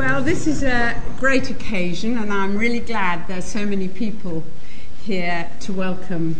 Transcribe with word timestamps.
Well, 0.00 0.22
this 0.22 0.46
is 0.46 0.62
a 0.62 0.98
great 1.18 1.50
occasion, 1.50 2.16
and 2.16 2.32
I'm 2.32 2.56
really 2.56 2.80
glad 2.80 3.28
there's 3.28 3.44
so 3.44 3.66
many 3.66 3.86
people 3.86 4.44
here 5.02 5.50
to 5.60 5.74
welcome 5.74 6.36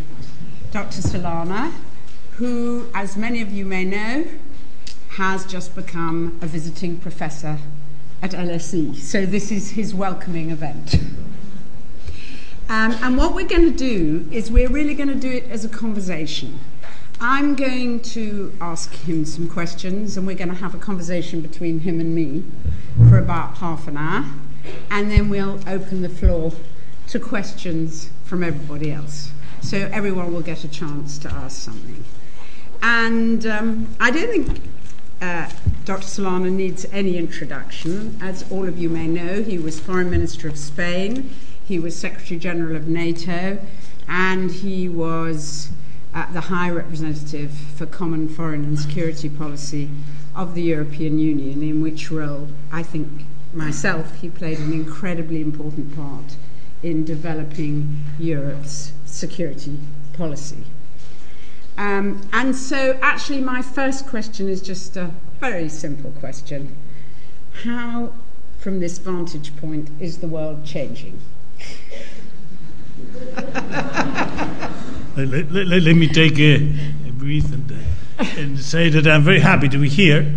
Dr. 0.71 1.02
Solana, 1.02 1.70
who, 2.36 2.88
as 2.94 3.18
many 3.18 3.42
of 3.42 3.52
you 3.52 3.67
may 3.67 3.84
know, 3.84 4.26
has 5.10 5.44
just 5.44 5.75
become 5.75 6.38
a 6.41 6.46
visiting 6.46 6.96
professor 6.96 7.58
at 8.23 8.30
LSE. 8.30 8.96
So 8.96 9.27
this 9.27 9.52
is 9.52 9.72
his 9.72 9.95
welcoming 9.95 10.50
event. 10.50 10.95
Um, 12.70 12.92
and 13.02 13.18
what 13.18 13.34
we're 13.34 13.46
going 13.46 13.70
to 13.70 13.77
do 13.77 14.27
is 14.32 14.50
we're 14.50 14.70
really 14.70 14.95
going 14.95 15.11
to 15.11 15.14
do 15.14 15.30
it 15.30 15.45
as 15.50 15.66
a 15.66 15.68
conversation. 15.68 16.58
I'm 17.20 17.56
going 17.56 18.00
to 18.00 18.54
ask 18.58 18.90
him 18.95 19.27
some 19.27 19.50
questions, 19.50 20.16
and 20.16 20.27
we're 20.27 20.38
going 20.38 20.48
to 20.48 20.54
have 20.54 20.74
a 20.74 20.79
conversation 20.79 21.42
between 21.42 21.80
him 21.80 22.00
and 22.00 22.14
me 22.14 22.42
for 23.08 23.18
about 23.18 23.58
half 23.58 23.88
an 23.88 23.96
hour, 23.96 24.24
and 24.90 25.10
then 25.10 25.28
we'll 25.28 25.60
open 25.68 26.02
the 26.02 26.08
floor 26.08 26.52
to 27.08 27.18
questions 27.18 28.10
from 28.24 28.45
everybody 28.45 28.92
else. 28.92 29.32
So 29.62 29.88
everyone 29.92 30.32
will 30.32 30.42
get 30.42 30.64
a 30.64 30.68
chance 30.68 31.18
to 31.18 31.32
ask 31.32 31.60
something. 31.60 32.05
And 32.82 33.46
um, 33.46 33.94
I 34.00 34.10
don't 34.10 34.30
think 34.30 34.60
uh, 35.20 35.50
Dr. 35.84 36.06
Solana 36.06 36.50
needs 36.50 36.86
any 36.92 37.18
introduction. 37.18 38.18
As 38.22 38.50
all 38.50 38.66
of 38.66 38.78
you 38.78 38.88
may 38.88 39.06
know, 39.06 39.42
he 39.42 39.58
was 39.58 39.78
Foreign 39.78 40.10
Minister 40.10 40.48
of 40.48 40.56
Spain, 40.56 41.30
he 41.62 41.78
was 41.78 41.94
Secretary 41.94 42.38
General 42.38 42.77
of 42.77 42.88
NATO, 42.88 43.58
and 44.08 44.50
he 44.50 44.88
was 44.88 45.70
uh, 46.14 46.30
the 46.32 46.42
High 46.42 46.70
Representative 46.70 47.52
for 47.52 47.86
Common 47.86 48.28
Foreign 48.28 48.64
and 48.64 48.78
Security 48.78 49.28
Policy 49.28 49.91
of 50.34 50.55
the 50.55 50.62
European 50.62 51.19
Union, 51.19 51.62
in 51.62 51.83
which 51.83 52.11
role 52.11 52.48
I 52.73 52.83
think 52.83 53.09
myself 53.52 54.20
he 54.20 54.29
played 54.29 54.59
an 54.59 54.73
incredibly 54.73 55.41
important 55.41 55.95
part 55.95 56.37
in 56.83 57.05
developing 57.05 58.05
Europe's 58.19 58.92
security 59.05 59.78
policy. 60.12 60.64
Um, 61.77 62.20
and 62.33 62.55
so, 62.55 62.98
actually, 63.00 63.41
my 63.41 63.62
first 63.62 64.06
question 64.06 64.48
is 64.48 64.61
just 64.61 64.97
a 64.97 65.11
very 65.41 65.69
simple 65.69 66.11
question 66.12 66.77
How, 67.65 68.12
from 68.59 68.81
this 68.81 68.98
vantage 68.98 69.56
point, 69.56 69.91
is 69.98 70.19
the 70.19 70.28
world 70.28 70.65
changing? 70.65 71.20
let, 75.17 75.50
let, 75.50 75.67
let, 75.67 75.97
me 75.97 76.06
take 76.06 76.39
a, 76.39 76.56
a 77.09 77.12
breath 77.12 77.53
and, 77.53 77.72
uh, 77.72 77.77
and 78.20 78.58
say 78.60 78.90
that 78.90 79.06
I'm 79.06 79.22
very 79.22 79.40
happy 79.40 79.68
to 79.68 79.78
be 79.78 79.88
here. 79.88 80.34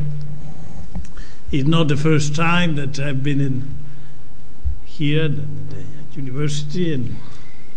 It's 1.52 1.68
not 1.68 1.90
the 1.90 1.98
first 1.98 2.36
time 2.36 2.76
that 2.76 2.98
I've 2.98 3.24
been 3.24 3.42
in 3.42 3.76
here 4.86 5.26
at 5.26 5.36
the 5.36 5.84
university, 6.16 6.94
and 6.94 7.16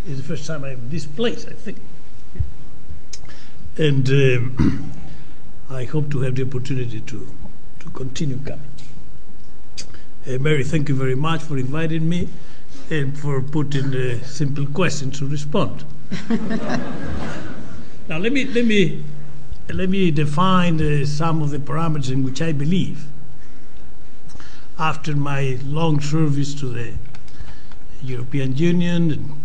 it's 0.07 0.19
the 0.19 0.23
first 0.23 0.47
time 0.47 0.65
I'm 0.65 0.73
in 0.73 0.91
this 0.91 1.07
place, 1.07 1.45
I 1.47 1.53
think. 1.53 1.79
And 3.77 4.09
um, 4.09 4.93
I 5.71 5.85
hope 5.85 6.11
to 6.13 6.21
have 6.21 6.37
the 6.37 6.43
opportunity 6.43 7.01
to, 7.01 7.27
to 7.81 7.91
continue 7.91 8.39
coming. 8.39 8.61
Uh, 10.27 10.39
Mary, 10.39 10.63
thank 10.63 10.89
you 10.89 10.95
very 10.95 11.17
much 11.17 11.43
for 11.43 11.59
inviting 11.59 12.09
me 12.09 12.29
and 12.91 13.19
for 13.19 13.43
putting 13.43 13.91
the 13.91 14.21
simple 14.25 14.67
questions 14.67 15.19
to 15.19 15.27
respond. 15.27 15.85
now 18.09 18.19
let 18.19 18.33
me 18.33 18.45
let 18.45 18.65
me 18.65 19.03
let 19.69 19.89
me 19.89 20.11
define 20.11 20.81
uh, 20.81 21.05
some 21.05 21.43
of 21.43 21.51
the 21.51 21.59
parameters 21.59 22.11
in 22.11 22.23
which 22.23 22.41
I 22.41 22.53
believe. 22.53 23.07
After 24.79 25.17
my 25.17 25.59
long 25.65 26.01
service 26.01 26.55
to 26.61 26.69
the 26.69 26.93
European 28.03 28.57
Union 28.57 29.11
and, 29.11 29.41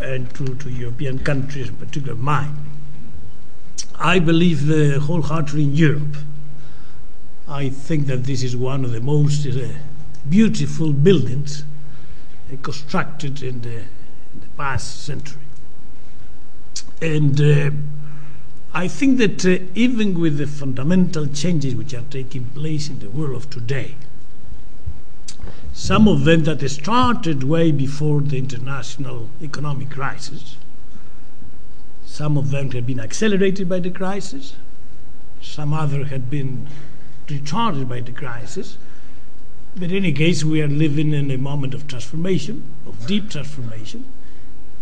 and 0.00 0.34
to, 0.34 0.54
to 0.56 0.70
European 0.70 1.18
countries, 1.18 1.68
in 1.68 1.76
particular 1.76 2.14
mine, 2.14 2.56
I 3.98 4.18
believe 4.18 4.70
uh, 4.70 4.98
wholeheartedly 5.00 5.62
in 5.62 5.74
Europe. 5.74 6.16
I 7.48 7.68
think 7.68 8.06
that 8.06 8.24
this 8.24 8.42
is 8.42 8.56
one 8.56 8.84
of 8.84 8.92
the 8.92 9.00
most 9.00 9.46
uh, 9.46 9.68
beautiful 10.28 10.92
buildings 10.92 11.64
uh, 12.52 12.56
constructed 12.62 13.42
in 13.42 13.60
the, 13.62 13.76
in 13.76 14.40
the 14.40 14.46
past 14.56 15.04
century. 15.04 15.42
And 17.00 17.40
uh, 17.40 17.70
I 18.74 18.88
think 18.88 19.18
that 19.18 19.44
uh, 19.44 19.62
even 19.74 20.18
with 20.18 20.38
the 20.38 20.46
fundamental 20.46 21.26
changes 21.26 21.74
which 21.74 21.92
are 21.92 22.04
taking 22.08 22.46
place 22.46 22.88
in 22.88 23.00
the 23.00 23.10
world 23.10 23.36
of 23.36 23.50
today, 23.50 23.96
some 25.74 26.08
of 26.08 26.24
them 26.24 26.44
that 26.44 26.66
started 26.70 27.44
way 27.44 27.70
before 27.70 28.22
the 28.22 28.38
international 28.38 29.28
economic 29.42 29.90
crisis, 29.90 30.56
some 32.06 32.38
of 32.38 32.50
them 32.50 32.70
have 32.70 32.86
been 32.86 33.00
accelerated 33.00 33.68
by 33.68 33.78
the 33.78 33.90
crisis, 33.90 34.54
some 35.42 35.74
other 35.74 36.04
had 36.04 36.30
been 36.30 36.68
retarded 37.26 37.88
by 37.88 38.00
the 38.00 38.12
crisis. 38.12 38.78
But 39.74 39.90
in 39.90 39.96
any 39.96 40.12
case, 40.12 40.44
we 40.44 40.62
are 40.62 40.68
living 40.68 41.12
in 41.12 41.30
a 41.30 41.38
moment 41.38 41.74
of 41.74 41.86
transformation, 41.88 42.62
of 42.86 43.06
deep 43.06 43.30
transformation 43.30 44.04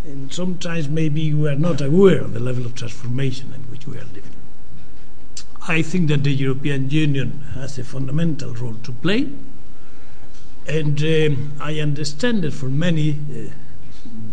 and 0.04 0.32
sometimes 0.32 0.88
maybe 0.88 1.34
we 1.34 1.48
are 1.48 1.56
not 1.56 1.80
aware 1.80 2.20
of 2.20 2.32
the 2.32 2.40
level 2.40 2.64
of 2.64 2.74
transformation 2.74 3.52
in 3.54 3.60
which 3.70 3.86
we 3.86 3.96
are 3.96 4.04
living. 4.04 4.34
I 5.68 5.82
think 5.82 6.08
that 6.08 6.24
the 6.24 6.32
European 6.32 6.90
Union 6.90 7.44
has 7.54 7.78
a 7.78 7.84
fundamental 7.84 8.54
role 8.54 8.76
to 8.82 8.92
play, 8.92 9.28
and 10.66 11.02
um, 11.02 11.52
I 11.60 11.80
understand 11.80 12.42
that 12.42 12.52
for 12.52 12.68
many, 12.68 13.12
uh, 13.12 13.50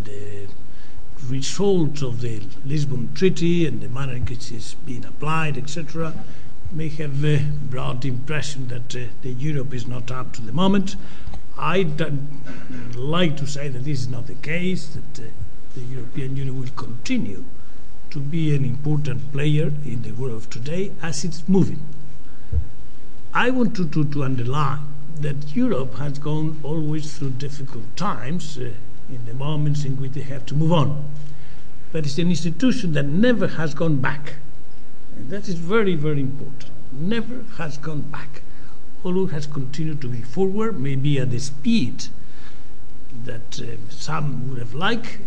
the 0.03 0.47
result 1.27 2.01
of 2.01 2.21
the 2.21 2.41
Lisbon 2.65 3.13
Treaty 3.13 3.65
and 3.65 3.81
the 3.81 3.89
manner 3.89 4.13
in 4.13 4.25
which 4.25 4.51
it's 4.51 4.73
been 4.73 5.03
applied, 5.03 5.57
etc., 5.57 6.13
may 6.71 6.89
have 6.89 7.23
uh, 7.23 7.39
brought 7.69 8.01
the 8.01 8.09
impression 8.09 8.67
that 8.69 8.95
uh, 8.95 9.07
the 9.21 9.31
Europe 9.31 9.73
is 9.73 9.87
not 9.87 10.11
up 10.11 10.33
to 10.33 10.41
the 10.41 10.53
moment. 10.53 10.95
I 11.57 11.79
would 11.79 12.95
like 12.95 13.35
to 13.37 13.47
say 13.47 13.67
that 13.67 13.79
this 13.79 14.01
is 14.01 14.07
not 14.07 14.27
the 14.27 14.35
case, 14.35 14.87
that 14.87 15.25
uh, 15.25 15.29
the 15.77 15.85
European 15.95 16.35
Union 16.35 16.59
will 16.59 16.69
continue 16.75 17.45
to 18.09 18.19
be 18.19 18.55
an 18.55 18.65
important 18.65 19.31
player 19.31 19.67
in 19.85 20.01
the 20.01 20.11
world 20.11 20.33
of 20.33 20.49
today 20.49 20.91
as 21.03 21.23
it's 21.23 21.47
moving. 21.47 21.79
I 23.33 23.51
want 23.51 23.75
to, 23.75 23.87
to, 23.89 24.05
to 24.05 24.23
underline 24.23 24.79
that 25.19 25.55
Europe 25.55 25.95
has 25.95 26.17
gone 26.17 26.59
always 26.63 27.17
through 27.17 27.31
difficult 27.31 27.95
times 27.95 28.57
uh, 28.57 28.71
in 29.09 29.25
the 29.25 29.35
moments 29.35 29.85
in 29.85 29.97
which 29.97 30.13
they 30.13 30.21
have 30.21 30.45
to 30.47 30.55
move 30.55 30.71
on. 30.71 31.09
But 31.91 32.05
it's 32.05 32.17
an 32.17 32.29
institution 32.29 32.93
that 32.93 33.05
never 33.05 33.47
has 33.47 33.75
gone 33.75 33.97
back. 33.97 34.35
And 35.15 35.29
that 35.29 35.47
is 35.47 35.55
very, 35.55 35.93
very 35.93 36.21
important. 36.21 36.71
Never 36.91 37.43
has 37.57 37.77
gone 37.77 38.01
back. 38.01 38.41
Always 39.03 39.31
has 39.31 39.45
continued 39.45 40.01
to 40.01 40.07
be 40.07 40.21
forward, 40.21 40.79
maybe 40.79 41.19
at 41.19 41.29
the 41.29 41.39
speed 41.39 42.07
that 43.25 43.61
uh, 43.61 43.77
some 43.89 44.49
would 44.49 44.59
have 44.59 44.73
liked, 44.73 45.19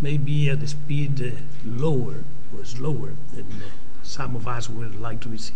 maybe 0.00 0.50
at 0.50 0.62
a 0.62 0.68
speed 0.68 1.22
uh, 1.22 1.30
lower 1.64 2.24
or 2.56 2.64
slower 2.64 3.14
than 3.34 3.46
uh, 3.62 3.70
some 4.02 4.36
of 4.36 4.46
us 4.46 4.68
would 4.68 5.00
like 5.00 5.20
to 5.20 5.36
see. 5.38 5.54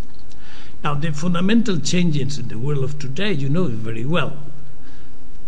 Now, 0.83 0.95
the 0.95 1.13
fundamental 1.13 1.79
changes 1.79 2.39
in 2.39 2.49
the 2.49 2.59
world 2.59 2.83
of 2.83 2.99
today, 2.99 3.33
you 3.33 3.49
know 3.49 3.65
very 3.65 4.05
well, 4.05 4.39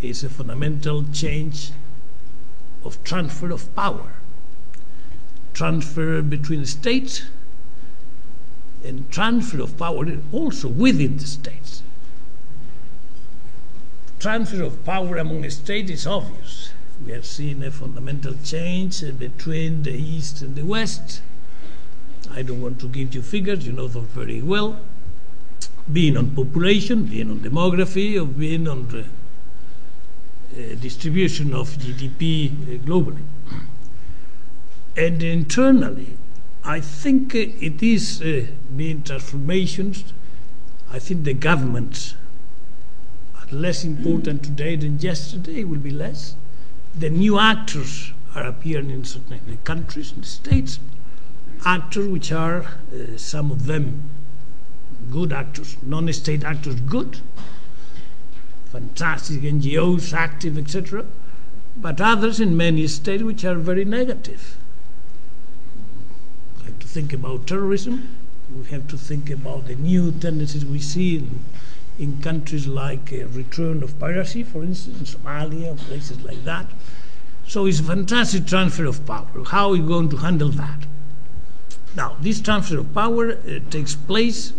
is 0.00 0.22
a 0.22 0.28
fundamental 0.28 1.04
change 1.12 1.70
of 2.84 3.02
transfer 3.02 3.50
of 3.50 3.74
power, 3.74 4.12
transfer 5.54 6.20
between 6.20 6.66
states, 6.66 7.22
and 8.84 9.10
transfer 9.10 9.62
of 9.62 9.78
power 9.78 10.06
also 10.32 10.68
within 10.68 11.16
the 11.16 11.26
states. 11.26 11.82
Transfer 14.18 14.62
of 14.62 14.84
power 14.84 15.16
among 15.16 15.48
states 15.50 15.90
is 15.90 16.06
obvious 16.06 16.72
we 17.04 17.12
have 17.12 17.26
seen 17.26 17.62
a 17.62 17.70
fundamental 17.70 18.34
change 18.44 19.02
between 19.18 19.82
the 19.82 19.92
East 19.92 20.42
and 20.42 20.54
the 20.54 20.62
West. 20.62 21.22
I 22.30 22.42
don't 22.42 22.60
want 22.60 22.80
to 22.80 22.88
give 22.88 23.14
you 23.14 23.22
figures, 23.22 23.66
you 23.66 23.72
know 23.72 23.88
them 23.88 24.06
very 24.06 24.40
well. 24.40 24.78
Being 25.92 26.16
on 26.16 26.34
population, 26.34 27.04
being 27.04 27.30
on 27.30 27.40
demography, 27.40 28.20
or 28.20 28.24
being 28.24 28.68
on 28.68 28.88
the 28.88 29.00
uh, 29.00 30.74
distribution 30.80 31.54
of 31.54 31.70
GDP 31.70 32.52
uh, 32.52 32.78
globally. 32.84 33.24
And 34.96 35.22
internally, 35.22 36.16
I 36.64 36.80
think 36.80 37.34
uh, 37.34 37.38
it 37.38 37.82
is 37.82 38.22
uh, 38.22 38.46
being 38.76 39.02
transformations. 39.02 40.04
I 40.90 41.00
think 41.00 41.24
the 41.24 41.34
governments 41.34 42.14
are 43.34 43.46
less 43.50 43.82
important 43.82 44.44
today 44.44 44.76
than 44.76 45.00
yesterday, 45.00 45.64
will 45.64 45.78
be 45.78 45.90
less 45.90 46.36
the 46.94 47.10
new 47.10 47.38
actors 47.38 48.12
are 48.34 48.44
appearing 48.44 48.90
in 48.90 49.04
certain 49.04 49.58
countries 49.64 50.12
and 50.12 50.24
states, 50.24 50.78
actors 51.64 52.08
which 52.08 52.32
are 52.32 52.62
uh, 52.62 53.16
some 53.16 53.50
of 53.50 53.66
them 53.66 54.10
good 55.10 55.32
actors, 55.32 55.76
non-state 55.82 56.44
actors 56.44 56.80
good, 56.80 57.20
fantastic 58.66 59.40
NGOs 59.40 60.12
active, 60.12 60.56
etc., 60.56 61.04
but 61.76 62.00
others 62.00 62.40
in 62.40 62.56
many 62.56 62.86
states 62.86 63.22
which 63.22 63.44
are 63.44 63.56
very 63.56 63.84
negative. 63.84 64.56
We 66.58 66.64
have 66.66 66.78
to 66.78 66.86
think 66.86 67.12
about 67.12 67.46
terrorism. 67.46 68.16
We 68.54 68.66
have 68.66 68.86
to 68.88 68.98
think 68.98 69.30
about 69.30 69.66
the 69.66 69.74
new 69.74 70.12
tendencies 70.12 70.64
we 70.64 70.78
see 70.78 71.16
in, 71.16 71.40
in 71.98 72.20
countries 72.22 72.66
like 72.66 73.12
uh, 73.12 73.26
return 73.28 73.82
of 73.82 73.98
piracy, 73.98 74.42
for 74.42 74.62
instance, 74.62 75.14
in 75.14 75.20
Somalia, 75.20 75.76
places 75.76 76.22
like 76.22 76.44
that. 76.44 76.66
So 77.46 77.66
it's 77.66 77.80
a 77.80 77.84
fantastic 77.84 78.46
transfer 78.46 78.86
of 78.86 79.04
power. 79.06 79.26
How 79.46 79.68
are 79.68 79.72
we 79.72 79.80
going 79.80 80.08
to 80.10 80.16
handle 80.16 80.48
that? 80.50 80.86
Now, 81.94 82.16
this 82.20 82.40
transfer 82.40 82.78
of 82.78 82.94
power 82.94 83.32
uh, 83.32 83.58
takes 83.70 83.94
place 83.94 84.52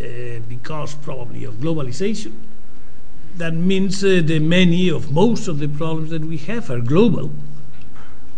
uh, 0.00 0.40
because 0.48 0.94
probably 0.94 1.44
of 1.44 1.54
globalization. 1.54 2.32
That 3.36 3.54
means 3.54 4.04
uh, 4.04 4.20
the 4.24 4.38
many 4.38 4.88
of 4.88 5.10
most 5.10 5.48
of 5.48 5.58
the 5.58 5.68
problems 5.68 6.10
that 6.10 6.24
we 6.24 6.36
have 6.38 6.70
are 6.70 6.80
global, 6.80 7.32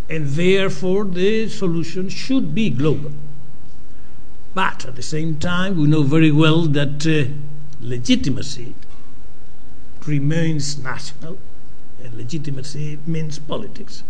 and 0.09 0.27
therefore 0.29 1.05
the 1.05 1.49
solution 1.49 2.09
should 2.09 2.55
be 2.55 2.71
global. 2.71 3.13
But 4.55 4.87
at 4.87 4.95
the 4.95 5.03
same 5.03 5.39
time, 5.39 5.77
we 5.77 5.89
know 5.89 6.05
very 6.05 6.31
well 6.31 6.63
that 6.67 7.07
uh, 7.07 7.33
legitimacy 7.85 8.75
remains 10.07 10.79
national, 10.79 11.39
and 12.03 12.15
legitimacy 12.15 12.99
means 13.07 13.39
politics, 13.39 14.03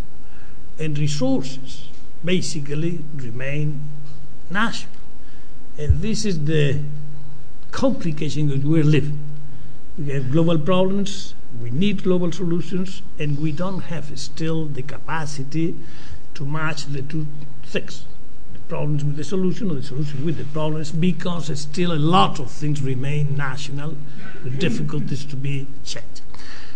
and 0.78 0.98
resources 0.98 1.88
basically 2.24 3.04
remain 3.16 3.80
national. 4.50 4.94
And 5.76 6.00
this 6.00 6.24
is 6.24 6.44
the 6.44 6.80
complication 7.72 8.48
that 8.48 8.64
we're 8.64 8.84
living. 8.84 9.18
We 9.98 10.12
have 10.12 10.30
global 10.30 10.58
problems, 10.58 11.34
we 11.60 11.70
need 11.70 12.04
global 12.04 12.30
solutions, 12.30 13.02
and 13.18 13.40
we 13.40 13.52
don't 13.52 13.80
have 13.80 14.16
still 14.18 14.66
the 14.66 14.82
capacity 14.82 15.76
to 16.34 16.44
match 16.44 16.86
the 16.86 17.02
two 17.02 17.26
things 17.64 18.04
problems 18.68 19.04
with 19.04 19.16
the 19.16 19.24
solution 19.24 19.70
or 19.70 19.74
the 19.74 19.82
solution 19.82 20.24
with 20.24 20.38
the 20.38 20.44
problems 20.44 20.90
because 20.90 21.58
still 21.60 21.92
a 21.92 21.98
lot 21.98 22.40
of 22.40 22.50
things 22.50 22.82
remain 22.82 23.36
national, 23.36 23.96
the 24.42 24.50
difficulties 24.50 25.24
to 25.24 25.36
be 25.36 25.66
checked. 25.84 26.22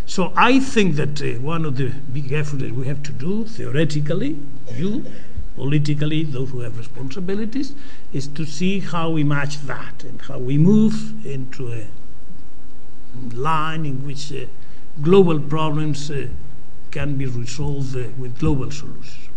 So 0.07 0.33
I 0.37 0.59
think 0.59 0.97
that 0.97 1.21
uh, 1.21 1.39
one 1.41 1.65
of 1.65 1.77
the 1.77 1.91
big 2.13 2.33
efforts 2.33 2.63
that 2.63 2.73
we 2.73 2.87
have 2.87 3.03
to 3.05 3.13
do 3.13 3.45
theoretically, 3.45 4.39
you 4.75 5.05
politically, 5.59 6.23
those 6.23 6.51
who 6.51 6.61
have 6.61 6.79
responsibilities, 6.79 7.75
is 8.13 8.29
to 8.29 8.47
see 8.47 8.81
how 8.81 9.11
we 9.11 9.25
match 9.25 9.59
that 9.67 10.05
and 10.05 10.23
how 10.23 10.39
we 10.39 10.57
move 10.57 11.27
into 11.27 11.73
a 11.73 11.87
line 13.35 13.85
in 13.85 14.07
which 14.07 14.33
uh, 14.33 14.47
global 15.03 15.41
problems 15.41 16.11
uh, 16.11 16.29
can 16.91 17.17
be 17.17 17.27
resolved 17.27 17.97
uh, 17.97 18.05
with 18.17 18.39
global 18.39 18.71
solutions. 18.71 19.28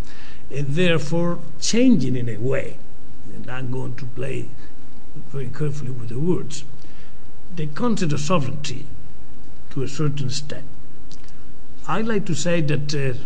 And 0.52 0.68
therefore, 0.68 1.40
changing 1.62 2.16
in 2.16 2.28
a 2.28 2.38
way, 2.38 2.78
and 3.34 3.50
I'm 3.50 3.72
going 3.72 3.96
to 3.96 4.06
play 4.06 4.50
very 5.32 5.48
carefully 5.48 5.92
with 5.92 6.10
the 6.10 6.20
words, 6.20 6.66
the 7.56 7.68
concept 7.68 8.12
of 8.12 8.20
sovereignty 8.20 8.86
to 9.72 9.84
a 9.84 9.88
certain 9.88 10.28
extent. 10.28 10.66
I 11.88 12.02
like 12.02 12.26
to 12.26 12.36
say 12.36 12.62
that 12.62 12.94
uh, 12.94 13.18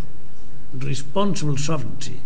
responsible 0.73 1.57
sovereignty 1.57 2.21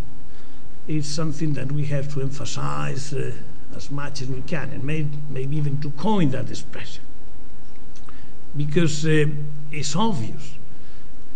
is 0.88 1.08
something 1.08 1.54
that 1.54 1.72
we 1.72 1.86
have 1.86 2.14
to 2.14 2.22
emphasize 2.22 3.14
uh, 3.14 3.32
as 3.76 3.92
much 3.92 4.22
as 4.22 4.28
we 4.28 4.42
can, 4.42 4.70
and 4.72 4.84
may, 4.84 5.08
maybe 5.30 5.56
even 5.56 5.80
to 5.82 5.92
coin 5.92 6.32
that 6.32 6.50
expression. 6.50 7.04
Because 8.56 9.06
uh, 9.06 9.28
it's 9.72 9.96
obvious 9.96 10.59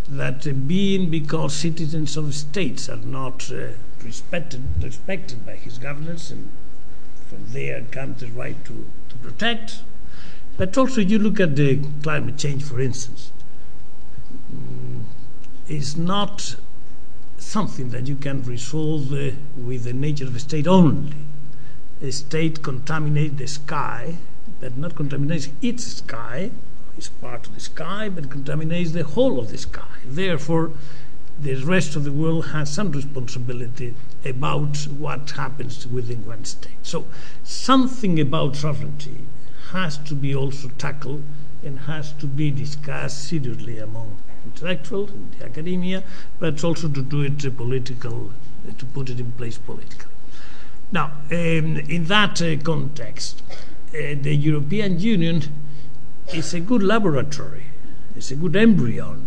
that 0.09 0.45
uh, 0.45 0.51
being 0.51 1.09
because 1.09 1.53
citizens 1.55 2.17
of 2.17 2.33
states 2.33 2.89
are 2.89 2.97
not 2.97 3.51
uh, 3.51 3.69
respected, 4.03 4.61
respected 4.81 5.45
by 5.45 5.55
his 5.55 5.77
governance, 5.77 6.29
and 6.29 6.51
from 7.29 7.45
there 7.53 7.81
comes 7.91 8.19
the 8.19 8.27
right 8.27 8.63
to, 8.65 8.85
to 9.09 9.15
protect. 9.17 9.81
But 10.57 10.77
also, 10.77 11.01
you 11.01 11.17
look 11.17 11.39
at 11.39 11.55
the 11.55 11.79
climate 12.03 12.37
change, 12.37 12.63
for 12.63 12.79
instance, 12.79 13.31
mm, 14.53 15.03
it's 15.67 15.95
not 15.95 16.55
something 17.37 17.89
that 17.89 18.07
you 18.07 18.15
can 18.15 18.43
resolve 18.43 19.11
uh, 19.13 19.31
with 19.57 19.83
the 19.83 19.93
nature 19.93 20.25
of 20.25 20.35
a 20.35 20.39
state 20.39 20.67
only. 20.67 21.15
A 22.01 22.11
state 22.11 22.61
contaminates 22.61 23.37
the 23.37 23.47
sky, 23.47 24.17
but 24.59 24.77
not 24.77 24.95
contaminates 24.95 25.49
its 25.61 25.85
sky, 25.85 26.51
it's 26.97 27.09
part 27.09 27.47
of 27.47 27.55
the 27.55 27.59
sky, 27.59 28.09
but 28.09 28.29
contaminates 28.29 28.91
the 28.91 29.03
whole 29.03 29.39
of 29.39 29.49
the 29.49 29.57
sky. 29.57 29.97
Therefore, 30.05 30.71
the 31.39 31.55
rest 31.63 31.95
of 31.95 32.03
the 32.03 32.11
world 32.11 32.47
has 32.47 32.71
some 32.71 32.91
responsibility 32.91 33.95
about 34.23 34.77
what 34.99 35.31
happens 35.31 35.87
within 35.87 36.25
one 36.25 36.45
state. 36.45 36.77
So, 36.83 37.05
something 37.43 38.19
about 38.19 38.55
sovereignty 38.55 39.25
has 39.71 39.97
to 39.97 40.13
be 40.13 40.35
also 40.35 40.69
tackled 40.77 41.23
and 41.63 41.79
has 41.79 42.11
to 42.13 42.27
be 42.27 42.51
discussed 42.51 43.27
seriously 43.27 43.79
among 43.79 44.17
intellectuals, 44.45 45.11
in 45.11 45.31
the 45.37 45.45
academia, 45.45 46.03
but 46.39 46.63
also 46.63 46.87
to 46.87 47.01
do 47.01 47.21
it 47.21 47.57
political, 47.57 48.31
to 48.77 48.85
put 48.85 49.09
it 49.09 49.19
in 49.19 49.31
place 49.33 49.57
politically. 49.57 50.11
Now, 50.91 51.05
um, 51.31 51.77
in 51.77 52.05
that 52.05 52.41
uh, 52.41 52.55
context, 52.57 53.41
uh, 53.49 54.15
the 54.21 54.35
European 54.35 54.99
Union 54.99 55.41
is 56.31 56.53
a 56.53 56.59
good 56.59 56.83
laboratory, 56.83 57.65
it's 58.15 58.31
a 58.31 58.35
good 58.35 58.55
embryo 58.55 59.17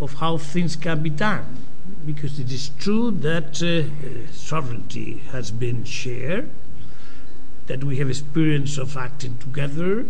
of 0.00 0.14
how 0.14 0.38
things 0.38 0.76
can 0.76 1.02
be 1.02 1.10
done, 1.10 1.58
because 2.06 2.38
it 2.38 2.50
is 2.50 2.70
true 2.78 3.10
that 3.10 3.62
uh, 3.62 4.30
sovereignty 4.32 5.22
has 5.30 5.50
been 5.50 5.84
shared, 5.84 6.50
that 7.66 7.84
we 7.84 7.98
have 7.98 8.08
experience 8.08 8.78
of 8.78 8.96
acting 8.96 9.36
together, 9.38 10.06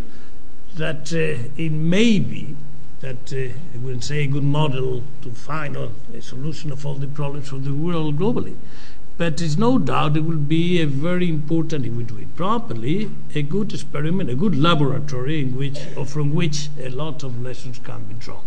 that 0.75 1.11
uh, 1.13 1.49
it 1.57 1.71
may 1.71 2.19
be 2.19 2.55
that 3.01 3.33
uh, 3.33 3.89
I 3.95 3.99
say 3.99 4.23
a 4.23 4.27
good 4.27 4.43
model 4.43 5.03
to 5.23 5.31
find 5.31 5.75
a 5.75 5.89
solution 6.21 6.71
of 6.71 6.85
all 6.85 6.95
the 6.95 7.07
problems 7.07 7.51
of 7.51 7.65
the 7.65 7.73
world 7.73 8.17
globally. 8.17 8.55
But 9.21 9.37
there's 9.37 9.55
no 9.55 9.77
doubt 9.77 10.17
it 10.17 10.21
will 10.21 10.35
be 10.35 10.81
a 10.81 10.87
very 10.87 11.29
important, 11.29 11.85
if 11.85 11.93
we 11.93 12.03
do 12.03 12.17
it 12.17 12.35
properly, 12.35 13.11
a 13.35 13.43
good 13.43 13.71
experiment, 13.71 14.31
a 14.31 14.33
good 14.33 14.57
laboratory 14.57 15.41
in 15.41 15.55
which, 15.55 15.77
or 15.95 16.07
from 16.07 16.33
which 16.33 16.69
a 16.79 16.89
lot 16.89 17.21
of 17.21 17.39
lessons 17.39 17.77
can 17.77 18.05
be 18.05 18.15
drawn. 18.15 18.43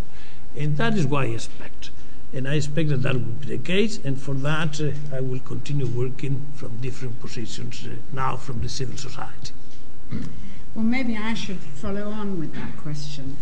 And 0.59 0.76
that 0.76 0.94
is 0.94 1.06
what 1.06 1.26
I 1.26 1.28
expect. 1.28 1.90
And 2.33 2.49
I 2.49 2.54
expect 2.54 2.88
that 2.88 3.02
that 3.02 3.12
will 3.12 3.21
be 3.21 3.57
the 3.57 3.59
case, 3.59 4.00
and 4.04 4.21
for 4.21 4.35
that 4.35 4.81
uh, 4.81 4.90
I 5.14 5.21
will 5.21 5.38
continue 5.38 5.87
working 5.87 6.45
from 6.57 6.78
different 6.78 7.21
positions 7.21 7.87
uh, 7.87 7.95
now 8.12 8.37
from 8.37 8.61
the 8.61 8.69
civil 8.69 8.97
society. 8.97 9.52
Well, 10.75 10.85
maybe 10.85 11.16
I 11.16 11.35
should 11.35 11.61
follow 11.61 12.11
on 12.11 12.40
with 12.40 12.52
that 12.57 12.76
question 12.78 13.37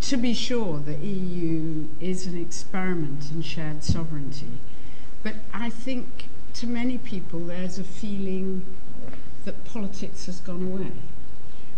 to 0.00 0.16
be 0.16 0.32
sure, 0.32 0.78
the 0.78 0.94
EU 0.94 1.84
is 2.00 2.26
an 2.26 2.40
experiment 2.40 3.30
in 3.30 3.42
shared 3.42 3.84
sovereignty. 3.84 4.52
But 5.22 5.34
I 5.52 5.68
think 5.68 6.28
to 6.58 6.66
many 6.66 6.98
people 6.98 7.38
there's 7.38 7.78
a 7.78 7.84
feeling 7.84 8.64
that 9.44 9.64
politics 9.64 10.26
has 10.26 10.40
gone 10.40 10.72
away. 10.72 10.90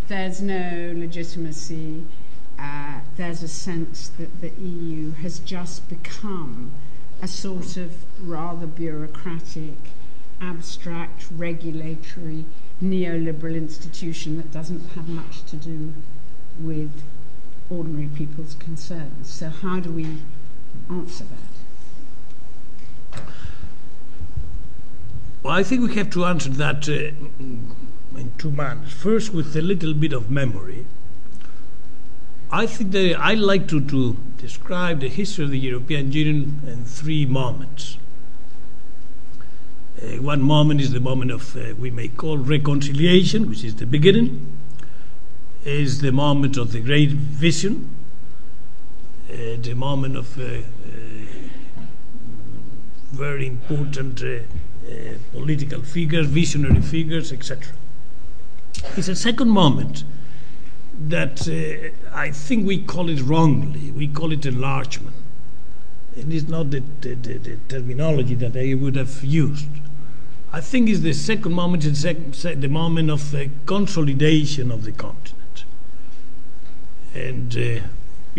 There's 0.08 0.40
no 0.40 0.94
legitimacy. 0.96 2.06
Uh, 2.58 3.00
there's 3.18 3.42
a 3.42 3.48
sense 3.48 4.10
that 4.18 4.40
the 4.40 4.48
EU 4.58 5.10
has 5.12 5.38
just 5.40 5.86
become 5.90 6.72
a 7.20 7.28
sort 7.28 7.76
of 7.76 7.92
rather 8.26 8.66
bureaucratic, 8.66 9.76
abstract, 10.40 11.26
regulatory, 11.30 12.46
neoliberal 12.82 13.56
institution 13.56 14.38
that 14.38 14.50
doesn't 14.50 14.92
have 14.92 15.10
much 15.10 15.44
to 15.44 15.56
do 15.56 15.92
with 16.58 17.02
ordinary 17.68 18.08
people's 18.16 18.54
concerns. 18.54 19.28
So, 19.28 19.50
how 19.50 19.78
do 19.78 19.92
we 19.92 20.06
answer 20.88 21.24
that? 21.24 21.49
Well, 25.42 25.54
I 25.54 25.62
think 25.62 25.82
we 25.82 25.94
have 25.94 26.10
to 26.10 26.24
answer 26.24 26.50
that 26.50 26.88
uh, 26.88 27.12
in 28.18 28.32
two 28.36 28.50
manners. 28.50 28.92
First, 28.92 29.32
with 29.32 29.56
a 29.56 29.62
little 29.62 29.94
bit 29.94 30.12
of 30.12 30.30
memory. 30.30 30.86
I 32.52 32.66
think 32.66 32.90
that 32.92 33.16
I 33.18 33.34
like 33.34 33.68
to, 33.68 33.80
to 33.80 34.16
describe 34.36 35.00
the 35.00 35.08
history 35.08 35.44
of 35.44 35.50
the 35.50 35.58
European 35.58 36.12
Union 36.12 36.60
in 36.66 36.84
three 36.84 37.24
moments. 37.24 37.96
Uh, 40.02 40.22
one 40.22 40.42
moment 40.42 40.80
is 40.80 40.92
the 40.92 41.00
moment 41.00 41.30
of, 41.30 41.56
uh, 41.56 41.74
we 41.78 41.90
may 41.90 42.08
call 42.08 42.38
reconciliation, 42.38 43.48
which 43.48 43.62
is 43.62 43.76
the 43.76 43.86
beginning 43.86 44.58
is 45.64 46.00
the 46.00 46.10
moment 46.10 46.56
of 46.56 46.72
the 46.72 46.80
great 46.80 47.10
vision, 47.10 47.94
uh, 49.30 49.56
the 49.60 49.74
moment 49.74 50.16
of 50.16 50.38
uh, 50.38 50.44
uh, 50.44 50.60
very 53.12 53.46
important 53.46 54.22
uh, 54.22 54.38
political 55.32 55.82
figures, 55.82 56.26
visionary 56.26 56.80
figures, 56.80 57.32
etc. 57.32 57.72
It's 58.96 59.08
a 59.08 59.16
second 59.16 59.50
moment 59.50 60.04
that 61.08 61.48
uh, 61.48 62.14
I 62.14 62.30
think 62.30 62.66
we 62.66 62.82
call 62.82 63.08
it 63.08 63.20
wrongly. 63.22 63.90
We 63.90 64.08
call 64.08 64.32
it 64.32 64.44
enlargement. 64.44 65.16
It 66.16 66.32
is 66.32 66.48
not 66.48 66.70
the, 66.70 66.82
the, 67.00 67.14
the, 67.14 67.38
the 67.38 67.56
terminology 67.68 68.34
that 68.36 68.56
I 68.56 68.74
would 68.74 68.96
have 68.96 69.22
used. 69.24 69.68
I 70.52 70.60
think 70.60 70.88
it's 70.88 71.00
the 71.00 71.12
second 71.12 71.52
moment, 71.52 71.84
it's 71.84 72.02
the 72.02 72.68
moment 72.68 73.10
of 73.10 73.34
uh, 73.34 73.44
consolidation 73.66 74.72
of 74.72 74.84
the 74.84 74.92
continent. 74.92 75.64
And 77.14 77.56
uh, 77.56 77.86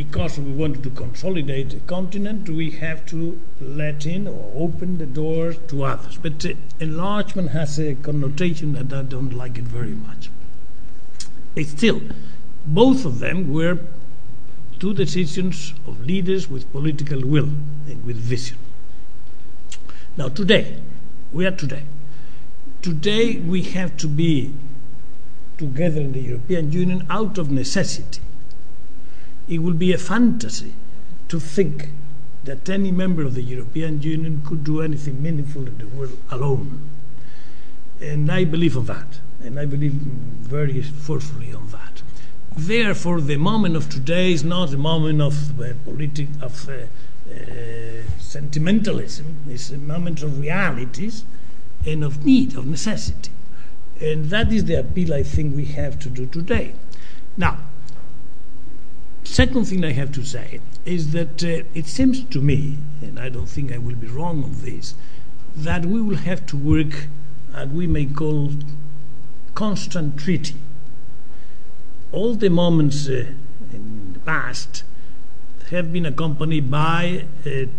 because 0.04 0.40
we 0.40 0.52
wanted 0.52 0.82
to 0.82 0.90
consolidate 0.90 1.70
the 1.70 1.80
continent, 1.82 2.50
we 2.50 2.72
have 2.72 3.06
to 3.06 3.40
let 3.60 4.04
in 4.04 4.28
or 4.28 4.52
open 4.56 4.98
the 4.98 5.06
doors 5.06 5.58
to 5.68 5.84
others. 5.84 6.18
But 6.18 6.44
enlargement 6.80 7.52
has 7.52 7.80
a 7.80 7.94
connotation 7.94 8.74
that 8.74 8.92
I 8.92 9.04
don't 9.04 9.32
like 9.32 9.60
it 9.60 9.66
very 9.66 9.96
much. 10.08 10.32
It's 11.56 11.70
still, 11.70 12.02
both 12.66 13.06
of 13.06 13.20
them 13.20 13.54
were 13.54 13.78
two 14.80 14.96
decisions 14.96 15.76
of 15.86 16.04
leaders 16.04 16.50
with 16.50 16.72
political 16.72 17.22
will 17.22 17.50
and 17.92 18.04
with 18.04 18.18
vision. 18.18 18.58
Now, 20.18 20.30
today, 20.30 20.82
we 21.32 21.46
are 21.46 21.52
today. 21.52 21.84
Today, 22.82 23.38
we 23.38 23.62
have 23.78 23.96
to 23.98 24.08
be 24.08 24.52
together 25.60 26.02
in 26.02 26.14
the 26.14 26.22
European 26.22 26.72
Union 26.72 27.06
out 27.08 27.38
of 27.38 27.52
necessity. 27.52 28.20
It 29.52 29.62
will 29.62 29.74
be 29.74 29.92
a 29.92 29.98
fantasy 29.98 30.74
to 31.28 31.38
think 31.38 31.90
that 32.46 32.70
any 32.70 32.90
member 32.90 33.24
of 33.24 33.36
the 33.36 33.42
European 33.42 34.02
Union 34.02 34.42
could 34.46 34.64
do 34.64 34.80
anything 34.80 35.22
meaningful 35.22 35.68
in 35.68 35.78
the 35.78 35.88
world 35.88 36.18
alone. 36.32 36.90
And 38.00 38.32
I 38.32 38.46
believe 38.46 38.78
in 38.78 38.86
that, 38.86 39.20
and 39.44 39.60
I 39.60 39.66
believe 39.66 39.92
very 39.92 40.82
forcefully 40.82 41.54
on 41.54 41.70
that. 41.72 42.02
Therefore, 42.56 43.20
the 43.20 43.36
moment 43.36 43.76
of 43.76 43.90
today 43.90 44.32
is 44.32 44.46
not 44.46 44.74
a 44.74 44.78
moment 44.78 45.22
of 45.22 45.60
uh, 45.60 45.74
of 46.42 46.70
uh, 46.70 46.74
uh, 46.74 48.04
sentimentalism. 48.20 49.36
It's 49.50 49.70
a 49.70 49.78
moment 49.78 50.24
of 50.24 50.40
realities 50.40 51.26
and 51.86 52.06
of 52.06 52.26
need, 52.26 52.56
of 52.56 52.68
necessity. 52.68 53.32
And 54.00 54.30
that 54.30 54.54
is 54.54 54.64
the 54.64 54.76
appeal 54.76 55.14
I 55.14 55.24
think 55.24 55.58
we 55.58 55.66
have 55.66 56.00
to 56.00 56.10
do 56.10 56.26
today. 56.26 56.74
Now, 57.36 57.58
second 59.24 59.66
thing 59.66 59.84
I 59.86 59.92
have 59.92 60.12
to 60.14 60.24
say 60.24 60.60
is 60.86 61.12
that 61.12 61.44
uh, 61.44 61.64
it 61.74 61.86
seems 61.86 62.24
to 62.24 62.42
me, 62.42 62.78
and 63.02 63.20
I 63.20 63.30
don't 63.30 63.48
think 63.48 63.72
I 63.72 63.78
will 63.78 63.96
be 63.96 64.08
wrong 64.08 64.44
on 64.44 64.62
this, 64.62 64.96
that 65.56 65.86
we 65.86 66.02
will 66.02 66.18
have 66.18 66.46
to 66.48 66.58
work 66.58 67.08
at 67.54 67.70
we 67.70 67.88
may 67.88 68.06
call 68.06 68.54
constant 69.54 70.18
treaty. 70.18 70.56
All 72.12 72.36
the 72.36 72.50
moments 72.50 73.08
uh, 73.08 73.34
in 73.72 74.14
the 74.14 74.20
past 74.20 74.84
have 75.70 75.94
been 75.94 76.06
accompanied 76.06 76.70
by 76.70 77.26
a 77.46 77.70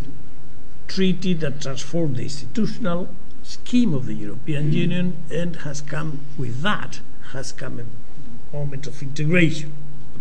treaty 0.88 1.34
that 1.34 1.60
transformed 1.60 2.16
the 2.16 2.24
institutional 2.24 3.08
scheme 3.42 3.92
of 3.92 4.06
the 4.06 4.14
European 4.14 4.72
Union 4.72 5.16
and 5.30 5.56
has 5.56 5.80
come 5.80 6.20
with 6.38 6.62
that 6.62 7.00
has 7.32 7.52
come 7.52 7.80
a 7.80 8.56
moment 8.56 8.86
of 8.86 9.02
integration 9.02 9.72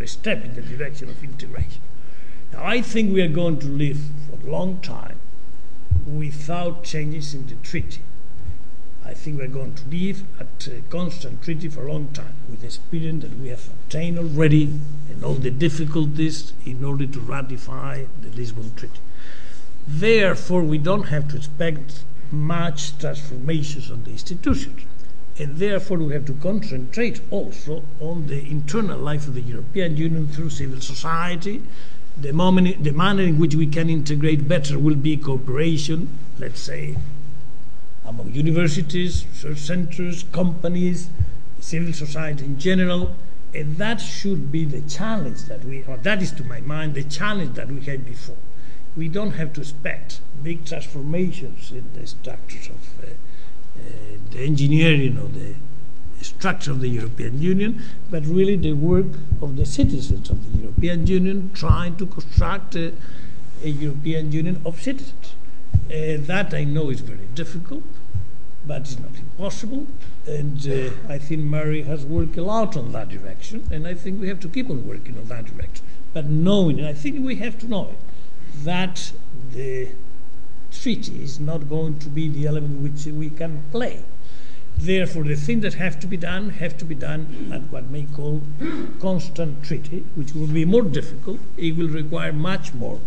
a 0.01 0.07
step 0.07 0.43
in 0.43 0.53
the 0.55 0.61
direction 0.61 1.09
of 1.09 1.23
integration. 1.23 1.81
Now 2.53 2.65
I 2.65 2.81
think 2.81 3.13
we 3.13 3.21
are 3.21 3.27
going 3.27 3.59
to 3.59 3.67
live 3.67 3.99
for 4.29 4.47
a 4.47 4.51
long 4.51 4.79
time 4.81 5.19
without 6.05 6.83
changes 6.83 7.33
in 7.33 7.47
the 7.47 7.55
treaty. 7.55 8.01
I 9.03 9.13
think 9.13 9.39
we're 9.39 9.47
going 9.47 9.73
to 9.75 9.87
live 9.89 10.23
at 10.39 10.67
a 10.67 10.81
constant 10.89 11.43
treaty 11.43 11.67
for 11.67 11.87
a 11.87 11.91
long 11.91 12.09
time 12.09 12.35
with 12.49 12.61
the 12.61 12.67
experience 12.67 13.23
that 13.23 13.37
we 13.39 13.49
have 13.49 13.67
obtained 13.67 14.19
already 14.19 14.79
and 15.09 15.23
all 15.23 15.33
the 15.33 15.49
difficulties 15.49 16.53
in 16.65 16.83
order 16.83 17.07
to 17.07 17.19
ratify 17.19 18.05
the 18.21 18.29
Lisbon 18.29 18.73
Treaty. 18.75 18.99
Therefore, 19.87 20.61
we 20.61 20.77
don't 20.77 21.07
have 21.07 21.27
to 21.29 21.37
expect 21.37 22.03
much 22.31 22.97
transformations 22.99 23.89
on 23.91 24.03
the 24.03 24.11
institutions. 24.11 24.85
And 25.41 25.57
therefore, 25.57 25.97
we 25.97 26.13
have 26.13 26.25
to 26.25 26.33
concentrate 26.33 27.19
also 27.31 27.81
on 27.99 28.27
the 28.27 28.47
internal 28.47 28.99
life 28.99 29.27
of 29.27 29.33
the 29.33 29.41
European 29.41 29.97
Union 29.97 30.27
through 30.27 30.51
civil 30.51 30.79
society. 30.79 31.63
The, 32.15 32.31
moment, 32.31 32.83
the 32.83 32.91
manner 32.91 33.23
in 33.23 33.39
which 33.39 33.55
we 33.55 33.65
can 33.65 33.89
integrate 33.89 34.47
better 34.47 34.77
will 34.77 34.93
be 34.95 35.17
cooperation, 35.17 36.15
let's 36.37 36.61
say, 36.61 36.95
among 38.05 38.35
universities, 38.35 39.25
research 39.25 39.57
centers, 39.57 40.23
companies, 40.31 41.09
civil 41.59 41.93
society 41.93 42.45
in 42.45 42.59
general. 42.59 43.15
And 43.51 43.77
that 43.77 43.99
should 43.99 44.51
be 44.51 44.63
the 44.63 44.81
challenge 44.81 45.45
that 45.45 45.65
we, 45.65 45.83
or 45.85 45.97
that 45.97 46.21
is 46.21 46.31
to 46.33 46.43
my 46.43 46.61
mind, 46.61 46.93
the 46.93 47.03
challenge 47.03 47.55
that 47.55 47.71
we 47.71 47.81
had 47.81 48.05
before. 48.05 48.37
We 48.95 49.07
don't 49.07 49.31
have 49.31 49.53
to 49.53 49.61
expect 49.61 50.21
big 50.43 50.65
transformations 50.65 51.71
in 51.71 51.91
the 51.95 52.05
structures 52.05 52.69
of 52.69 53.03
uh, 53.03 53.13
the 54.31 54.39
engineering 54.39 55.17
of 55.17 55.33
the 55.33 55.55
structure 56.23 56.71
of 56.71 56.79
the 56.81 56.87
European 56.87 57.41
Union, 57.41 57.81
but 58.09 58.25
really 58.25 58.55
the 58.55 58.73
work 58.73 59.07
of 59.41 59.57
the 59.57 59.65
citizens 59.65 60.29
of 60.29 60.51
the 60.51 60.59
European 60.59 61.07
Union 61.07 61.51
trying 61.53 61.95
to 61.97 62.05
construct 62.05 62.75
a, 62.75 62.93
a 63.63 63.69
European 63.69 64.31
Union 64.31 64.61
of 64.65 64.81
citizens. 64.81 65.35
Uh, 65.87 66.15
that 66.19 66.53
I 66.53 66.63
know 66.63 66.89
is 66.89 67.01
very 67.01 67.27
difficult, 67.35 67.83
but 68.65 68.81
it's 68.81 68.99
not 68.99 69.15
impossible. 69.15 69.87
And 70.27 70.59
uh, 70.67 70.91
I 71.09 71.17
think 71.17 71.41
Mary 71.41 71.81
has 71.83 72.05
worked 72.05 72.37
a 72.37 72.43
lot 72.43 72.77
on 72.77 72.91
that 72.91 73.09
direction, 73.09 73.67
and 73.71 73.87
I 73.87 73.93
think 73.93 74.21
we 74.21 74.27
have 74.27 74.39
to 74.41 74.47
keep 74.47 74.69
on 74.69 74.87
working 74.87 75.17
on 75.17 75.25
that 75.25 75.45
direction. 75.45 75.85
But 76.13 76.25
knowing, 76.27 76.83
I 76.83 76.93
think 76.93 77.25
we 77.25 77.37
have 77.37 77.57
to 77.59 77.67
know 77.67 77.89
it, 77.89 78.63
that 78.63 79.11
the 79.51 79.89
treaty 80.71 81.21
is 81.23 81.39
not 81.39 81.69
going 81.69 81.99
to 81.99 82.09
be 82.09 82.27
the 82.27 82.47
element 82.47 82.81
which 82.81 83.05
we 83.05 83.29
can 83.29 83.63
play. 83.71 84.03
Therefore, 84.77 85.23
the 85.23 85.35
things 85.35 85.61
that 85.61 85.75
have 85.75 85.99
to 85.99 86.07
be 86.07 86.17
done 86.17 86.49
have 86.49 86.77
to 86.77 86.85
be 86.85 86.95
done 86.95 87.51
at 87.53 87.61
what 87.71 87.89
may 87.91 88.03
call 88.03 88.41
constant 88.99 89.63
treaty, 89.63 90.05
which 90.15 90.33
will 90.33 90.47
be 90.47 90.65
more 90.65 90.81
difficult. 90.81 91.39
It 91.57 91.75
will 91.75 91.89
require 91.89 92.33
much 92.33 92.73
more 92.73 92.99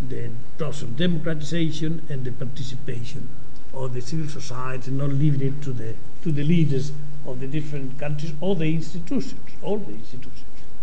the 0.00 0.30
process 0.56 0.82
of 0.82 0.96
democratization 0.96 2.06
and 2.08 2.24
the 2.24 2.32
participation 2.32 3.28
of 3.74 3.92
the 3.92 4.00
civil 4.00 4.28
society, 4.28 4.90
not 4.90 5.10
leaving 5.10 5.42
it 5.42 5.62
to 5.62 5.72
the 5.72 5.94
to 6.22 6.32
the 6.32 6.44
leaders 6.44 6.92
of 7.26 7.40
the 7.40 7.46
different 7.46 7.98
countries 7.98 8.32
or 8.40 8.54
the 8.56 8.74
institutions, 8.74 9.40
all 9.62 9.78
the 9.78 9.92
institutions. 9.92 10.39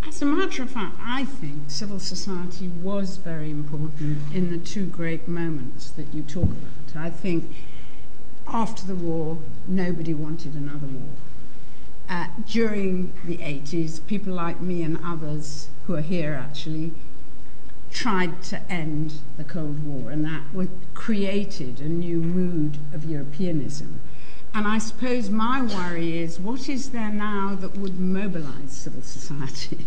As 0.07 0.21
a 0.21 0.25
matter 0.25 0.63
of 0.63 0.69
fact, 0.71 0.95
I 1.03 1.25
think 1.25 1.69
civil 1.69 1.99
society 1.99 2.69
was 2.69 3.17
very 3.17 3.51
important 3.51 4.19
in 4.33 4.49
the 4.51 4.57
two 4.57 4.85
great 4.85 5.27
moments 5.27 5.91
that 5.91 6.13
you 6.13 6.23
talk 6.23 6.45
about. 6.45 6.95
I 6.95 7.09
think 7.09 7.53
after 8.47 8.87
the 8.87 8.95
war, 8.95 9.39
nobody 9.67 10.13
wanted 10.13 10.55
another 10.55 10.87
war. 10.87 11.09
Uh, 12.09 12.27
during 12.47 13.11
the 13.25 13.37
80s, 13.39 13.99
people 14.07 14.33
like 14.33 14.61
me 14.61 14.81
and 14.81 14.97
others 15.03 15.67
who 15.85 15.95
are 15.95 16.01
here 16.01 16.33
actually 16.33 16.93
tried 17.91 18.41
to 18.43 18.61
end 18.71 19.15
the 19.37 19.43
Cold 19.43 19.85
War, 19.85 20.09
and 20.09 20.23
that 20.23 20.43
created 20.93 21.81
a 21.81 21.89
new 21.89 22.19
mood 22.19 22.77
of 22.93 23.03
Europeanism. 23.03 23.99
And 24.53 24.67
I 24.67 24.77
suppose 24.77 25.29
my 25.29 25.61
worry 25.61 26.17
is 26.17 26.39
what 26.39 26.69
is 26.69 26.89
there 26.91 27.11
now 27.11 27.55
that 27.55 27.77
would 27.77 27.99
mobilize 27.99 28.71
civil 28.71 29.01
society? 29.03 29.85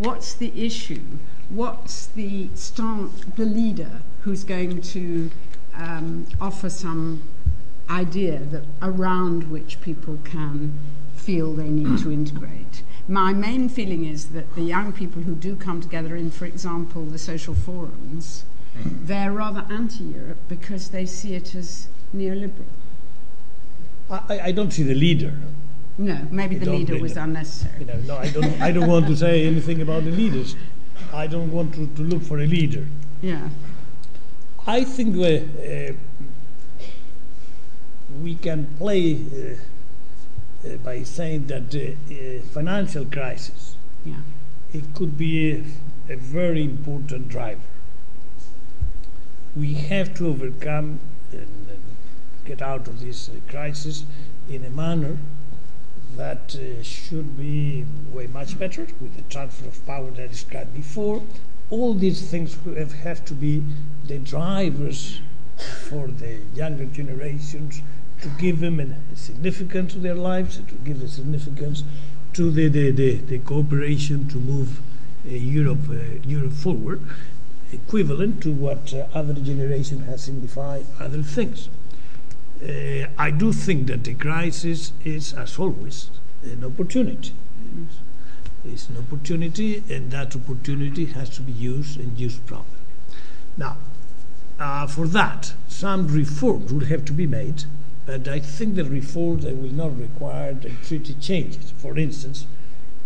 What's 0.00 0.32
the 0.32 0.50
issue? 0.56 1.02
What's 1.50 2.06
the 2.06 2.48
stance, 2.54 3.22
the 3.36 3.44
leader 3.44 4.00
who's 4.22 4.44
going 4.44 4.80
to 4.80 5.30
um, 5.74 6.26
offer 6.40 6.70
some 6.70 7.22
idea 7.90 8.38
that 8.38 8.64
around 8.80 9.50
which 9.50 9.78
people 9.82 10.18
can 10.24 10.72
feel 11.14 11.52
they 11.52 11.68
need 11.68 11.98
to 11.98 12.10
integrate? 12.20 12.82
My 13.08 13.34
main 13.34 13.68
feeling 13.68 14.06
is 14.06 14.28
that 14.28 14.54
the 14.54 14.62
young 14.62 14.94
people 14.94 15.20
who 15.20 15.34
do 15.34 15.54
come 15.54 15.82
together 15.82 16.16
in, 16.16 16.30
for 16.30 16.46
example, 16.46 17.04
the 17.04 17.18
social 17.18 17.54
forums, 17.54 18.46
they're 18.82 19.32
rather 19.32 19.66
anti 19.68 20.04
Europe 20.04 20.38
because 20.48 20.88
they 20.88 21.04
see 21.04 21.34
it 21.34 21.54
as 21.54 21.88
neoliberal. 22.16 22.64
I, 24.10 24.40
I 24.44 24.52
don't 24.52 24.72
see 24.72 24.82
the 24.82 24.94
leader. 24.94 25.34
No, 26.00 26.26
maybe 26.30 26.56
the 26.56 26.70
leader 26.70 26.98
was 26.98 27.18
unnecessary. 27.18 27.80
You 27.80 27.84
know, 27.84 28.00
no, 28.06 28.16
I 28.16 28.30
don't. 28.30 28.62
I 28.62 28.72
don't 28.72 28.88
want 28.88 29.06
to 29.08 29.14
say 29.14 29.46
anything 29.46 29.82
about 29.82 30.04
the 30.04 30.10
leaders. 30.10 30.56
I 31.12 31.26
don't 31.26 31.52
want 31.52 31.74
to, 31.74 31.86
to 31.88 32.02
look 32.02 32.22
for 32.22 32.40
a 32.40 32.46
leader. 32.46 32.86
Yeah. 33.20 33.50
I 34.66 34.84
think 34.84 35.14
uh, 35.18 35.22
uh, 35.60 35.92
we 38.22 38.36
can 38.36 38.66
play 38.78 39.16
uh, 39.16 40.68
uh 40.68 40.76
by 40.78 41.02
saying 41.02 41.48
that 41.48 41.70
the 41.70 41.92
uh, 41.92 42.46
financial 42.54 43.04
crisis 43.04 43.76
yeah. 44.06 44.22
it 44.72 44.94
could 44.94 45.18
be 45.18 45.52
a, 45.52 46.14
a 46.14 46.16
very 46.16 46.64
important 46.64 47.28
driver. 47.28 47.68
We 49.54 49.74
have 49.74 50.14
to 50.14 50.28
overcome 50.28 51.00
and 51.32 51.68
get 52.46 52.62
out 52.62 52.88
of 52.88 53.00
this 53.00 53.28
uh, 53.28 53.32
crisis 53.50 54.04
in 54.48 54.64
a 54.64 54.70
manner 54.70 55.18
that 56.16 56.56
uh, 56.56 56.82
should 56.82 57.36
be 57.38 57.84
way 58.12 58.26
much 58.26 58.58
better 58.58 58.86
with 59.00 59.16
the 59.16 59.22
transfer 59.22 59.66
of 59.66 59.86
power 59.86 60.10
that 60.10 60.24
I 60.24 60.26
described 60.26 60.74
before. 60.74 61.22
All 61.70 61.94
these 61.94 62.30
things 62.30 62.56
have, 63.04 63.24
to 63.24 63.34
be 63.34 63.62
the 64.06 64.18
drivers 64.18 65.20
for 65.88 66.08
the 66.08 66.38
younger 66.54 66.86
generations 66.86 67.80
to 68.22 68.28
give 68.38 68.60
them 68.60 68.80
a 68.80 69.16
significance 69.16 69.92
to 69.92 69.98
their 69.98 70.14
lives, 70.14 70.56
to 70.56 70.74
give 70.84 71.02
a 71.02 71.08
significance 71.08 71.84
to 72.34 72.50
the, 72.50 72.68
the, 72.68 72.90
the, 72.90 73.16
the 73.16 73.38
cooperation 73.38 74.28
to 74.28 74.36
move 74.36 74.80
uh, 75.26 75.30
Europe, 75.30 75.88
uh, 75.90 76.18
Europe 76.26 76.52
forward, 76.52 77.00
equivalent 77.72 78.42
to 78.42 78.52
what 78.52 78.92
uh, 78.92 79.06
other 79.14 79.34
generation 79.34 80.00
has 80.00 80.24
signified 80.24 80.84
other 80.98 81.22
things. 81.22 81.68
Uh, 82.62 83.06
I 83.16 83.30
do 83.30 83.52
think 83.52 83.86
that 83.86 84.04
the 84.04 84.14
crisis 84.14 84.92
is, 85.02 85.32
as 85.32 85.58
always, 85.58 86.10
an 86.42 86.62
opportunity. 86.64 87.32
It's 88.64 88.88
an 88.90 88.98
opportunity, 88.98 89.82
and 89.88 90.10
that 90.10 90.36
opportunity 90.36 91.06
has 91.06 91.30
to 91.30 91.42
be 91.42 91.52
used 91.52 91.98
and 91.98 92.18
used 92.18 92.44
properly. 92.46 92.76
Now, 93.56 93.78
uh, 94.58 94.86
for 94.86 95.06
that, 95.08 95.54
some 95.68 96.08
reforms 96.08 96.70
will 96.70 96.84
have 96.84 97.06
to 97.06 97.14
be 97.14 97.26
made, 97.26 97.64
but 98.04 98.28
I 98.28 98.40
think 98.40 98.74
the 98.74 98.84
reforms 98.84 99.44
that 99.44 99.56
will 99.56 99.72
not 99.72 99.98
require 99.98 100.52
the 100.52 100.70
treaty 100.84 101.14
changes. 101.14 101.72
For 101.78 101.96
instance, 101.96 102.46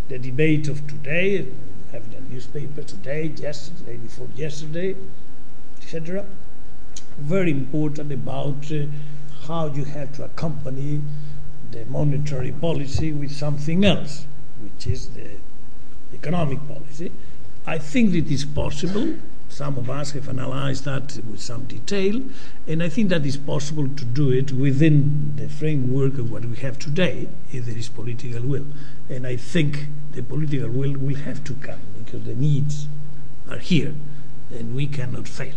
the 0.09 0.19
debate 0.19 0.67
of 0.67 0.85
today, 0.89 1.47
having 1.93 2.15
a 2.15 2.21
newspaper 2.33 2.83
today, 2.83 3.27
yesterday, 3.37 3.97
before 3.99 4.29
yesterday, 4.35 4.97
etc., 5.81 6.27
very 7.19 7.53
important 7.53 8.11
about 8.11 8.73
uh, 8.73 8.87
how 9.47 9.67
you 9.67 9.85
have 9.85 10.15
to 10.17 10.25
accompany 10.25 11.01
the 11.71 11.85
monetary 11.87 12.53
policy 12.53 13.13
with 13.13 13.33
something 13.33 13.85
else, 13.85 14.27
which 14.61 14.87
is 14.87 15.11
the 15.11 15.31
economic 16.13 16.67
policy. 16.69 17.11
I 17.67 17.79
think 17.79 18.15
it 18.15 18.31
is 18.31 18.45
possible. 18.45 19.15
Some 19.49 19.79
of 19.79 19.89
us 19.89 20.13
have 20.13 20.29
analyzed 20.29 20.85
that 20.85 21.19
with 21.31 21.41
some 21.41 21.65
detail, 21.65 22.23
and 22.67 22.83
I 22.83 22.89
think 22.89 23.09
that 23.11 23.25
it's 23.25 23.37
possible 23.37 23.89
to 23.89 24.05
do 24.05 24.31
it 24.31 24.51
within 24.53 25.35
the 25.37 25.49
framework 25.49 26.19
of 26.19 26.31
what 26.31 26.45
we 26.45 26.57
have 26.57 26.79
today, 26.79 27.29
if 27.53 27.67
there 27.67 27.77
is 27.77 27.89
political 27.89 28.43
will. 28.43 28.67
And 29.09 29.27
I 29.27 29.37
think 29.37 29.87
the 30.13 30.23
political 30.23 30.69
will 30.71 30.95
will 30.95 31.17
have 31.17 31.45
to 31.45 31.55
come 31.55 31.81
because 31.99 32.25
the 32.25 32.35
needs 32.35 32.89
are 33.49 33.59
here, 33.59 33.95
and 34.51 34.75
we 34.75 34.87
cannot 34.87 35.29
fail. 35.29 35.55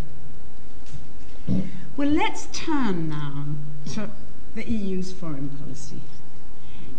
Well, 1.97 2.09
let's 2.09 2.45
turn 2.53 3.09
now 3.09 3.45
to 3.93 4.11
the 4.53 4.63
EU's 4.63 5.11
foreign 5.11 5.49
policy. 5.49 6.01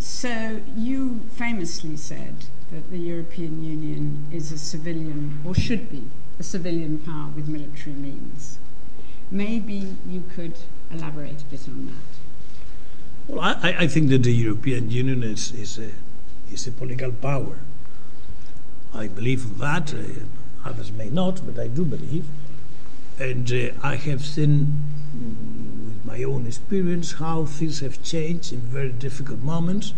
So, 0.01 0.61
you 0.77 1.21
famously 1.37 1.97
said 1.97 2.35
that 2.73 2.91
the 2.91 2.99
European 2.99 3.65
Union 3.65 4.27
is 4.33 4.51
a 4.51 4.59
civilian, 4.59 5.39
or 5.45 5.55
should 5.55 5.89
be, 5.89 6.03
a 6.41 6.43
civilian 6.43 6.99
power 6.99 7.29
with 7.29 7.47
military 7.47 7.95
means. 7.95 8.59
Maybe 9.31 9.95
you 10.09 10.25
could 10.35 10.55
elaborate 10.91 11.43
a 11.43 11.45
bit 11.45 11.69
on 11.69 11.87
that. 11.87 13.33
Well, 13.33 13.41
I, 13.41 13.77
I 13.85 13.87
think 13.87 14.09
that 14.09 14.25
the 14.25 14.33
European 14.33 14.91
Union 14.91 15.23
is, 15.23 15.53
is, 15.53 15.79
a, 15.79 15.91
is 16.53 16.67
a 16.67 16.73
political 16.73 17.13
power. 17.13 17.61
I 18.93 19.07
believe 19.07 19.59
that. 19.59 19.95
Uh, 19.95 20.25
others 20.65 20.91
may 20.91 21.09
not, 21.09 21.47
but 21.47 21.57
I 21.63 21.69
do 21.69 21.85
believe. 21.85 22.25
And 23.19 23.51
uh, 23.53 23.71
I 23.83 23.97
have 23.97 24.25
seen 24.25 24.83
with 25.13 26.05
my 26.05 26.23
own 26.23 26.47
experience 26.47 27.13
how 27.13 27.45
things 27.45 27.81
have 27.81 28.03
changed 28.03 28.53
in 28.53 28.61
very 28.61 28.91
difficult 28.91 29.41
moments. 29.41 29.93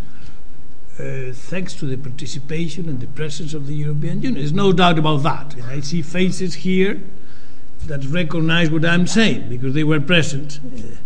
Uh, 0.99 1.33
thanks 1.33 1.75
to 1.75 1.87
the 1.87 1.97
participation 1.97 2.89
and 2.89 3.00
the 3.00 3.07
presence 3.07 3.55
of 3.55 3.67
the 3.67 3.75
European 3.75 4.21
Union. 4.21 4.35
There's 4.35 4.53
no 4.53 4.73
doubt 4.73 4.99
about 4.99 5.23
that. 5.23 5.55
And 5.55 5.65
I 5.65 5.81
see 5.81 6.03
faces 6.03 6.55
here 6.55 7.00
that 7.87 8.05
recognize 8.05 8.71
what 8.71 8.85
I'm 8.85 9.07
saying 9.07 9.49
because 9.49 9.73
they 9.73 9.85
were 9.85 10.00
present 10.00 10.61
uh, 10.62 10.97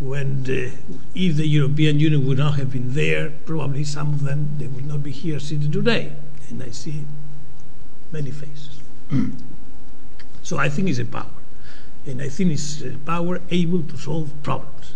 when, 0.00 0.44
the, 0.44 0.72
if 1.14 1.36
the 1.36 1.46
European 1.46 2.00
Union 2.00 2.26
would 2.26 2.38
not 2.38 2.54
have 2.54 2.72
been 2.72 2.94
there, 2.94 3.30
probably 3.44 3.84
some 3.84 4.14
of 4.14 4.22
them 4.24 4.48
they 4.58 4.66
would 4.66 4.86
not 4.86 5.02
be 5.02 5.10
here 5.10 5.38
sitting 5.38 5.70
today. 5.70 6.12
And 6.48 6.62
I 6.62 6.70
see 6.70 7.04
many 8.12 8.30
faces. 8.30 8.80
so 10.42 10.56
I 10.56 10.68
think 10.68 10.88
it's 10.88 10.98
a 10.98 11.04
power, 11.04 11.26
and 12.08 12.22
I 12.22 12.28
think 12.30 12.52
it's 12.52 12.80
a 12.80 12.96
power 13.04 13.40
able 13.50 13.82
to 13.82 13.96
solve 13.98 14.32
problems 14.42 14.94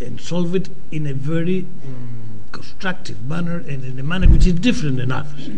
and 0.00 0.20
solve 0.20 0.54
it 0.54 0.68
in 0.92 1.06
a 1.06 1.12
very 1.12 1.66
um, 1.84 2.42
constructive 2.52 3.24
manner 3.24 3.56
and 3.56 3.84
in 3.84 3.98
a 3.98 4.02
manner 4.04 4.28
which 4.28 4.46
is 4.46 4.54
different 4.54 4.98
than 4.98 5.10
others. 5.10 5.48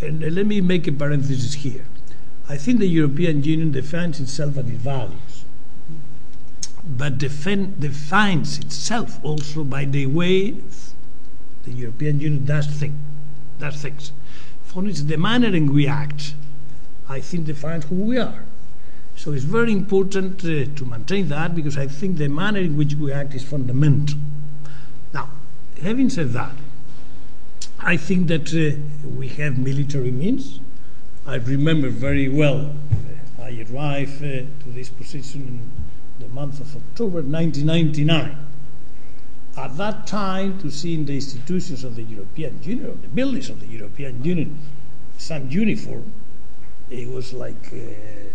And 0.00 0.24
uh, 0.24 0.26
let 0.26 0.46
me 0.46 0.60
make 0.60 0.88
a 0.88 0.92
parenthesis 0.92 1.54
here. 1.54 1.84
I 2.48 2.56
think 2.56 2.80
the 2.80 2.88
European 2.88 3.44
Union 3.44 3.70
defines 3.70 4.18
itself 4.18 4.58
on 4.58 4.66
its 4.68 4.82
values, 4.82 5.44
but 6.84 7.18
defend, 7.18 7.78
defines 7.78 8.58
itself 8.58 9.24
also 9.24 9.62
by 9.62 9.84
the 9.84 10.06
way 10.06 10.56
the 11.62 11.70
European 11.70 12.18
Union 12.18 12.44
does, 12.44 12.66
think, 12.66 12.94
does 13.60 13.76
things. 13.76 14.10
For 14.64 14.84
instance, 14.84 15.08
the 15.08 15.16
manner 15.16 15.54
in 15.54 15.66
which 15.66 15.74
we 15.74 15.86
act, 15.86 16.34
I 17.08 17.20
think, 17.20 17.46
defines 17.46 17.84
who 17.84 17.94
we 17.94 18.18
are. 18.18 18.44
So 19.22 19.30
it's 19.30 19.44
very 19.44 19.70
important 19.70 20.40
uh, 20.40 20.66
to 20.74 20.84
maintain 20.84 21.28
that 21.28 21.54
because 21.54 21.78
I 21.78 21.86
think 21.86 22.18
the 22.18 22.26
manner 22.26 22.58
in 22.58 22.76
which 22.76 22.96
we 22.96 23.12
act 23.12 23.34
is 23.34 23.44
fundamental. 23.44 24.18
Now, 25.14 25.30
having 25.80 26.10
said 26.10 26.32
that, 26.32 26.50
I 27.78 27.96
think 27.96 28.26
that 28.26 28.52
uh, 28.52 28.76
we 29.08 29.28
have 29.28 29.58
military 29.58 30.10
means. 30.10 30.58
I 31.24 31.36
remember 31.36 31.88
very 31.88 32.28
well, 32.28 32.74
uh, 33.38 33.42
I 33.44 33.64
arrived 33.70 34.24
uh, 34.24 34.42
to 34.64 34.70
this 34.74 34.88
position 34.88 35.42
in 35.46 35.70
the 36.18 36.34
month 36.34 36.58
of 36.58 36.74
October 36.74 37.22
1999. 37.22 38.36
At 39.56 39.76
that 39.76 40.04
time, 40.04 40.58
to 40.62 40.68
see 40.68 40.94
in 40.94 41.04
the 41.06 41.14
institutions 41.14 41.84
of 41.84 41.94
the 41.94 42.02
European 42.02 42.60
Union, 42.64 42.86
or 42.86 42.94
the 42.94 43.06
buildings 43.06 43.50
of 43.50 43.60
the 43.60 43.68
European 43.68 44.24
Union, 44.24 44.58
some 45.16 45.48
uniform, 45.48 46.12
it 46.90 47.08
was 47.08 47.32
like 47.32 47.72
a 47.72 48.31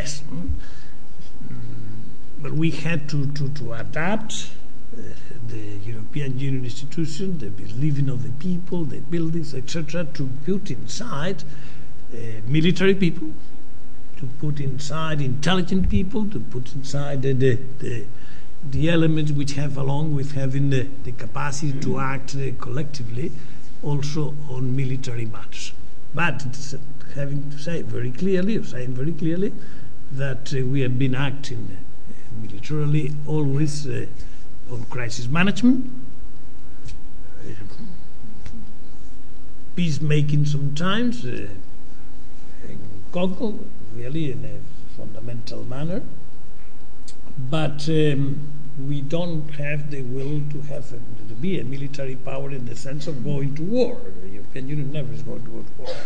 Hmm? 0.00 0.48
But 2.40 2.52
we 2.52 2.70
had 2.70 3.08
to, 3.10 3.26
to, 3.34 3.48
to 3.50 3.72
adapt 3.74 4.50
uh, 4.96 5.00
the 5.48 5.78
European 5.84 6.38
Union 6.38 6.64
institution, 6.64 7.38
the 7.38 7.50
believing 7.50 8.08
of 8.08 8.22
the 8.24 8.30
people, 8.30 8.84
the 8.84 8.98
buildings, 8.98 9.54
etc., 9.54 10.04
to 10.14 10.28
put 10.44 10.70
inside 10.70 11.44
uh, 12.12 12.16
military 12.46 12.94
people, 12.94 13.28
to 14.16 14.26
put 14.40 14.60
inside 14.60 15.20
intelligent 15.20 15.88
people, 15.88 16.26
to 16.26 16.40
put 16.40 16.74
inside 16.74 17.22
the, 17.22 17.32
the, 17.32 17.58
the, 17.78 18.04
the 18.70 18.90
elements 18.90 19.30
which 19.30 19.52
have, 19.52 19.76
along 19.76 20.14
with 20.14 20.32
having 20.32 20.70
the, 20.70 20.88
the 21.04 21.12
capacity 21.12 21.78
to 21.80 22.00
act 22.00 22.34
uh, 22.34 22.50
collectively, 22.60 23.30
also 23.82 24.34
on 24.50 24.74
military 24.74 25.26
matters. 25.26 25.72
But 26.14 26.44
having 27.14 27.50
to 27.50 27.58
say 27.58 27.82
very 27.82 28.10
clearly, 28.10 28.62
saying 28.64 28.94
very 28.94 29.12
clearly, 29.12 29.52
that 30.12 30.54
uh, 30.54 30.64
we 30.66 30.80
have 30.80 30.98
been 30.98 31.14
acting 31.14 31.76
uh, 31.76 32.40
militarily 32.40 33.12
always 33.26 33.86
uh, 33.86 34.06
on 34.70 34.84
crisis 34.84 35.28
management, 35.28 35.90
peacemaking 39.74 40.44
sometimes, 40.44 41.24
uh, 41.24 41.48
really 43.94 44.32
in 44.32 44.44
a 44.44 44.96
fundamental 44.96 45.64
manner, 45.64 46.02
but 47.38 47.88
um, 47.88 48.48
we 48.88 49.00
don't 49.00 49.48
have 49.54 49.90
the 49.90 50.02
will 50.02 50.40
to 50.50 50.60
have 50.62 50.92
a, 50.92 50.98
to 51.28 51.34
be 51.40 51.60
a 51.60 51.64
military 51.64 52.16
power 52.16 52.50
in 52.50 52.64
the 52.66 52.76
sense 52.76 53.06
of 53.06 53.22
going 53.24 53.54
to 53.54 53.62
war. 53.62 54.00
The 54.22 54.28
European 54.28 54.68
Union 54.68 54.92
never 54.92 55.12
is 55.12 55.22
going 55.22 55.44
to 55.44 55.50
go 55.50 55.62
to 55.62 55.82
war. 55.82 55.96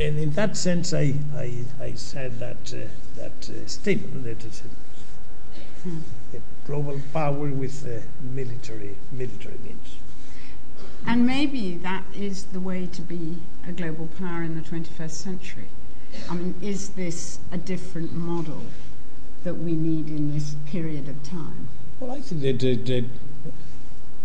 And 0.00 0.18
in 0.18 0.30
that 0.32 0.56
sense, 0.56 0.92
I, 0.92 1.14
I, 1.36 1.64
I 1.80 1.92
said 1.94 2.40
that, 2.40 2.74
uh, 2.74 2.88
that 3.16 3.50
uh, 3.50 3.66
statement 3.66 4.24
that 4.24 4.44
it's 4.44 4.62
a, 4.62 6.36
a 6.36 6.40
global 6.66 7.00
power 7.12 7.48
with 7.48 7.86
uh, 7.86 8.00
military, 8.22 8.96
military 9.12 9.58
means. 9.64 9.96
And 11.06 11.26
maybe 11.26 11.76
that 11.76 12.04
is 12.14 12.44
the 12.44 12.60
way 12.60 12.86
to 12.86 13.02
be 13.02 13.38
a 13.68 13.72
global 13.72 14.08
power 14.18 14.42
in 14.42 14.54
the 14.56 14.62
21st 14.62 15.10
century. 15.10 15.68
I 16.30 16.34
mean, 16.34 16.54
is 16.62 16.90
this 16.90 17.38
a 17.52 17.58
different 17.58 18.12
model 18.12 18.62
that 19.42 19.54
we 19.54 19.72
need 19.72 20.08
in 20.08 20.32
this 20.32 20.56
period 20.66 21.08
of 21.08 21.22
time? 21.22 21.68
Well, 22.00 22.12
I 22.12 22.20
think 22.20 22.40
that, 22.42 22.60
that, 22.60 22.86
that 22.86 23.04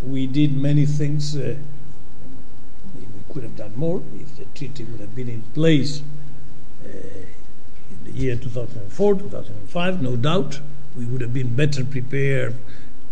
we 0.04 0.28
did 0.28 0.56
many 0.56 0.86
things. 0.86 1.36
Uh, 1.36 1.56
we 2.96 3.34
could 3.34 3.44
have 3.44 3.58
done 3.58 3.74
more 3.76 4.02
if 4.16 4.38
the 4.38 4.46
treaty 4.58 4.84
would 4.86 5.02
have 5.02 5.16
been 5.16 5.30
in 5.30 5.42
place 5.54 6.02
uh, 6.86 6.90
the 8.12 8.20
year 8.20 8.36
2004, 8.36 9.16
2005, 9.16 10.02
no 10.02 10.16
doubt. 10.16 10.60
We 10.98 11.06
would 11.06 11.22
have 11.22 11.34
been 11.34 11.56
better 11.56 11.86
prepared 11.86 12.56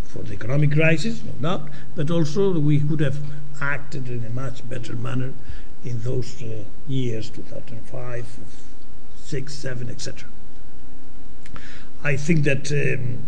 for 0.04 0.24
the 0.24 0.34
economic 0.34 0.72
crisis, 0.72 1.22
no 1.24 1.58
doubt, 1.58 1.70
but 1.96 2.10
also 2.10 2.60
we 2.60 2.80
could 2.80 3.00
have 3.00 3.20
acted 3.62 4.10
in 4.10 4.26
a 4.26 4.30
much 4.30 4.68
better 4.68 4.96
manner 4.96 5.34
in 5.84 6.02
those 6.02 6.42
uh, 6.42 6.64
years 6.88 7.30
2005, 7.30 8.26
6, 9.16 9.54
7, 9.54 9.90
etc. 9.90 10.28
I 12.04 12.16
think 12.16 12.44
that 12.44 12.72
um, 12.72 13.20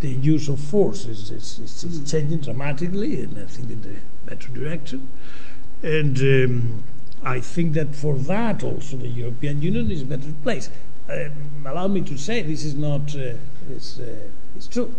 the 0.00 0.10
use 0.10 0.48
of 0.48 0.60
force 0.60 1.06
is, 1.06 1.30
is, 1.30 1.58
is, 1.58 2.10
changing 2.10 2.40
dramatically, 2.40 3.22
and 3.22 3.38
I 3.38 3.46
think 3.46 3.70
in 3.70 3.82
the 3.82 3.96
better 4.26 4.48
direction. 4.48 5.08
And 5.82 6.18
um, 6.18 6.84
I 7.26 7.40
think 7.40 7.72
that 7.72 7.96
for 7.96 8.14
that 8.14 8.62
also 8.62 8.96
the 8.98 9.08
European 9.08 9.60
Union 9.60 9.90
is 9.90 10.02
a 10.02 10.04
better 10.04 10.32
place. 10.44 10.70
Um, 11.10 11.66
allow 11.66 11.88
me 11.88 12.02
to 12.02 12.16
say 12.16 12.42
this 12.42 12.64
is 12.64 12.76
not 12.76 13.16
uh, 13.16 13.34
it's, 13.68 13.98
uh, 13.98 14.28
it's 14.54 14.68
true. 14.68 14.94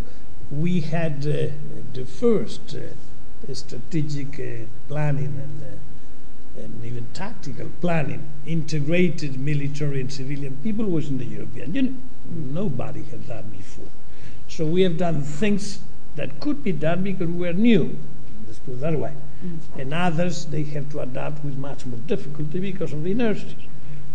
We 0.51 0.81
had 0.81 1.25
uh, 1.25 1.53
the 1.93 2.05
first 2.05 2.75
uh, 2.75 3.53
strategic 3.53 4.39
uh, 4.41 4.65
planning 4.89 5.39
and, 5.41 5.79
and 6.61 6.83
even 6.83 7.07
tactical 7.13 7.69
planning, 7.79 8.27
integrated 8.45 9.39
military 9.39 10.01
and 10.01 10.11
civilian 10.11 10.57
people 10.63 10.85
was 10.85 11.07
in 11.07 11.19
the 11.19 11.25
European 11.25 11.73
Union. 11.73 12.01
Nobody 12.29 13.03
had 13.03 13.25
that 13.27 13.49
before. 13.53 13.87
So 14.49 14.65
we 14.65 14.81
have 14.81 14.97
done 14.97 15.21
things 15.21 15.79
that 16.17 16.41
could 16.41 16.61
be 16.61 16.73
done 16.73 17.03
because 17.03 17.29
we 17.29 17.47
are 17.47 17.53
new. 17.53 17.97
Let's 18.45 18.59
put 18.59 18.73
it 18.73 18.81
that 18.81 18.99
way. 18.99 19.13
Mm. 19.45 19.81
And 19.81 19.93
others, 19.93 20.45
they 20.45 20.63
have 20.63 20.89
to 20.91 21.01
adapt 21.01 21.43
with 21.43 21.57
much 21.57 21.85
more 21.85 21.99
difficulty 22.07 22.59
because 22.59 22.93
of 22.93 23.03
the 23.03 23.11
inertia. 23.11 23.55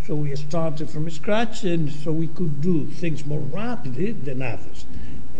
So 0.05 0.15
we 0.15 0.35
started 0.35 0.89
from 0.89 1.09
scratch, 1.09 1.63
and 1.63 1.89
so 1.89 2.11
we 2.11 2.27
could 2.27 2.61
do 2.61 2.85
things 2.85 3.25
more 3.25 3.39
rapidly 3.39 4.11
than 4.11 4.41
others. 4.41 4.85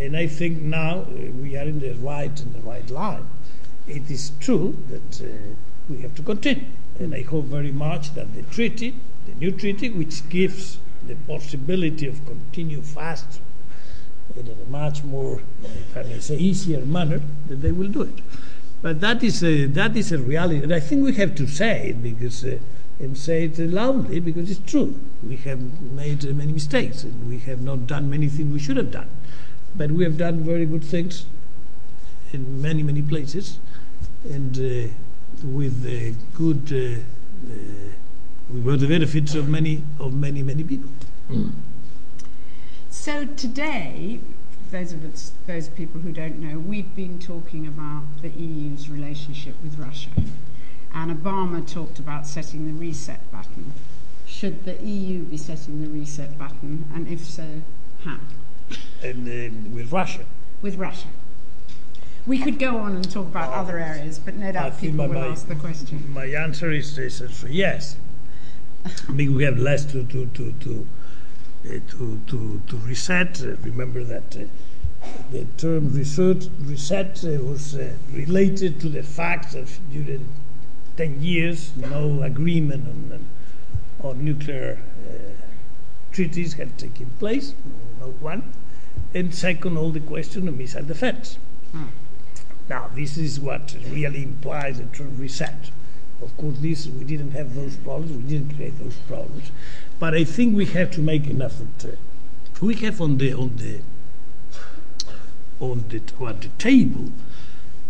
And 0.00 0.16
I 0.16 0.26
think 0.26 0.62
now 0.62 1.00
uh, 1.00 1.30
we 1.42 1.56
are 1.56 1.64
in 1.64 1.80
the 1.80 1.92
right 1.94 2.40
in 2.40 2.52
the 2.52 2.60
right 2.60 2.88
line. 2.90 3.26
It 3.86 4.10
is 4.10 4.32
true 4.40 4.76
that 4.88 5.20
uh, 5.22 5.28
we 5.88 5.98
have 5.98 6.14
to 6.14 6.22
continue, 6.22 6.64
and 6.98 7.14
I 7.14 7.22
hope 7.22 7.44
very 7.44 7.72
much 7.72 8.14
that 8.14 8.34
the 8.34 8.42
treaty, 8.42 8.94
the 9.26 9.34
new 9.34 9.52
treaty, 9.52 9.90
which 9.90 10.26
gives 10.30 10.78
the 11.06 11.14
possibility 11.14 12.06
of 12.06 12.24
continue 12.24 12.80
faster 12.80 13.42
in 14.34 14.48
a 14.48 14.70
much 14.70 15.04
more, 15.04 15.42
if 15.62 15.96
I 15.96 16.02
may 16.04 16.18
say, 16.18 16.36
easier 16.36 16.80
manner, 16.80 17.20
that 17.48 17.56
they 17.56 17.72
will 17.72 17.88
do 17.88 18.02
it. 18.02 18.20
But 18.84 19.00
that 19.00 19.22
is 19.22 19.42
a, 19.42 19.64
that 19.64 19.96
is 19.96 20.12
a 20.12 20.18
reality, 20.18 20.62
and 20.62 20.74
I 20.74 20.78
think 20.78 21.04
we 21.04 21.14
have 21.14 21.34
to 21.36 21.46
say 21.46 21.88
it 21.88 22.02
because. 22.02 22.44
Uh, 22.44 22.58
and 23.00 23.18
say 23.18 23.44
it 23.44 23.58
loudly 23.58 24.20
because 24.20 24.48
it's 24.48 24.70
true. 24.70 25.00
We 25.28 25.36
have 25.38 25.60
made 25.82 26.24
uh, 26.24 26.32
many 26.32 26.52
mistakes 26.52 27.02
and 27.02 27.28
we 27.28 27.38
have 27.40 27.60
not 27.60 27.88
done 27.88 28.08
many 28.08 28.28
things 28.28 28.52
we 28.52 28.60
should 28.60 28.76
have 28.76 28.92
done. 28.92 29.08
But 29.74 29.90
we 29.90 30.04
have 30.04 30.16
done 30.16 30.44
very 30.44 30.64
good 30.64 30.84
things 30.84 31.26
in 32.32 32.62
many, 32.62 32.84
many 32.84 33.02
places 33.02 33.58
and 34.30 34.56
uh, 34.56 34.92
with 35.42 35.84
uh, 35.84 36.16
good, 36.36 36.72
uh, 36.72 37.52
uh, 37.52 38.62
with 38.62 38.80
the 38.80 38.86
benefits 38.86 39.34
of 39.34 39.48
many, 39.48 39.82
of 39.98 40.14
many, 40.14 40.44
many 40.44 40.62
people. 40.62 40.90
Mm. 41.28 41.50
So 42.90 43.24
today, 43.24 44.20
those 44.70 44.92
of 44.92 45.04
us, 45.04 45.32
those 45.46 45.68
people 45.68 46.00
who 46.00 46.12
don't 46.12 46.38
know, 46.38 46.58
we've 46.58 46.94
been 46.94 47.18
talking 47.18 47.66
about 47.66 48.04
the 48.22 48.28
EU's 48.30 48.88
relationship 48.88 49.54
with 49.62 49.78
Russia 49.78 50.10
and 50.94 51.10
Obama 51.10 51.66
talked 51.70 51.98
about 51.98 52.26
setting 52.26 52.66
the 52.66 52.72
reset 52.72 53.30
button. 53.32 53.72
Should 54.26 54.64
the 54.64 54.82
EU 54.82 55.24
be 55.24 55.36
setting 55.36 55.82
the 55.82 55.88
reset 55.88 56.38
button, 56.38 56.86
and 56.94 57.08
if 57.08 57.24
so, 57.24 57.62
how? 58.04 58.18
And 59.02 59.28
uh, 59.28 59.74
with 59.74 59.92
Russia. 59.92 60.24
With 60.62 60.76
Russia. 60.76 61.08
We 62.26 62.38
could 62.38 62.58
go 62.58 62.78
on 62.78 62.94
and 62.94 63.10
talk 63.10 63.26
about 63.26 63.52
uh, 63.52 63.56
other 63.56 63.78
areas, 63.78 64.18
but 64.18 64.34
no 64.34 64.50
doubt 64.52 64.78
people 64.78 65.06
will 65.06 65.14
my, 65.14 65.26
ask 65.26 65.46
the 65.46 65.56
question. 65.56 66.12
My 66.14 66.26
answer 66.26 66.70
is, 66.70 66.98
yes. 67.48 67.96
I 69.08 69.12
mean, 69.12 69.34
we 69.34 69.44
have 69.44 69.58
less 69.58 69.84
to 69.86 70.04
to 70.04 70.26
to 70.26 70.52
to 70.52 70.86
to, 71.64 72.20
to, 72.26 72.60
to 72.66 72.76
reset. 72.78 73.40
Remember 73.62 74.04
that 74.04 74.36
uh, 74.36 74.44
the 75.30 75.44
term 75.56 75.92
research, 75.92 76.46
reset 76.60 77.24
uh, 77.24 77.42
was 77.42 77.74
uh, 77.74 77.92
related 78.12 78.80
to 78.80 78.88
the 78.88 79.02
fact 79.02 79.52
that 79.52 79.68
during 79.90 80.28
10 80.96 81.22
years, 81.22 81.76
no 81.76 82.22
agreement 82.22 82.86
on, 82.86 83.26
on 84.02 84.24
nuclear 84.24 84.78
uh, 85.08 85.12
treaties 86.12 86.54
had 86.54 86.78
taken 86.78 87.10
place, 87.18 87.54
no 88.00 88.08
one. 88.20 88.52
And 89.12 89.34
second, 89.34 89.76
all 89.76 89.90
the 89.90 90.00
question 90.00 90.48
of 90.48 90.56
missile 90.56 90.84
defense. 90.84 91.38
Hmm. 91.72 91.84
Now, 92.68 92.90
this 92.94 93.16
is 93.16 93.40
what 93.40 93.76
really 93.90 94.22
implies 94.22 94.78
a 94.78 94.86
true 94.86 95.12
reset. 95.16 95.70
Of 96.24 96.36
course, 96.38 96.56
this 96.58 96.86
we 96.86 97.04
didn't 97.04 97.32
have 97.32 97.54
those 97.54 97.76
problems, 97.76 98.12
we 98.16 98.22
didn't 98.22 98.56
create 98.56 98.78
those 98.78 98.96
problems, 99.06 99.50
but 99.98 100.14
I 100.14 100.24
think 100.24 100.56
we 100.56 100.64
have 100.66 100.90
to 100.92 101.02
make 101.02 101.26
an 101.26 101.42
effort. 101.42 101.98
We 102.60 102.74
have 102.76 103.00
on 103.00 103.18
the 103.18 103.34
on 103.34 103.56
the 103.56 103.80
on 105.60 105.84
the, 105.88 106.00
on 106.20 106.40
the 106.40 106.48
table 106.58 107.12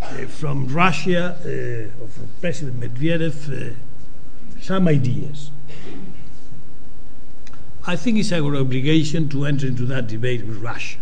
uh, 0.03 0.27
from 0.27 0.67
Russia, 0.69 1.37
uh, 1.41 2.07
from 2.09 2.29
President 2.41 2.81
Medvedev, 2.81 3.37
uh, 3.51 3.75
some 4.61 4.89
ideas. 4.89 5.51
I 7.87 7.97
think 7.97 8.19
it's 8.19 8.33
our 8.33 8.57
obligation 8.57 9.29
to 9.29 9.45
enter 9.45 9.67
into 9.67 9.85
that 9.87 10.07
debate 10.09 10.47
with 10.47 10.57
Russia. 10.57 10.99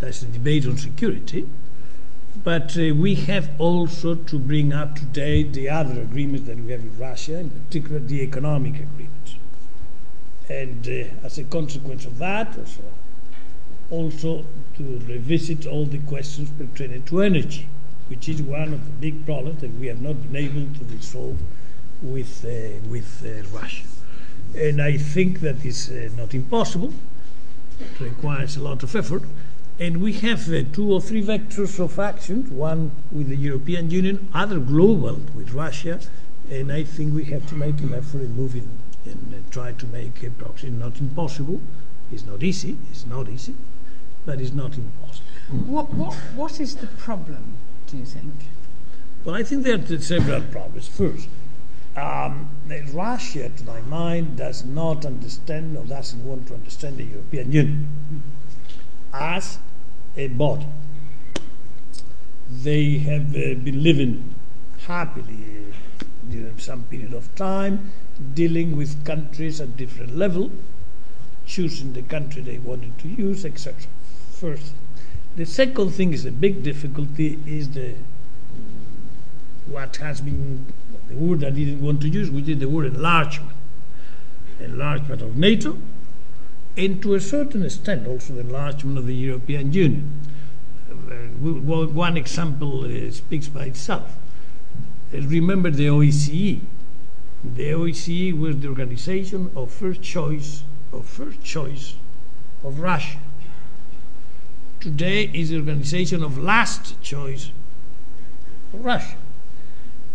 That's 0.00 0.20
the 0.20 0.26
debate 0.26 0.66
on 0.66 0.78
security. 0.78 1.46
But 2.46 2.78
uh, 2.78 2.94
we 2.94 3.16
have 3.30 3.50
also 3.58 4.14
to 4.14 4.38
bring 4.38 4.72
up 4.72 4.94
to 5.00 5.04
date 5.04 5.52
the 5.52 5.68
other 5.68 6.00
agreements 6.00 6.46
that 6.46 6.56
we 6.56 6.70
have 6.70 6.84
with 6.84 6.98
Russia, 6.98 7.38
in 7.40 7.50
particular 7.50 7.98
the 7.98 8.22
economic 8.22 8.74
agreements. 8.86 9.34
And 10.48 10.86
uh, 10.86 11.26
as 11.26 11.38
a 11.38 11.44
consequence 11.44 12.06
of 12.06 12.18
that, 12.18 12.56
also, 12.56 12.84
also 13.90 14.46
to 14.76 14.84
revisit 15.08 15.66
all 15.66 15.86
the 15.86 15.98
questions 15.98 16.48
pertaining 16.50 17.02
to 17.06 17.20
energy 17.20 17.68
which 18.08 18.28
is 18.28 18.40
one 18.42 18.72
of 18.72 18.84
the 18.84 18.92
big 19.00 19.24
problems 19.26 19.60
that 19.60 19.72
we 19.78 19.86
have 19.88 20.00
not 20.00 20.14
been 20.22 20.36
able 20.36 20.66
to 20.78 20.84
resolve 20.94 21.38
with, 22.02 22.44
uh, 22.44 22.88
with 22.88 23.24
uh, 23.24 23.42
Russia. 23.56 23.86
And 24.56 24.80
I 24.80 24.96
think 24.96 25.40
that 25.40 25.64
is 25.64 25.90
uh, 25.90 26.08
not 26.16 26.34
impossible. 26.34 26.94
It 27.80 28.00
requires 28.00 28.56
a 28.56 28.62
lot 28.62 28.82
of 28.82 28.94
effort. 28.94 29.22
And 29.78 29.98
we 29.98 30.14
have 30.14 30.50
uh, 30.50 30.62
two 30.72 30.90
or 30.90 31.02
three 31.02 31.22
vectors 31.22 31.78
of 31.78 31.98
action, 31.98 32.56
one 32.56 32.92
with 33.12 33.28
the 33.28 33.36
European 33.36 33.90
Union, 33.90 34.28
other 34.32 34.58
global 34.58 35.20
with 35.34 35.52
Russia, 35.52 36.00
and 36.50 36.72
I 36.72 36.84
think 36.84 37.14
we 37.14 37.24
have 37.26 37.46
to 37.48 37.54
make 37.54 37.80
an 37.80 37.92
effort 37.92 38.22
in 38.22 38.34
moving 38.34 38.68
and 39.04 39.34
uh, 39.34 39.50
try 39.50 39.72
to 39.72 39.86
make 39.86 40.22
a 40.22 40.30
proxy. 40.30 40.70
Not 40.70 40.98
impossible. 40.98 41.60
It's 42.10 42.24
not 42.24 42.42
easy. 42.42 42.78
It's 42.90 43.04
not 43.04 43.28
easy, 43.28 43.54
but 44.24 44.40
it's 44.40 44.52
not 44.52 44.76
impossible. 44.78 45.26
What, 45.66 45.92
what, 45.92 46.14
what 46.34 46.58
is 46.58 46.76
the 46.76 46.86
problem 46.86 47.56
do 47.86 47.98
you 47.98 48.04
think? 48.06 48.32
Well, 49.24 49.34
I 49.34 49.42
think 49.42 49.64
there 49.64 49.78
are 49.78 50.00
several 50.00 50.40
problems. 50.40 50.88
First, 50.88 51.28
um, 51.96 52.48
Russia, 52.92 53.50
to 53.50 53.64
my 53.64 53.80
mind, 53.82 54.38
does 54.38 54.64
not 54.64 55.04
understand 55.04 55.76
or 55.76 55.84
doesn't 55.84 56.24
want 56.24 56.46
to 56.48 56.54
understand 56.54 56.96
the 56.96 57.04
European 57.04 57.52
Union 57.52 57.88
as 59.12 59.58
body. 60.28 60.66
They 62.50 62.98
have 62.98 63.34
uh, 63.34 63.54
been 63.62 63.82
living 63.82 64.34
happily 64.86 65.38
uh, 65.44 66.04
during 66.30 66.58
some 66.58 66.84
period 66.84 67.12
of 67.12 67.34
time, 67.34 67.90
dealing 68.34 68.76
with 68.76 69.04
countries 69.04 69.60
at 69.60 69.76
different 69.76 70.16
level, 70.16 70.50
choosing 71.46 71.92
the 71.92 72.02
country 72.02 72.42
they 72.42 72.58
wanted 72.58 72.98
to 73.00 73.08
use, 73.08 73.44
etc. 73.44 73.74
First 74.30 74.72
the 75.36 75.44
second 75.44 75.90
thing 75.90 76.14
is 76.14 76.24
a 76.24 76.32
big 76.32 76.62
difficulty 76.62 77.38
is 77.46 77.68
the 77.70 77.94
what 79.66 79.96
has 79.96 80.22
been 80.22 80.64
the 81.08 81.14
word 81.14 81.44
I 81.44 81.50
didn't 81.50 81.82
want 81.82 82.00
to 82.00 82.08
use, 82.08 82.30
which 82.30 82.48
is 82.48 82.58
the 82.58 82.68
word 82.68 82.86
enlargement. 82.86 83.52
Enlargement 84.60 85.20
of 85.20 85.36
NATO, 85.36 85.76
and 86.76 87.02
to 87.02 87.14
a 87.14 87.20
certain 87.20 87.64
extent 87.64 88.06
also 88.06 88.34
the 88.34 88.40
enlargement 88.40 88.98
of 88.98 89.06
the 89.06 89.14
European 89.14 89.72
Union. 89.72 90.20
Uh, 90.90 91.86
one 91.86 92.16
example 92.16 92.84
uh, 92.84 93.10
speaks 93.10 93.48
by 93.48 93.66
itself. 93.66 94.16
Uh, 95.14 95.20
remember 95.22 95.70
the 95.70 95.86
OSCE. 95.86 96.60
The 97.44 97.70
OSCE 97.70 98.38
was 98.38 98.60
the 98.60 98.68
organization 98.68 99.50
of 99.54 99.72
first 99.72 100.02
choice 100.02 100.62
of 100.92 101.06
first 101.06 101.42
choice 101.42 101.94
of 102.64 102.80
Russia 102.80 103.18
today 104.86 105.28
is 105.34 105.50
the 105.50 105.56
organization 105.56 106.22
of 106.22 106.38
last 106.38 107.00
choice 107.02 107.50
for 108.70 108.76
Russia. 108.76 109.16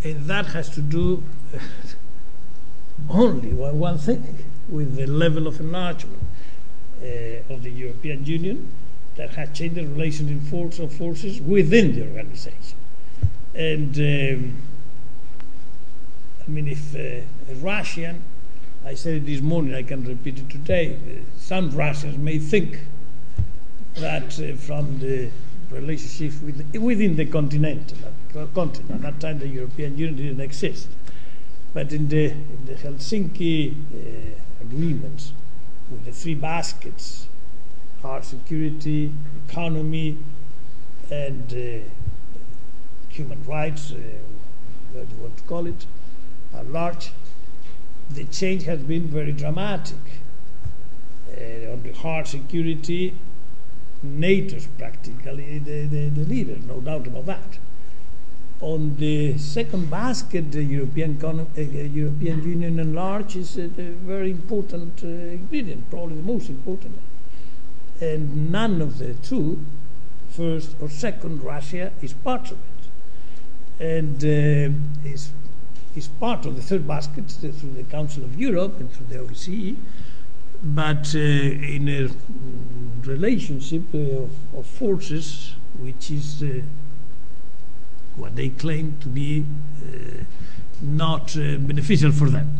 And 0.01 0.27
that 0.27 0.45
has 0.47 0.69
to 0.69 0.81
do 0.81 1.23
only 3.09 3.49
with 3.49 3.73
one 3.73 3.97
thing, 3.97 4.45
with 4.69 4.95
the 4.95 5.07
level 5.07 5.45
of 5.45 5.59
enlargement 5.59 6.21
uh, 6.21 6.30
of 7.49 7.63
the 7.63 7.71
European 7.71 8.25
Union 8.25 8.71
that 9.15 9.31
has 9.31 9.49
changed 9.57 9.75
the 9.75 9.85
relations 9.85 10.29
in 10.29 10.41
force 10.41 10.79
of 10.79 10.93
forces 10.93 11.41
within 11.41 11.95
the 11.95 12.07
organization. 12.07 12.77
And 13.53 13.97
um, 13.97 14.61
I 16.45 16.49
mean, 16.49 16.67
if 16.67 16.95
uh, 16.95 17.51
a 17.51 17.55
Russian, 17.55 18.23
I 18.85 18.95
said 18.95 19.15
it 19.15 19.25
this 19.25 19.41
morning, 19.41 19.75
I 19.75 19.83
can 19.83 20.03
repeat 20.03 20.39
it 20.39 20.49
today, 20.49 20.95
uh, 20.95 21.21
some 21.37 21.71
Russians 21.71 22.17
may 22.17 22.39
think 22.39 22.79
that 23.95 24.39
uh, 24.39 24.55
from 24.55 24.99
the 24.99 25.29
relationship 25.69 26.41
with, 26.41 26.75
within 26.75 27.15
the 27.15 27.25
continent, 27.25 27.93
continent, 28.53 28.91
at 28.91 29.01
that 29.01 29.19
time 29.19 29.39
the 29.39 29.47
European 29.47 29.97
Union 29.97 30.15
didn't 30.15 30.41
exist, 30.41 30.87
but 31.73 31.91
in 31.91 32.07
the, 32.07 32.31
in 32.31 32.65
the 32.65 32.73
Helsinki 32.75 33.71
uh, 33.71 34.61
agreements 34.61 35.33
with 35.91 36.05
the 36.05 36.11
three 36.11 36.33
baskets, 36.35 37.27
hard 38.01 38.23
security, 38.23 39.13
economy, 39.47 40.17
and 41.11 41.53
uh, 41.53 41.89
human 43.09 43.43
rights, 43.43 43.91
uh, 43.91 43.97
what 44.93 45.09
you 45.09 45.17
want 45.17 45.37
to 45.37 45.43
call 45.43 45.67
it, 45.67 45.85
at 46.55 46.67
large, 46.71 47.11
the 48.09 48.23
change 48.25 48.63
has 48.63 48.79
been 48.79 49.07
very 49.07 49.31
dramatic. 49.33 49.97
Uh, 51.29 51.71
on 51.71 51.83
the 51.83 51.93
hard 51.93 52.27
security, 52.27 53.13
NATO's 54.03 54.67
practically 54.77 55.59
the, 55.59 55.85
the, 55.85 56.09
the, 56.09 56.25
leader, 56.25 56.57
no 56.67 56.81
doubt 56.81 57.07
about 57.07 57.25
that. 57.27 57.57
On 58.61 58.95
the 58.97 59.37
second 59.39 59.89
basket, 59.89 60.51
the 60.51 60.63
European, 60.63 61.17
uh, 61.23 61.61
European 61.61 62.43
Union 62.43 62.79
at 62.79 62.87
large 62.87 63.35
is 63.35 63.57
a, 63.57 63.67
very 63.67 64.31
important 64.31 65.03
uh, 65.03 65.07
ingredient, 65.07 65.89
probably 65.89 66.15
the 66.17 66.21
most 66.21 66.47
important. 66.49 66.99
And 67.99 68.51
none 68.51 68.81
of 68.81 68.99
the 68.99 69.15
two, 69.15 69.59
first 70.29 70.75
or 70.79 70.89
second, 70.89 71.43
Russia 71.43 71.91
is 72.01 72.13
part 72.13 72.51
of 72.51 72.57
it. 72.59 73.83
And 73.83 74.23
uh, 74.23 75.09
is 75.09 75.31
is 75.95 76.07
part 76.07 76.45
of 76.45 76.55
the 76.55 76.61
third 76.61 76.87
basket 76.87 77.29
through 77.29 77.73
the 77.73 77.83
Council 77.83 78.23
of 78.23 78.39
Europe 78.39 78.79
and 78.79 78.91
through 78.91 79.07
the 79.07 79.17
OSCE, 79.17 79.75
but 80.63 81.13
uh, 81.15 81.19
in 81.19 81.89
a 81.89 82.09
relationship 83.07 83.83
uh, 83.93 83.97
of, 83.97 84.31
of, 84.55 84.65
forces 84.65 85.55
which 85.79 86.11
is 86.11 86.43
uh, 86.43 86.61
what 88.15 88.35
they 88.35 88.49
claim 88.49 88.97
to 89.01 89.07
be 89.07 89.45
uh, 89.83 90.23
not 90.81 91.35
uh, 91.37 91.57
beneficial 91.57 92.11
for 92.11 92.29
them. 92.29 92.57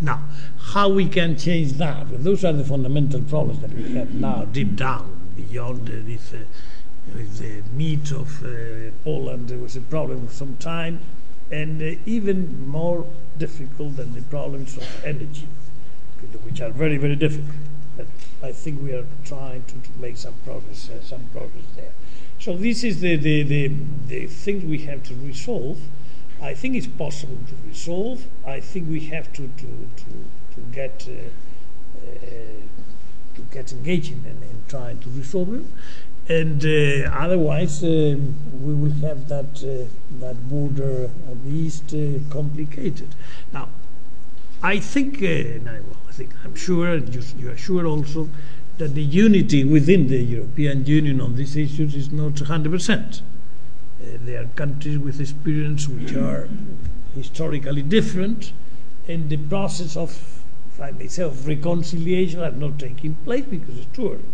Now, 0.00 0.22
how 0.58 0.88
we 0.88 1.06
can 1.06 1.36
change 1.38 1.72
that? 1.74 2.08
Well, 2.08 2.18
those 2.18 2.44
are 2.44 2.52
the 2.52 2.64
fundamental 2.64 3.22
problems 3.22 3.60
that 3.60 3.72
we 3.72 3.94
have 3.94 4.12
now, 4.12 4.44
deep 4.44 4.74
down, 4.76 5.32
beyond 5.36 5.86
this. 5.86 6.32
with 7.14 7.38
the 7.38 7.62
meat 7.76 8.10
of 8.10 8.42
Poland, 9.04 9.48
there 9.48 9.58
was 9.58 9.76
a 9.76 9.80
problem 9.80 10.26
for 10.26 10.32
some 10.32 10.56
time 10.56 11.00
and 11.50 11.82
uh, 11.82 11.94
even 12.06 12.66
more 12.68 13.06
difficult 13.38 13.96
than 13.96 14.14
the 14.14 14.22
problems 14.22 14.76
of 14.76 15.04
energy, 15.04 15.46
which 16.42 16.60
are 16.60 16.70
very, 16.70 16.96
very 16.96 17.16
difficult. 17.16 17.54
But 17.96 18.06
I 18.42 18.52
think 18.52 18.82
we 18.82 18.92
are 18.92 19.06
trying 19.24 19.62
to, 19.64 19.74
to 19.74 19.98
make 20.00 20.16
some 20.16 20.34
progress, 20.44 20.90
uh, 20.90 21.02
some 21.02 21.24
progress 21.32 21.64
there. 21.76 21.92
So 22.44 22.54
this 22.54 22.84
is 22.84 23.00
the, 23.00 23.16
the, 23.16 23.42
the, 23.42 23.72
the 24.06 24.26
thing 24.26 24.68
we 24.68 24.80
have 24.80 25.02
to 25.04 25.14
resolve. 25.14 25.80
I 26.42 26.52
think 26.52 26.76
it's 26.76 26.86
possible 26.86 27.38
to 27.48 27.54
resolve. 27.66 28.26
I 28.46 28.60
think 28.60 28.90
we 28.90 29.00
have 29.06 29.32
to, 29.32 29.48
to, 29.48 29.88
to, 29.96 30.54
to 30.54 30.60
get 30.70 31.08
uh, 31.08 32.02
uh, 32.06 32.28
to 33.36 33.40
get 33.50 33.72
engaging 33.72 34.22
in, 34.26 34.42
in 34.42 34.62
trying 34.68 34.98
to 34.98 35.08
resolve 35.08 35.52
them 35.52 35.72
and 36.28 36.62
uh, 36.62 37.10
otherwise 37.12 37.82
um, 37.82 38.34
we 38.62 38.74
will 38.74 38.92
have 39.08 39.26
that 39.28 39.52
uh, 39.64 39.88
that 40.20 40.36
border 40.46 41.10
at 41.30 41.46
least 41.46 41.94
uh, 41.94 42.18
complicated. 42.30 43.08
Now, 43.54 43.70
I 44.62 44.80
think, 44.80 45.22
uh, 45.22 45.70
I 46.08 46.12
think 46.12 46.34
I'm 46.44 46.54
sure, 46.54 46.96
you, 46.96 47.22
you 47.38 47.50
are 47.50 47.56
sure 47.56 47.86
also 47.86 48.28
that 48.78 48.94
the 48.94 49.02
unity 49.02 49.62
within 49.62 50.08
the 50.08 50.18
European 50.18 50.84
Union 50.84 51.20
on 51.20 51.36
these 51.36 51.56
issues 51.56 51.94
is 51.94 52.10
not 52.10 52.40
100 52.40 52.72
percent. 52.72 53.22
Uh, 54.02 54.18
there 54.24 54.42
are 54.42 54.46
countries 54.56 54.98
with 54.98 55.20
experience 55.20 55.88
which 55.88 56.14
are 56.14 56.48
historically 57.14 57.82
different, 57.82 58.52
and 59.06 59.30
the 59.30 59.36
process 59.36 59.96
of, 59.96 60.10
if 60.72 60.80
I 60.80 60.90
may 60.90 61.06
say, 61.06 61.24
reconciliation 61.44 62.40
are 62.40 62.50
not 62.50 62.78
taking 62.80 63.14
place 63.14 63.44
because 63.44 63.78
it's 63.78 63.96
too 63.96 64.12
early. 64.12 64.24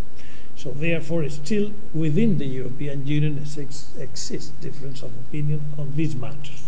So 0.57 0.71
therefore, 0.71 1.29
still 1.29 1.73
within 1.95 2.39
the 2.39 2.47
European 2.47 3.07
Union 3.07 3.39
exists 3.39 4.49
difference 4.61 5.03
of 5.03 5.11
opinion 5.29 5.63
on 5.79 5.95
these 5.97 6.15
matters. 6.15 6.65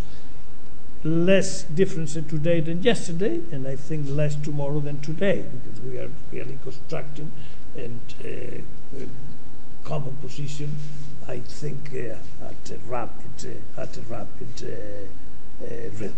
Less 1.05 1.65
difference 1.65 2.15
today 2.15 2.61
than 2.61 2.83
yesterday, 2.83 3.41
and 3.51 3.67
I 3.67 3.77
think 3.77 4.07
less 4.09 4.37
tomorrow 4.37 4.81
than 4.81 5.01
today, 5.01 5.45
because 5.53 5.81
we 5.81 5.99
are 5.99 6.11
really 6.31 6.59
constructing 6.63 7.33
and 7.77 8.01
uh, 8.25 9.05
common 9.85 10.17
position. 10.17 10.77
I 11.29 11.39
think 11.39 11.91
uh, 11.95 12.47
at 12.47 12.71
a 12.71 12.79
rapid, 12.87 13.61
uh, 13.77 13.81
at 13.81 13.97
a 13.97 14.01
rapid 14.03 14.49
uh, 14.63 15.65
uh, 15.65 15.69
rhythm. 15.99 16.15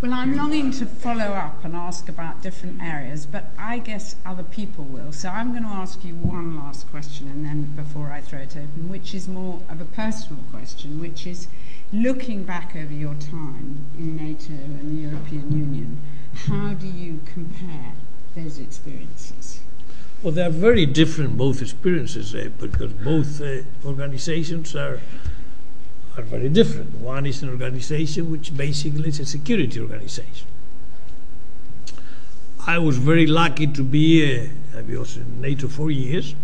Well, 0.00 0.12
I'm 0.12 0.36
longing 0.36 0.70
to 0.72 0.86
follow 0.86 1.32
up 1.32 1.64
and 1.64 1.74
ask 1.74 2.08
about 2.08 2.40
different 2.40 2.80
areas, 2.80 3.26
but 3.26 3.46
I 3.58 3.78
guess 3.78 4.14
other 4.24 4.44
people 4.44 4.84
will. 4.84 5.10
So 5.10 5.28
I'm 5.28 5.50
going 5.50 5.64
to 5.64 5.70
ask 5.70 6.04
you 6.04 6.14
one 6.14 6.56
last 6.56 6.88
question, 6.88 7.28
and 7.28 7.44
then 7.44 7.72
before 7.74 8.12
I 8.12 8.20
throw 8.20 8.40
it 8.40 8.56
open, 8.56 8.88
which 8.88 9.12
is 9.12 9.26
more 9.26 9.60
of 9.68 9.80
a 9.80 9.84
personal 9.84 10.44
question, 10.52 11.00
which 11.00 11.26
is 11.26 11.48
looking 11.92 12.44
back 12.44 12.76
over 12.76 12.92
your 12.92 13.14
time 13.14 13.86
in 13.98 14.16
NATO 14.16 14.52
and 14.52 14.96
the 14.96 15.08
European 15.08 15.50
Union, 15.50 16.00
how 16.46 16.74
do 16.74 16.86
you 16.86 17.20
compare 17.26 17.94
those 18.36 18.58
experiences? 18.60 19.58
Well, 20.22 20.32
they 20.32 20.42
are 20.42 20.50
very 20.50 20.84
different, 20.84 21.36
both 21.36 21.62
experiences, 21.62 22.34
eh, 22.34 22.48
because 22.58 22.92
both 22.92 23.40
uh, 23.40 23.62
organizations 23.86 24.74
are 24.74 25.00
are 26.18 26.22
very 26.22 26.48
different. 26.48 26.96
One 26.96 27.26
is 27.26 27.42
an 27.42 27.48
organization 27.50 28.30
which 28.30 28.56
basically 28.56 29.08
is 29.08 29.20
a 29.20 29.26
security 29.26 29.80
organization. 29.80 30.46
I 32.66 32.78
was 32.78 32.98
very 32.98 33.26
lucky 33.26 33.68
to 33.68 33.84
be, 33.84 34.40
uh, 34.40 34.78
I 34.78 34.82
was 34.82 35.16
in 35.16 35.40
NATO 35.40 35.68
for 35.68 35.90
years. 35.90 36.34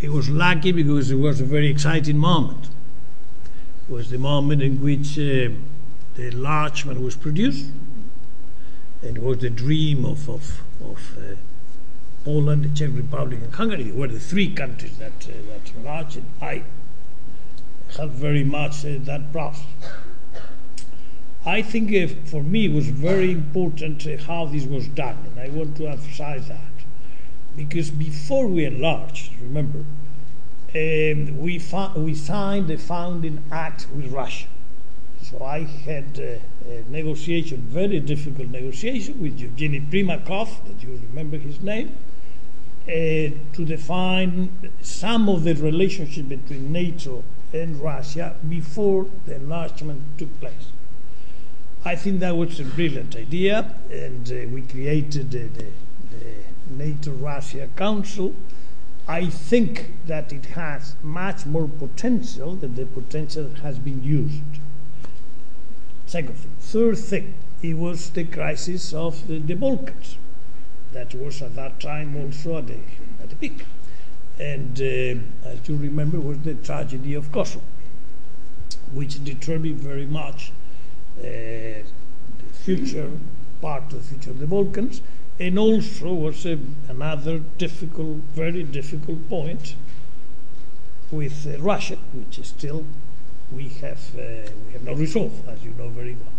It 0.00 0.10
was 0.10 0.28
lucky 0.28 0.70
because 0.72 1.10
it 1.10 1.16
was 1.16 1.40
a 1.40 1.44
very 1.44 1.68
exciting 1.68 2.18
moment. 2.18 2.68
It 3.88 3.92
was 3.92 4.10
the 4.10 4.18
moment 4.18 4.62
in 4.62 4.82
which 4.82 5.18
uh, 5.18 5.48
the 6.16 6.28
enlargement 6.28 7.00
was 7.00 7.16
produced, 7.16 7.66
and 9.02 9.16
it 9.16 9.22
was 9.22 9.38
the 9.38 9.50
dream 9.50 10.04
of, 10.04 10.28
of, 10.28 10.60
of 10.82 11.18
uh, 11.18 11.34
Poland, 12.24 12.64
the 12.64 12.68
Czech 12.70 12.90
Republic, 12.94 13.40
and 13.42 13.52
Hungary. 13.52 13.92
Were 13.92 14.08
the 14.08 14.18
three 14.18 14.52
countries 14.52 14.96
that, 14.98 15.12
uh, 15.28 15.32
that 15.50 15.74
enlarged. 15.76 16.22
I 16.40 16.64
helped 17.96 18.14
very 18.14 18.44
much 18.44 18.84
uh, 18.84 18.98
that 19.00 19.30
process. 19.30 19.66
I 21.46 21.60
think 21.60 21.92
uh, 21.92 22.14
for 22.24 22.42
me 22.42 22.66
it 22.66 22.72
was 22.72 22.88
very 22.88 23.30
important 23.30 24.06
uh, 24.06 24.16
how 24.16 24.46
this 24.46 24.64
was 24.64 24.88
done, 24.88 25.18
and 25.26 25.38
I 25.38 25.48
want 25.48 25.76
to 25.76 25.86
emphasize 25.86 26.48
that. 26.48 26.58
Because 27.54 27.90
before 27.90 28.46
we 28.46 28.64
enlarged, 28.64 29.30
remember, 29.40 29.84
um, 30.74 31.38
we, 31.38 31.62
we 31.96 32.14
signed 32.14 32.68
the 32.68 32.76
founding 32.78 33.44
act 33.52 33.86
with 33.94 34.10
Russia. 34.10 34.46
So 35.22 35.44
I 35.44 35.64
had 35.64 36.18
uh, 36.18 36.70
a 36.70 36.84
negotiation, 36.90 37.58
very 37.60 38.00
difficult 38.00 38.48
negotiation 38.48 39.20
with 39.20 39.38
Evgeny 39.38 39.88
Primakov, 39.90 40.48
that 40.66 40.82
you 40.82 41.00
remember 41.10 41.38
his 41.38 41.60
name, 41.60 41.96
to 42.86 43.64
define 43.64 44.72
some 44.82 45.28
of 45.28 45.44
the 45.44 45.54
relationship 45.54 46.28
between 46.28 46.72
NATO 46.72 47.24
and 47.52 47.80
Russia 47.80 48.36
before 48.48 49.06
the 49.26 49.36
enlargement 49.36 50.02
took 50.18 50.40
place. 50.40 50.72
I 51.84 51.96
think 51.96 52.20
that 52.20 52.36
was 52.36 52.60
a 52.60 52.64
brilliant 52.64 53.14
idea, 53.14 53.74
and 53.90 54.30
uh, 54.30 54.48
we 54.52 54.62
created 54.62 55.30
the, 55.30 55.48
the, 55.48 55.66
the 56.10 56.74
NATO 56.74 57.12
Russia 57.12 57.68
Council. 57.76 58.34
I 59.06 59.26
think 59.26 59.92
that 60.06 60.32
it 60.32 60.46
has 60.46 60.96
much 61.02 61.44
more 61.44 61.68
potential 61.68 62.56
than 62.56 62.74
the 62.74 62.86
potential 62.86 63.44
that 63.44 63.58
has 63.58 63.78
been 63.78 64.02
used. 64.02 64.42
Second 66.06 66.36
thing. 66.36 66.52
Third 66.60 66.98
thing, 66.98 67.34
it 67.62 67.74
was 67.74 68.10
the 68.10 68.24
crisis 68.24 68.94
of 68.94 69.26
the, 69.28 69.38
the 69.38 69.54
Balkans. 69.54 70.16
That 70.94 71.14
was 71.14 71.42
at 71.42 71.54
that 71.56 71.78
time 71.80 72.16
also 72.16 72.58
at 72.58 72.68
the, 72.68 72.78
at 73.22 73.28
the 73.28 73.36
peak 73.36 73.64
and 74.38 74.80
uh, 74.80 75.48
as 75.48 75.68
you 75.68 75.76
remember 75.76 76.18
was 76.18 76.38
the 76.40 76.54
tragedy 76.54 77.14
of 77.14 77.30
Kosovo, 77.30 77.64
which 78.92 79.22
determined 79.22 79.78
very 79.78 80.06
much 80.06 80.50
uh, 81.18 81.22
the 81.22 81.84
future 82.52 83.10
part 83.60 83.84
of 83.84 83.90
the 83.92 84.00
future 84.00 84.30
of 84.30 84.40
the 84.40 84.46
Balkans, 84.46 85.02
and 85.38 85.58
also 85.58 86.12
was 86.12 86.44
a, 86.46 86.58
another 86.88 87.38
difficult, 87.58 88.18
very 88.34 88.64
difficult 88.64 89.28
point 89.28 89.76
with 91.12 91.46
uh, 91.46 91.58
Russia, 91.60 91.96
which 92.12 92.38
is 92.38 92.48
still 92.48 92.84
we 93.52 93.68
have 93.68 94.00
uh, 94.18 94.50
we 94.66 94.72
have 94.72 94.82
not 94.82 94.96
resolved, 94.96 95.48
as 95.48 95.62
you 95.62 95.70
know 95.78 95.88
very 95.90 96.16
well. 96.16 96.32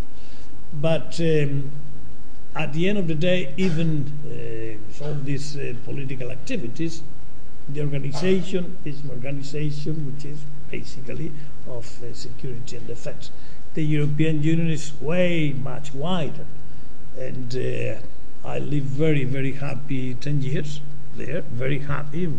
But 0.73 1.17
um, 1.21 1.71
at 2.55 2.71
the 2.71 2.87
end 2.87 2.97
of 2.97 3.07
the 3.07 3.15
day, 3.15 3.53
even 3.57 4.11
uh, 4.25 5.05
all 5.05 5.13
these 5.13 5.57
uh, 5.57 5.73
political 5.83 6.31
activities, 6.31 7.03
the 7.67 7.81
organization 7.81 8.77
is 8.85 9.01
an 9.01 9.09
organization 9.09 10.05
which 10.05 10.23
is 10.25 10.39
basically 10.71 11.31
of 11.67 11.85
uh, 12.01 12.13
security 12.13 12.77
and 12.77 12.87
defense. 12.87 13.31
The 13.73 13.83
European 13.83 14.41
Union 14.41 14.69
is 14.69 14.93
way 15.01 15.51
much 15.51 15.93
wider, 15.93 16.45
and 17.17 17.53
uh, 17.55 18.47
I 18.47 18.59
live 18.59 18.83
very, 18.83 19.25
very 19.25 19.53
happy 19.53 20.13
10 20.13 20.41
years 20.41 20.79
there, 21.17 21.41
very 21.41 21.79
happy. 21.79 22.31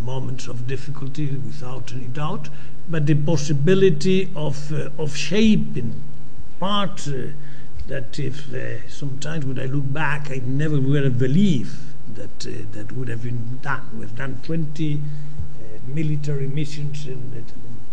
Moments 0.00 0.46
of 0.46 0.68
difficulty, 0.68 1.26
without 1.26 1.92
any 1.92 2.04
doubt, 2.04 2.48
but 2.88 3.06
the 3.06 3.14
possibility 3.14 4.30
of, 4.36 4.72
uh, 4.72 4.90
of 4.96 5.16
shaping 5.16 6.00
part 6.60 7.08
uh, 7.08 7.32
that 7.88 8.18
if 8.18 8.52
uh, 8.52 8.86
sometimes 8.88 9.44
when 9.44 9.58
I 9.58 9.66
look 9.66 9.92
back, 9.92 10.30
I 10.30 10.40
never 10.44 10.80
would 10.80 11.04
have 11.04 11.18
believed 11.18 11.76
that 12.14 12.46
uh, 12.46 12.64
that 12.72 12.92
would 12.92 13.08
have 13.08 13.22
been 13.22 13.58
done. 13.62 13.82
We've 13.98 14.14
done 14.14 14.40
20 14.42 14.96
uh, 14.96 14.98
military 15.86 16.48
missions 16.48 17.06
in 17.06 17.44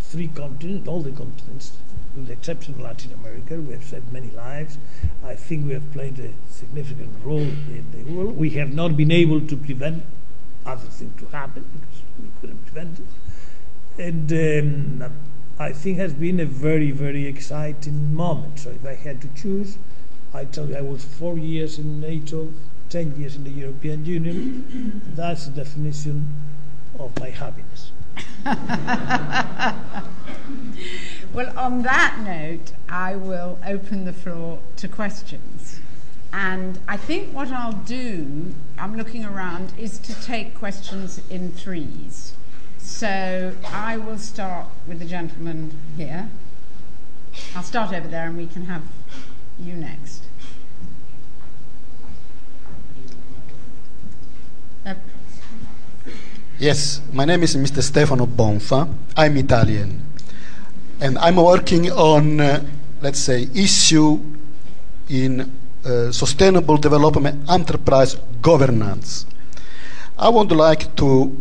three 0.01 0.27
continents, 0.29 0.87
all 0.87 1.01
the 1.01 1.11
continents, 1.11 1.77
with 2.15 2.27
the 2.27 2.33
exception 2.33 2.75
of 2.75 2.81
Latin 2.81 3.13
America. 3.13 3.55
We 3.55 3.73
have 3.73 3.83
saved 3.83 4.11
many 4.11 4.31
lives. 4.31 4.77
I 5.23 5.35
think 5.35 5.67
we 5.67 5.73
have 5.73 5.91
played 5.91 6.19
a 6.19 6.29
significant 6.51 7.11
role 7.23 7.39
in 7.39 7.85
the 7.91 8.11
world. 8.11 8.37
We 8.37 8.51
have 8.51 8.73
not 8.73 8.97
been 8.97 9.11
able 9.11 9.41
to 9.41 9.57
prevent 9.57 10.03
other 10.65 10.87
things 10.87 11.19
to 11.19 11.27
happen 11.27 11.65
because 11.73 12.01
we 12.19 12.29
couldn't 12.39 12.65
prevent 12.65 12.99
it. 12.99 13.05
And 13.99 15.01
um, 15.01 15.13
I 15.59 15.71
think 15.71 15.97
has 15.99 16.13
been 16.13 16.39
a 16.39 16.45
very, 16.45 16.91
very 16.91 17.25
exciting 17.25 18.13
moment. 18.13 18.59
So 18.59 18.71
if 18.71 18.85
I 18.85 18.95
had 18.95 19.21
to 19.21 19.29
choose, 19.35 19.77
I 20.33 20.45
tell 20.45 20.67
you 20.67 20.75
I 20.75 20.81
was 20.81 21.05
four 21.05 21.37
years 21.37 21.77
in 21.77 21.99
NATO, 21.99 22.51
10 22.89 23.19
years 23.19 23.35
in 23.35 23.43
the 23.43 23.51
European 23.51 24.05
Union. 24.05 25.01
That's 25.15 25.45
the 25.45 25.51
definition 25.51 26.27
of 26.97 27.17
my 27.19 27.29
happiness. 27.29 27.91
well, 31.33 31.57
on 31.57 31.83
that 31.83 32.19
note, 32.25 32.73
I 32.89 33.15
will 33.15 33.59
open 33.65 34.05
the 34.05 34.13
floor 34.13 34.59
to 34.77 34.87
questions. 34.87 35.79
And 36.31 36.79
I 36.87 36.97
think 36.97 37.33
what 37.33 37.49
I'll 37.49 37.73
do, 37.73 38.55
I'm 38.79 38.97
looking 38.97 39.23
around, 39.23 39.71
is 39.77 39.99
to 39.99 40.19
take 40.21 40.55
questions 40.55 41.21
in 41.29 41.51
threes. 41.51 42.33
So 42.83 43.55
I 43.65 43.97
will 43.97 44.19
start 44.19 44.67
with 44.87 44.99
the 44.99 45.05
gentleman 45.05 45.71
here. 45.97 46.29
I'll 47.55 47.63
start 47.63 47.93
over 47.93 48.07
there 48.07 48.27
and 48.27 48.37
we 48.37 48.45
can 48.45 48.65
have 48.65 48.83
you 49.57 49.73
next. 49.73 50.23
Yes, 56.59 57.01
my 57.11 57.25
name 57.25 57.43
is 57.43 57.55
Mr. 57.55 57.81
Stefano 57.81 58.25
Bonfa. 58.25 58.87
I'm 59.17 59.37
Italian. 59.37 59.99
And 61.01 61.17
I'm 61.17 61.37
working 61.37 61.91
on, 61.91 62.39
uh, 62.39 62.63
let's 63.01 63.19
say, 63.19 63.49
issue 63.55 64.21
in 65.09 65.51
uh, 65.83 66.11
sustainable 66.11 66.77
development 66.77 67.49
enterprise 67.49 68.15
governance. 68.41 69.25
I 70.17 70.29
would 70.29 70.51
like 70.51 70.95
to, 70.97 71.35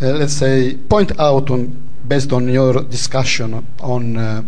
uh, 0.00 0.06
let's 0.12 0.34
say, 0.34 0.76
point 0.76 1.18
out 1.18 1.50
on, 1.50 1.76
based 2.06 2.32
on 2.32 2.48
your 2.48 2.82
discussion 2.82 3.66
on 3.80 4.16
uh, 4.16 4.42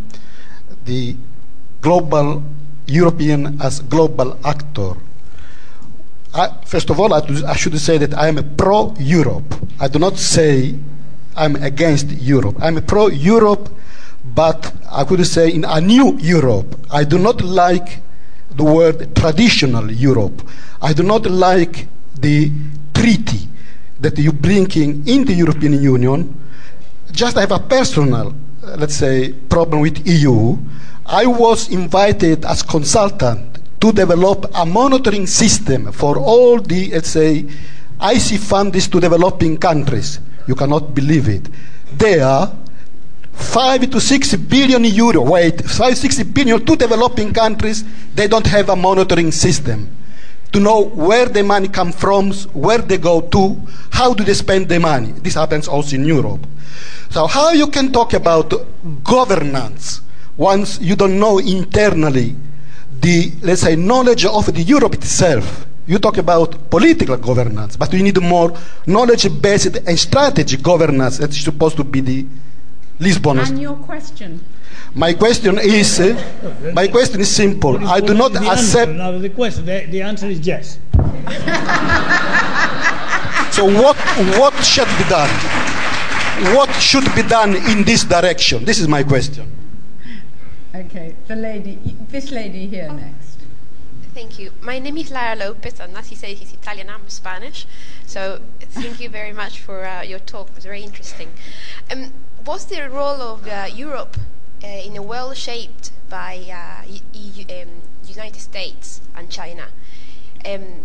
the 0.85 1.17
global 1.81 2.43
European 2.87 3.61
as 3.63 3.81
global 3.81 4.39
actor 4.45 4.95
I, 6.35 6.49
first 6.67 6.91
of 6.91 6.99
all, 6.99 7.15
I, 7.15 7.21
I, 7.47 7.55
should 7.55 7.79
say 7.79 7.97
that 7.99 8.13
I 8.15 8.27
am 8.27 8.39
a 8.39 8.43
pro 8.43 8.93
Europe. 8.99 9.55
I 9.79 9.87
do 9.87 10.01
not 10.01 10.19
say 10.19 10.75
I'm 11.37 11.55
against 11.57 12.11
Europe. 12.11 12.57
I'm 12.61 12.83
pro 12.85 13.07
Europe, 13.07 13.69
but 14.25 14.73
I 14.91 15.05
could 15.05 15.25
say 15.29 15.53
in 15.53 15.65
a 15.65 15.81
new 15.81 16.19
Europe. 16.19 16.75
I 16.91 17.05
do 17.05 17.19
not 17.19 17.41
like 17.41 18.01
the 18.51 18.65
word 18.65 19.15
traditional 19.15 19.89
Europe. 19.93 20.43
I 20.83 20.93
do 20.93 21.05
not 21.05 21.25
like 21.27 21.87
the 22.19 22.51
treaty 22.93 23.49
that 24.01 24.19
you 24.19 24.33
bring 24.33 24.71
in, 24.73 25.07
in 25.07 25.25
the 25.25 25.33
European 25.33 25.81
Union. 25.81 26.41
Just 27.13 27.37
I 27.37 27.41
have 27.41 27.53
a 27.53 27.59
personal, 27.61 28.35
uh, 28.63 28.77
let's 28.77 28.97
say, 28.97 29.33
problem 29.33 29.81
with 29.81 30.07
EU. 30.07 30.57
I 31.07 31.27
was 31.27 31.69
invited 31.71 32.45
as 32.45 32.63
consultant 32.63 33.59
to 33.81 33.93
develop 33.93 34.47
a 34.55 34.65
monitoring 34.65 35.27
system 35.27 35.93
for 35.93 36.19
all 36.19 36.61
the, 36.61 36.91
let's 36.93 37.11
say, 37.11 37.47
IC 38.01 38.41
funds 38.41 38.89
to 38.89 39.01
developing 39.01 39.57
countries. 39.57 40.19
You 40.47 40.55
cannot 40.55 40.95
believe 40.95 41.29
it. 41.29 41.49
They 41.97 42.21
are 42.21 42.53
five 43.33 43.91
to 43.91 44.01
six 44.01 44.35
billion 44.35 44.85
euro. 44.85 45.23
Wait, 45.23 45.65
five 45.65 45.97
six 45.97 46.23
billion 46.23 46.65
to 46.65 46.77
developing 46.77 47.33
countries. 47.33 47.85
They 48.15 48.27
don't 48.27 48.47
have 48.47 48.69
a 48.71 48.77
monitoring 48.77 49.31
system 49.33 50.04
to 50.55 50.61
know 50.61 50.85
where 50.85 51.27
the 51.27 51.43
money 51.43 51.67
comes 51.67 51.97
from, 51.97 52.33
where 52.55 52.79
they 52.79 52.97
go 52.97 53.21
to, 53.21 53.61
how 53.91 54.15
do 54.15 54.23
they 54.23 54.35
spend 54.35 54.69
the 54.69 54.79
money. 54.79 55.11
This 55.11 55.35
happens 55.35 55.67
also 55.67 55.97
in 55.97 56.05
Europe. 56.05 56.47
So 57.11 57.27
how 57.27 57.51
you 57.51 57.67
can 57.67 57.91
talk 57.93 58.15
about 58.15 58.55
governance 59.03 60.01
once 60.37 60.81
you 60.81 60.95
don't 60.95 61.19
know 61.19 61.39
internally 61.39 62.37
the, 63.01 63.33
let's 63.43 63.63
say, 63.63 63.75
knowledge 63.75 64.25
of 64.25 64.47
the 64.55 64.63
Europe 64.63 64.95
itself. 64.95 65.67
You 65.87 65.99
talk 65.99 66.19
about 66.19 66.71
political 66.71 67.17
governance, 67.17 67.77
but 67.77 67.93
we 67.93 68.03
need 68.03 68.21
more 68.23 68.57
knowledge-based 68.87 69.77
and 69.87 69.99
strategic 69.99 70.63
governance 70.63 71.19
that's 71.19 71.39
supposed 71.43 71.77
to 71.77 71.85
be 71.85 72.01
the 72.01 72.27
Lisbon. 73.01 73.41
And 73.41 73.61
your 73.61 73.75
question? 73.75 74.41
My 74.95 75.13
question 75.13 75.59
is, 75.59 76.01
uh, 76.01 76.73
my 76.73 76.89
question 76.89 77.21
is 77.21 77.29
simple. 77.35 77.77
I 77.87 78.01
do 78.01 78.15
not 78.15 78.37
accept. 78.37 78.91
Answer. 78.91 78.95
Now 78.95 79.19
the 79.19 79.31
question, 79.31 79.67
the, 79.67 79.87
the 79.91 80.03
answer 80.03 80.27
is 80.27 80.41
yes. 80.47 80.79
so 83.51 83.65
what, 83.65 83.97
what 84.39 84.55
should 84.65 84.89
be 84.99 85.05
done? 85.09 85.31
What 86.55 86.71
should 86.81 87.13
be 87.15 87.23
done 87.23 87.57
in 87.57 87.85
this 87.85 88.05
direction? 88.05 88.65
This 88.65 88.79
is 88.79 88.89
my 88.89 89.03
question. 89.03 89.51
Okay, 90.75 91.15
the 91.29 91.37
lady, 91.37 91.79
this 92.09 92.31
lady 92.31 92.67
here 92.67 92.93
next. 92.93 93.39
Thank 94.15 94.39
you. 94.39 94.53
My 94.61 94.79
name 94.79 94.97
is 94.97 95.11
Lara 95.11 95.35
Lopez, 95.35 95.81
and 95.81 95.97
as 95.97 96.09
he 96.09 96.15
said, 96.15 96.37
he's 96.37 96.53
Italian, 96.53 96.89
I'm 96.89 97.09
Spanish. 97.09 97.67
So 98.07 98.41
thank 98.61 99.01
you 99.01 99.09
very 99.09 99.33
much 99.33 99.61
for 99.61 99.85
uh, 99.85 100.03
your 100.03 100.21
talk. 100.21 100.51
It 100.51 100.55
was 100.55 100.65
very 100.65 100.83
interesting. 100.83 101.33
Um, 101.91 102.13
what's 102.45 102.65
the 102.65 102.89
role 102.89 103.21
of 103.21 103.47
uh, 103.49 103.67
Europe 103.75 104.17
uh, 104.63 104.67
in 104.67 104.97
a 104.97 105.03
world 105.03 105.37
shaped 105.37 105.91
by 106.09 106.35
EU, 107.13 107.45
uh, 107.49 107.63
um, 107.63 107.69
United 108.07 108.41
States 108.41 109.01
and 109.17 109.31
China? 109.31 109.67
Um, 110.45 110.85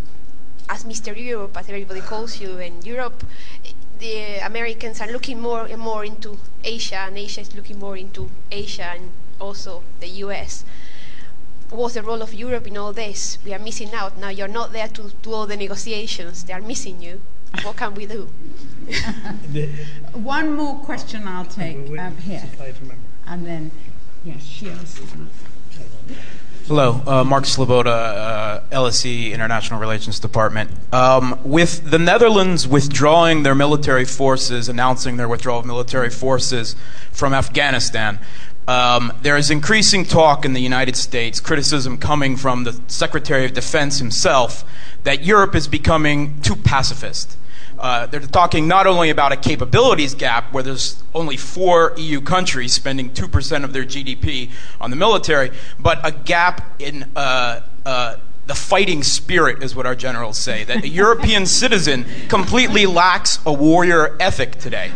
as 0.69 0.84
Mr. 0.84 1.15
Europe, 1.15 1.58
as 1.58 1.67
everybody 1.67 2.01
calls 2.01 2.39
you 2.39 2.60
in 2.60 2.82
Europe, 2.84 3.23
the 3.99 4.38
Americans 4.45 5.01
are 5.01 5.12
looking 5.12 5.41
more 5.41 5.65
and 5.65 5.82
more 5.82 6.05
into 6.05 6.38
Asia, 6.63 7.05
and 7.08 7.17
Asia 7.17 7.41
is 7.41 7.55
looking 7.55 7.79
more 7.79 7.97
into 7.97 8.29
Asia, 8.51 8.91
and 8.95 9.12
also 9.39 9.84
the 9.99 10.08
US. 10.23 10.63
What's 11.69 11.95
the 11.95 12.03
role 12.03 12.21
of 12.21 12.34
Europe 12.34 12.67
in 12.67 12.77
all 12.77 12.93
this? 12.93 13.38
We 13.43 13.53
are 13.53 13.60
missing 13.60 13.93
out. 13.93 14.17
Now 14.17 14.29
you're 14.29 14.47
not 14.47 14.71
there 14.73 14.88
to 14.88 15.12
do 15.21 15.34
all 15.34 15.45
the 15.45 15.58
negotiations. 15.58 16.43
They 16.43 16.53
are 16.53 16.62
missing 16.62 17.01
you. 17.01 17.21
What 17.63 17.77
can 17.77 17.93
we 17.95 18.05
do? 18.05 18.29
One 20.13 20.55
more 20.55 20.79
question 20.79 21.27
I'll 21.27 21.45
take 21.45 21.77
um, 21.99 22.17
here. 22.17 22.43
And 23.30 23.46
then, 23.46 23.71
yes, 24.25 24.44
she 24.44 24.65
has. 24.65 25.00
Hello, 26.65 27.02
uh, 27.06 27.23
Mark 27.23 27.44
Sloboda, 27.44 27.86
uh, 27.88 28.62
LSE 28.71 29.32
International 29.32 29.80
Relations 29.80 30.19
Department. 30.19 30.71
Um, 30.92 31.40
with 31.44 31.92
the 31.92 32.00
Netherlands 32.00 32.67
withdrawing 32.67 33.44
their 33.44 33.54
military 33.54 34.06
forces, 34.06 34.67
announcing 34.67 35.17
their 35.17 35.27
withdrawal 35.27 35.60
of 35.60 35.67
military 35.67 36.10
forces 36.10 36.75
from 37.12 37.36
Afghanistan, 37.36 38.17
um, 38.67 39.13
there 39.21 39.38
is 39.38 39.52
increasing 39.52 40.06
talk 40.06 40.44
in 40.44 40.54
the 40.54 40.62
United 40.62 40.96
States, 40.96 41.40
criticism 41.40 42.00
coming 42.00 42.36
from 42.36 42.63
the 42.63 42.80
Secretary 42.88 43.46
of 43.46 43.54
Defense 43.54 44.00
himself, 44.00 44.63
that 45.04 45.23
Europe 45.23 45.56
is 45.56 45.67
becoming 45.67 46.42
too 46.42 46.56
pacifist. 46.56 47.38
Uh, 47.80 48.06
they're 48.08 48.19
talking 48.19 48.67
not 48.67 48.88
only 48.88 49.10
about 49.10 49.32
a 49.32 49.38
capabilities 49.38 50.13
gap, 50.13 50.52
where 50.52 50.62
there's 50.62 51.02
only 51.15 51.38
four 51.38 51.94
EU 51.98 52.19
countries 52.19 52.73
spending 52.73 53.10
2% 53.12 53.63
of 53.63 53.71
their 53.71 53.86
GDP 53.86 54.52
on 54.82 54.90
the 54.90 54.98
military, 54.98 55.52
but 55.80 56.06
a 56.06 56.12
gap 56.12 56.82
in 56.82 57.10
uh, 57.15 57.62
uh, 57.86 58.17
the 58.50 58.56
fighting 58.56 59.04
spirit 59.04 59.62
is 59.62 59.75
what 59.75 59.85
our 59.85 59.93
generals 59.93 60.35
say, 60.35 60.63
that 60.63 60.83
a 60.83 60.87
European 60.87 61.45
citizen 61.62 62.04
completely 62.29 62.87
lacks 62.87 63.37
a 63.45 63.54
warrior 63.54 64.17
ethic 64.19 64.56
today. 64.56 64.91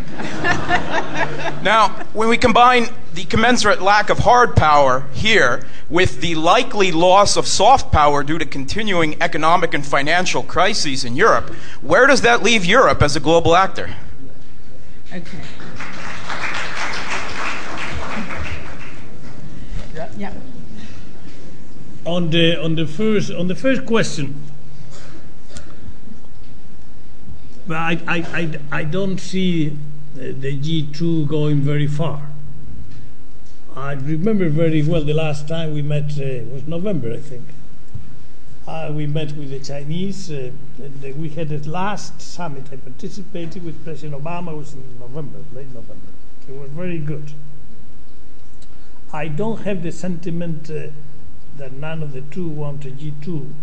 now, 1.62 1.90
when 2.14 2.30
we 2.30 2.36
combine 2.36 2.88
the 3.14 3.24
commensurate 3.26 3.80
lack 3.80 4.10
of 4.10 4.18
hard 4.18 4.56
power 4.56 5.06
here 5.14 5.64
with 5.88 6.20
the 6.20 6.34
likely 6.34 6.92
loss 6.92 7.38
of 7.38 7.46
soft 7.46 7.92
power 7.92 8.24
due 8.24 8.40
to 8.40 8.46
continuing 8.46 9.22
economic 9.22 9.76
and 9.76 9.86
financial 9.86 10.42
crises 10.42 11.06
in 11.06 11.16
Europe, 11.16 11.52
where 11.82 12.08
does 12.08 12.22
that 12.22 12.42
leave 12.42 12.66
Europe 12.66 13.04
as 13.04 13.16
a 13.16 13.20
global 13.20 13.56
actor? 13.56 13.96
Okay. 15.14 15.38
Yeah. 20.18 20.34
On 22.06 22.30
the 22.30 22.62
on 22.62 22.76
the 22.76 22.86
first 22.86 23.32
on 23.32 23.48
the 23.48 23.56
first 23.56 23.86
question, 23.86 24.36
well, 27.68 27.80
I, 27.80 28.02
I, 28.08 28.18
I, 28.18 28.60
I 28.80 28.84
don't 28.84 29.20
see 29.20 29.78
the 30.16 30.60
G2 30.60 31.28
going 31.28 31.62
very 31.62 31.88
far. 31.88 32.30
I 33.76 33.94
remember 33.94 34.50
very 34.50 34.84
well 34.84 35.04
the 35.04 35.14
last 35.14 35.48
time 35.48 35.74
we 35.74 35.82
met 35.82 36.12
uh, 36.20 36.44
was 36.52 36.68
November, 36.68 37.12
I 37.12 37.18
think. 37.18 37.44
Uh, 38.68 38.92
we 38.94 39.08
met 39.08 39.32
with 39.34 39.50
the 39.50 39.60
Chinese, 39.60 40.32
uh, 40.32 40.52
and 40.78 41.04
uh, 41.04 41.10
we 41.18 41.30
had 41.30 41.50
the 41.50 41.58
last 41.70 42.22
summit 42.22 42.64
I 42.72 42.76
participated 42.76 43.66
with 43.66 43.84
President 43.84 44.24
Obama. 44.24 44.52
It 44.52 44.58
was 44.58 44.74
in 44.74 45.00
November, 45.00 45.40
late 45.54 45.68
November. 45.74 46.08
It 46.48 46.56
was 46.56 46.70
very 46.70 47.00
good. 47.00 47.32
I 49.12 49.28
don't 49.28 49.62
have 49.62 49.84
the 49.84 49.92
sentiment 49.92 50.70
uh, 50.70 50.88
that 51.58 51.74
none 51.74 52.02
of 52.02 52.14
the 52.14 52.22
two 52.22 52.48
want 52.48 52.86
a 52.86 52.90
G2. 52.90 53.54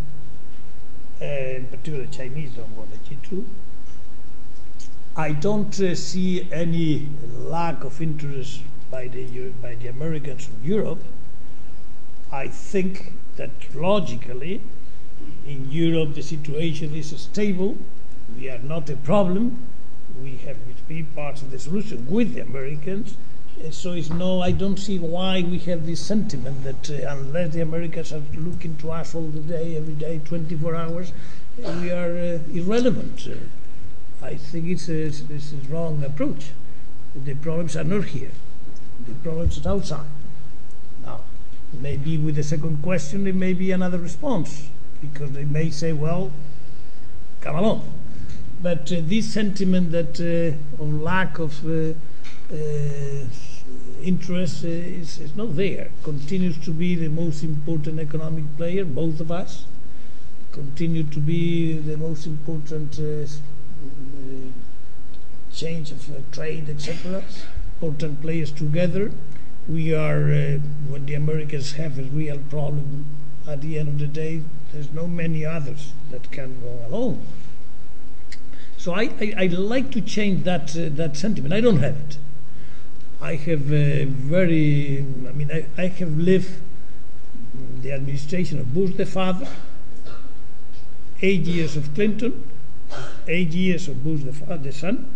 Uh, 1.20 1.24
in 1.24 1.66
particular, 1.66 2.07
the 2.07 2.12
Chinese 2.12 2.53
don't 2.53 2.76
want 2.76 2.91
a 2.95 2.99
G2. 2.99 3.45
I 5.16 5.32
don't 5.32 5.78
uh, 5.80 5.95
see 5.95 6.51
any 6.53 7.09
lack 7.36 7.84
of 7.84 8.01
interest 8.01 8.62
by 8.91 9.09
the 9.09 9.51
by 9.62 9.74
the 9.74 9.88
Americans 9.88 10.49
in 10.49 10.68
Europe. 10.68 11.03
I 12.32 12.49
think 12.49 13.12
that 13.36 13.51
logically, 13.74 14.61
in 15.47 15.70
Europe 15.70 16.14
the 16.14 16.22
situation 16.22 16.95
is 16.95 17.14
stable. 17.20 17.76
We 18.38 18.49
are 18.49 18.59
not 18.59 18.88
a 18.88 18.97
problem. 18.97 19.64
We 20.22 20.36
have 20.47 20.57
to 20.57 20.82
be 20.88 21.03
part 21.03 21.43
of 21.43 21.51
the 21.51 21.59
solution 21.59 22.07
with 22.09 22.34
the 22.34 22.43
Americans 22.43 23.16
so 23.71 23.93
it's 23.93 24.11
no, 24.11 24.41
I 24.41 24.53
don't 24.53 24.79
see 24.79 24.99
why 24.99 25.43
we 25.43 25.59
have 25.61 25.87
this 25.87 26.01
sentiment 26.05 26.65
that 26.65 26.91
uh, 26.91 27.15
unless 27.15 27.53
the 27.53 27.61
Americans 27.61 28.13
are 28.13 28.23
looking 28.35 28.77
to 28.79 28.91
us 28.91 29.15
all 29.15 29.29
the 29.29 29.41
day, 29.41 29.77
every 29.77 29.95
day, 29.95 30.21
24 30.25 30.75
hours, 30.75 31.13
we 31.59 31.91
are 31.91 32.17
uh, 32.17 32.39
irrelevant. 32.53 33.29
Uh, 33.31 34.25
I 34.25 34.37
think 34.37 34.67
it's 34.67 34.89
a, 34.89 35.05
it's 35.05 35.53
a 35.53 35.73
wrong 35.73 36.03
approach. 36.05 36.51
The 37.15 37.35
problems 37.35 37.77
are 37.77 37.85
not 37.85 38.05
here. 38.05 38.31
The 39.07 39.15
problems 39.15 39.65
are 39.65 39.71
outside. 39.71 40.07
Now, 41.05 41.21
maybe 41.73 42.17
with 42.17 42.37
the 42.37 42.43
second 42.43 42.83
question, 42.83 43.25
there 43.25 43.33
may 43.33 43.53
be 43.53 43.73
another 43.73 43.99
response 43.99 44.69
because 45.01 45.33
they 45.33 45.45
may 45.45 45.71
say, 45.71 45.93
well, 45.93 46.31
come 47.41 47.57
along. 47.57 47.93
But 48.63 48.93
uh, 48.93 49.01
this 49.01 49.33
sentiment 49.33 49.91
that 49.93 50.21
uh, 50.21 50.83
of 50.83 50.93
lack 50.93 51.39
of 51.39 51.67
uh, 51.67 51.95
uh, 52.53 53.25
interest 54.03 54.64
is, 54.64 55.18
is 55.18 55.36
not 55.36 55.57
there. 55.57 55.90
Continues 56.03 56.59
to 56.64 56.72
be 56.72 56.94
the 56.94 57.09
most 57.09 57.42
important 57.42 57.98
economic 57.98 58.44
player, 58.57 58.84
both 58.84 59.20
of 59.20 59.30
us. 59.30 59.64
Continue 60.53 61.05
to 61.05 61.20
be 61.20 61.74
the 61.74 61.96
most 61.96 62.26
important 62.26 62.98
uh, 62.98 63.26
change 65.53 65.90
of 65.90 66.11
uh, 66.11 66.20
trade, 66.32 66.68
etc. 66.68 67.22
Important 67.80 68.20
players 68.20 68.51
together. 68.51 69.12
We 69.68 69.94
are, 69.94 70.24
uh, 70.32 70.59
when 70.88 71.07
the 71.07 71.14
Americans 71.14 71.72
have 71.72 71.98
a 71.98 72.03
real 72.03 72.38
problem, 72.51 73.07
at 73.46 73.61
the 73.61 73.78
end 73.78 73.88
of 73.88 73.98
the 73.98 74.07
day, 74.07 74.42
there's 74.72 74.90
no 74.92 75.07
many 75.07 75.44
others 75.44 75.92
that 76.11 76.30
can 76.30 76.61
go 76.61 76.86
alone. 76.86 77.24
So 78.76 78.94
I, 78.94 79.11
I, 79.20 79.34
I 79.36 79.46
like 79.46 79.90
to 79.92 80.01
change 80.01 80.44
that, 80.44 80.76
uh, 80.76 80.88
that 80.92 81.16
sentiment. 81.16 81.53
I 81.53 81.61
don't 81.61 81.80
have 81.80 81.96
it. 81.96 82.18
I 83.23 83.35
have 83.35 83.61
very, 83.61 84.99
I 85.29 85.33
mean, 85.33 85.51
I, 85.53 85.66
I 85.77 85.89
have 85.89 86.16
lived 86.16 86.53
the 87.83 87.93
administration 87.93 88.59
of 88.59 88.73
Bush 88.73 88.95
the 88.97 89.05
father, 89.05 89.47
eight 91.21 91.43
years 91.43 91.77
of 91.77 91.95
Clinton, 91.95 92.49
eight 93.29 93.51
years 93.51 93.89
of 93.89 94.03
Bush 94.03 94.23
the, 94.23 94.33
father, 94.33 94.57
the 94.57 94.73
son, 94.73 95.14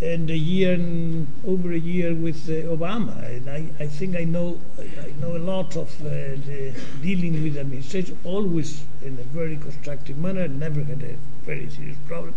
and 0.00 0.30
a 0.30 0.36
year 0.36 0.72
and 0.72 1.28
over 1.46 1.70
a 1.72 1.78
year 1.78 2.14
with 2.14 2.48
uh, 2.48 2.66
Obama. 2.74 3.22
And 3.24 3.50
I, 3.50 3.66
I 3.78 3.88
think 3.88 4.16
I 4.16 4.24
know 4.24 4.58
I 4.78 5.12
know 5.20 5.36
a 5.36 5.38
lot 5.38 5.76
of 5.76 5.90
uh, 6.00 6.08
the 6.46 6.74
dealing 7.02 7.42
with 7.42 7.58
administration, 7.58 8.16
always 8.24 8.84
in 9.02 9.18
a 9.18 9.24
very 9.36 9.58
constructive 9.58 10.16
manner. 10.16 10.48
Never 10.48 10.82
had 10.82 11.02
a 11.02 11.16
very 11.44 11.68
serious 11.68 11.98
problem, 12.06 12.34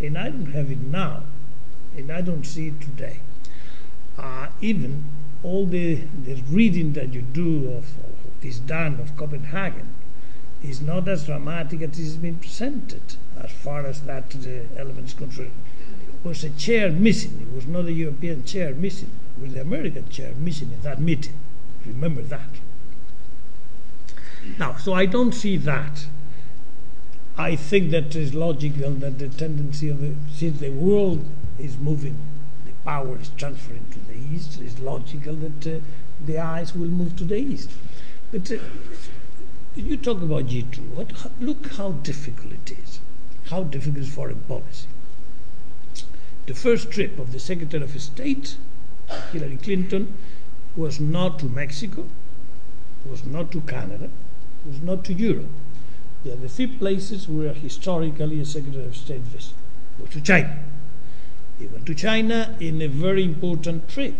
and 0.00 0.18
I 0.18 0.28
don't 0.28 0.52
have 0.52 0.70
it 0.70 0.80
now, 0.80 1.22
and 1.96 2.12
I 2.12 2.20
don't 2.20 2.44
see 2.44 2.68
it 2.68 2.80
today 2.82 3.20
uh, 4.18 4.48
even 4.60 5.04
all 5.42 5.66
the, 5.66 6.02
the 6.24 6.34
reading 6.50 6.92
that 6.92 7.12
you 7.12 7.22
do 7.22 7.72
of, 7.72 7.86
this 8.40 8.58
done 8.58 8.98
of 9.00 9.16
Copenhagen 9.16 9.88
is 10.62 10.80
not 10.80 11.08
as 11.08 11.26
dramatic 11.26 11.82
as 11.82 11.98
it 11.98 12.02
has 12.02 12.16
been 12.16 12.36
presented 12.36 13.02
as 13.42 13.50
far 13.50 13.86
as 13.86 14.02
that 14.02 14.30
the 14.30 14.66
element 14.76 15.08
is 15.08 15.14
concerned. 15.14 15.52
There 16.22 16.30
was 16.30 16.44
a 16.44 16.50
chair 16.50 16.90
missing. 16.90 17.40
It 17.40 17.54
was 17.54 17.66
not 17.66 17.86
a 17.86 17.92
European 17.92 18.44
chair 18.44 18.74
missing. 18.74 19.10
It 19.38 19.42
was 19.42 19.54
the 19.54 19.62
American 19.62 20.08
chair 20.10 20.34
missing 20.36 20.70
in 20.72 20.82
that 20.82 21.00
meeting. 21.00 21.34
Remember 21.86 22.22
that. 22.22 22.48
Now, 24.58 24.76
so 24.76 24.92
I 24.92 25.06
don't 25.06 25.32
see 25.32 25.56
that. 25.58 26.06
I 27.38 27.56
think 27.56 27.90
that 27.90 28.14
is 28.14 28.34
logical 28.34 28.90
that 28.94 29.18
the 29.18 29.28
tendency 29.28 29.88
of 29.88 30.00
the, 30.00 30.14
since 30.34 30.60
the 30.60 30.70
world 30.70 31.24
is 31.58 31.78
moving 31.78 32.16
power 32.90 33.16
is 33.20 33.30
transferring 33.36 33.86
to 33.92 34.00
the 34.08 34.18
east, 34.34 34.60
it's 34.60 34.80
logical 34.80 35.36
that 35.36 35.64
uh, 35.64 35.80
the 36.26 36.38
eyes 36.38 36.74
will 36.74 36.88
move 37.00 37.14
to 37.16 37.22
the 37.22 37.36
east. 37.36 37.70
But 38.32 38.50
uh, 38.50 38.56
you 39.76 39.96
talk 39.96 40.20
about 40.22 40.46
G2. 40.46 40.78
What, 40.96 41.12
look 41.40 41.68
how 41.74 41.92
difficult 42.08 42.52
it 42.52 42.72
is. 42.82 42.98
How 43.50 43.62
difficult 43.62 44.02
is 44.02 44.12
foreign 44.12 44.40
policy. 44.54 44.88
The 46.46 46.54
first 46.54 46.90
trip 46.90 47.20
of 47.20 47.30
the 47.32 47.38
Secretary 47.38 47.84
of 47.84 48.00
State, 48.00 48.56
Hillary 49.32 49.58
Clinton, 49.58 50.14
was 50.74 50.98
not 50.98 51.38
to 51.38 51.46
Mexico, 51.46 52.06
was 53.06 53.24
not 53.24 53.52
to 53.52 53.60
Canada, 53.60 54.10
was 54.66 54.80
not 54.80 55.04
to 55.04 55.12
Europe. 55.12 55.54
The 56.24 56.32
other 56.32 56.48
three 56.48 56.66
places 56.66 57.28
where 57.28 57.52
historically 57.52 58.40
a 58.40 58.44
Secretary 58.44 58.84
of 58.84 58.96
State 58.96 59.20
visited. 59.20 59.54
Was 60.00 60.10
to 60.10 60.20
China. 60.20 60.58
He 61.60 61.66
went 61.66 61.84
to 61.88 61.94
China 61.94 62.56
in 62.58 62.80
a 62.80 62.86
very 62.88 63.22
important 63.22 63.86
trip. 63.86 64.16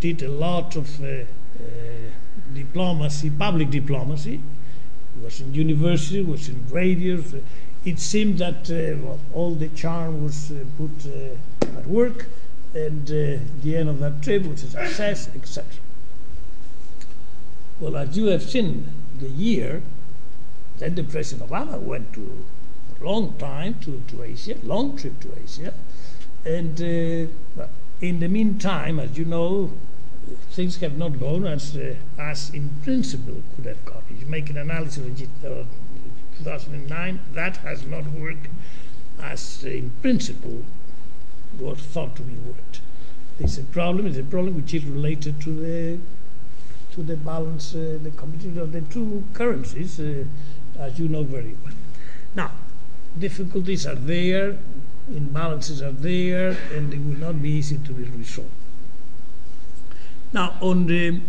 Did 0.00 0.20
a 0.20 0.28
lot 0.28 0.74
of 0.74 1.00
uh, 1.00 1.06
uh, 1.06 1.24
diplomacy, 2.52 3.30
public 3.30 3.70
diplomacy. 3.70 4.40
He 5.14 5.24
was 5.24 5.40
in 5.40 5.54
university, 5.54 6.20
was 6.20 6.48
in 6.48 6.66
radio. 6.70 7.22
It 7.84 8.00
seemed 8.00 8.38
that 8.38 8.68
uh, 8.68 8.98
well, 9.00 9.20
all 9.32 9.54
the 9.54 9.68
charm 9.68 10.24
was 10.24 10.50
uh, 10.50 10.64
put 10.76 11.06
at 11.62 11.86
work, 11.86 12.26
and 12.74 13.06
the 13.06 13.76
end 13.76 13.88
of 13.88 14.00
that 14.00 14.20
trip 14.20 14.44
was 14.44 14.64
a 14.64 14.70
success, 14.70 15.28
etc. 15.36 15.64
Well, 17.78 17.96
as 17.96 18.16
you 18.16 18.26
have 18.26 18.42
seen, 18.42 18.92
the 19.20 19.28
year, 19.28 19.82
then 20.78 20.96
the 20.96 21.04
President 21.04 21.48
Obama 21.48 21.78
went 21.78 22.12
to 22.14 22.44
a 23.00 23.04
long 23.04 23.34
time 23.34 23.74
to, 23.82 24.02
to 24.08 24.24
Asia, 24.24 24.56
long 24.64 24.96
trip 24.96 25.20
to 25.20 25.28
Asia, 25.40 25.72
and 26.48 26.80
uh, 26.80 27.66
in 28.00 28.20
the 28.20 28.28
meantime, 28.28 28.98
as 28.98 29.18
you 29.18 29.24
know, 29.24 29.72
things 30.52 30.78
have 30.78 30.96
not 30.96 31.20
gone 31.20 31.46
as, 31.46 31.76
uh, 31.76 31.94
as 32.18 32.50
in 32.50 32.70
principle 32.82 33.42
could 33.54 33.66
have 33.66 33.84
gone. 33.84 34.02
If 34.10 34.22
you 34.22 34.26
make 34.26 34.48
an 34.48 34.56
analysis 34.56 35.04
of 35.44 35.44
uh, 35.44 35.64
2009, 36.38 37.20
that 37.34 37.58
has 37.58 37.84
not 37.84 38.06
worked 38.12 38.46
as 39.20 39.62
uh, 39.64 39.68
in 39.68 39.90
principle 40.00 40.64
was 41.58 41.80
thought 41.80 42.16
to 42.16 42.22
be 42.22 42.34
worked. 42.34 42.80
It's 43.38 43.58
a 43.58 43.64
problem. 43.64 44.06
It's 44.06 44.18
a 44.18 44.22
problem 44.22 44.56
which 44.56 44.72
is 44.72 44.84
related 44.84 45.40
to 45.42 45.50
the 45.50 45.98
to 46.92 47.02
the 47.02 47.16
balance, 47.16 47.74
uh, 47.74 47.98
the 48.02 48.10
competition 48.10 48.58
of 48.58 48.72
the 48.72 48.80
two 48.80 49.22
currencies, 49.34 50.00
uh, 50.00 50.24
as 50.78 50.98
you 50.98 51.08
know 51.08 51.22
very 51.22 51.54
well. 51.64 51.74
Now, 52.34 52.50
difficulties 53.18 53.86
are 53.86 53.94
there 53.94 54.56
imbalances 55.10 55.82
are 55.82 55.92
there 55.92 56.56
and 56.72 56.92
it 56.92 56.98
will 56.98 57.18
not 57.18 57.42
be 57.42 57.50
easy 57.50 57.78
to 57.78 57.92
be 57.92 58.04
resolved. 58.04 58.50
Now, 60.32 60.56
on 60.60 60.86
the, 60.86 61.20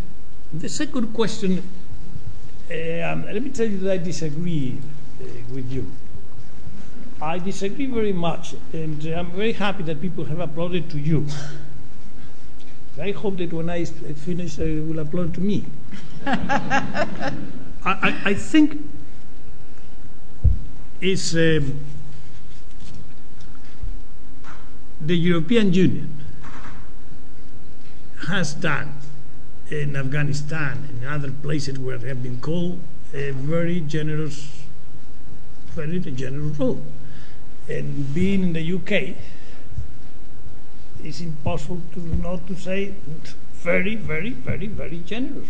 the 0.54 0.70
second 0.70 1.14
question, 1.14 1.64
Um, 2.70 3.26
let 3.26 3.42
me 3.42 3.50
tell 3.50 3.66
you 3.66 3.80
that 3.80 3.94
I 3.94 3.98
disagree 3.98 4.78
uh, 5.20 5.26
with 5.52 5.72
you. 5.72 5.92
I 7.20 7.40
disagree 7.40 7.88
very 7.88 8.14
much, 8.14 8.54
and 8.74 9.04
I'm 9.08 9.32
very 9.32 9.54
happy 9.54 9.82
that 9.84 10.00
people 10.00 10.24
have 10.26 10.40
applauded 10.40 10.88
to 10.92 11.00
you. 11.00 11.26
I 13.02 13.10
hope 13.10 13.38
that 13.38 13.52
when 13.52 13.72
I 13.72 13.86
finish, 13.86 14.58
they 14.58 14.80
will 14.80 15.00
applaud 15.00 15.34
to 15.34 15.42
me. 15.42 15.66
I, 16.28 17.34
I, 17.84 18.22
I, 18.26 18.34
think 18.36 18.80
it's 21.02 21.34
um, 21.34 21.80
the 25.02 25.16
European 25.16 25.74
Union 25.74 26.16
has 28.28 28.54
done 28.54 28.94
in 29.70 29.96
Afghanistan 29.96 30.88
and 30.90 31.06
other 31.06 31.32
places 31.32 31.80
where 31.80 31.98
they 31.98 32.10
have 32.10 32.22
been 32.22 32.40
called 32.42 32.80
a 33.14 33.32
very 33.32 33.80
generous, 33.82 34.64
very 35.74 36.00
generous 36.00 36.58
role. 36.58 36.84
And 37.68 38.14
being 38.14 38.44
in 38.44 38.54
the 38.54 38.74
UK, 38.74 39.16
it's 41.04 41.22
impossible 41.22 41.82
to 41.94 42.00
not 42.00 42.46
to 42.48 42.56
say 42.56 42.94
very, 43.54 43.96
very, 43.96 44.32
very, 44.32 44.68
very 44.68 45.00
generous. 45.00 45.48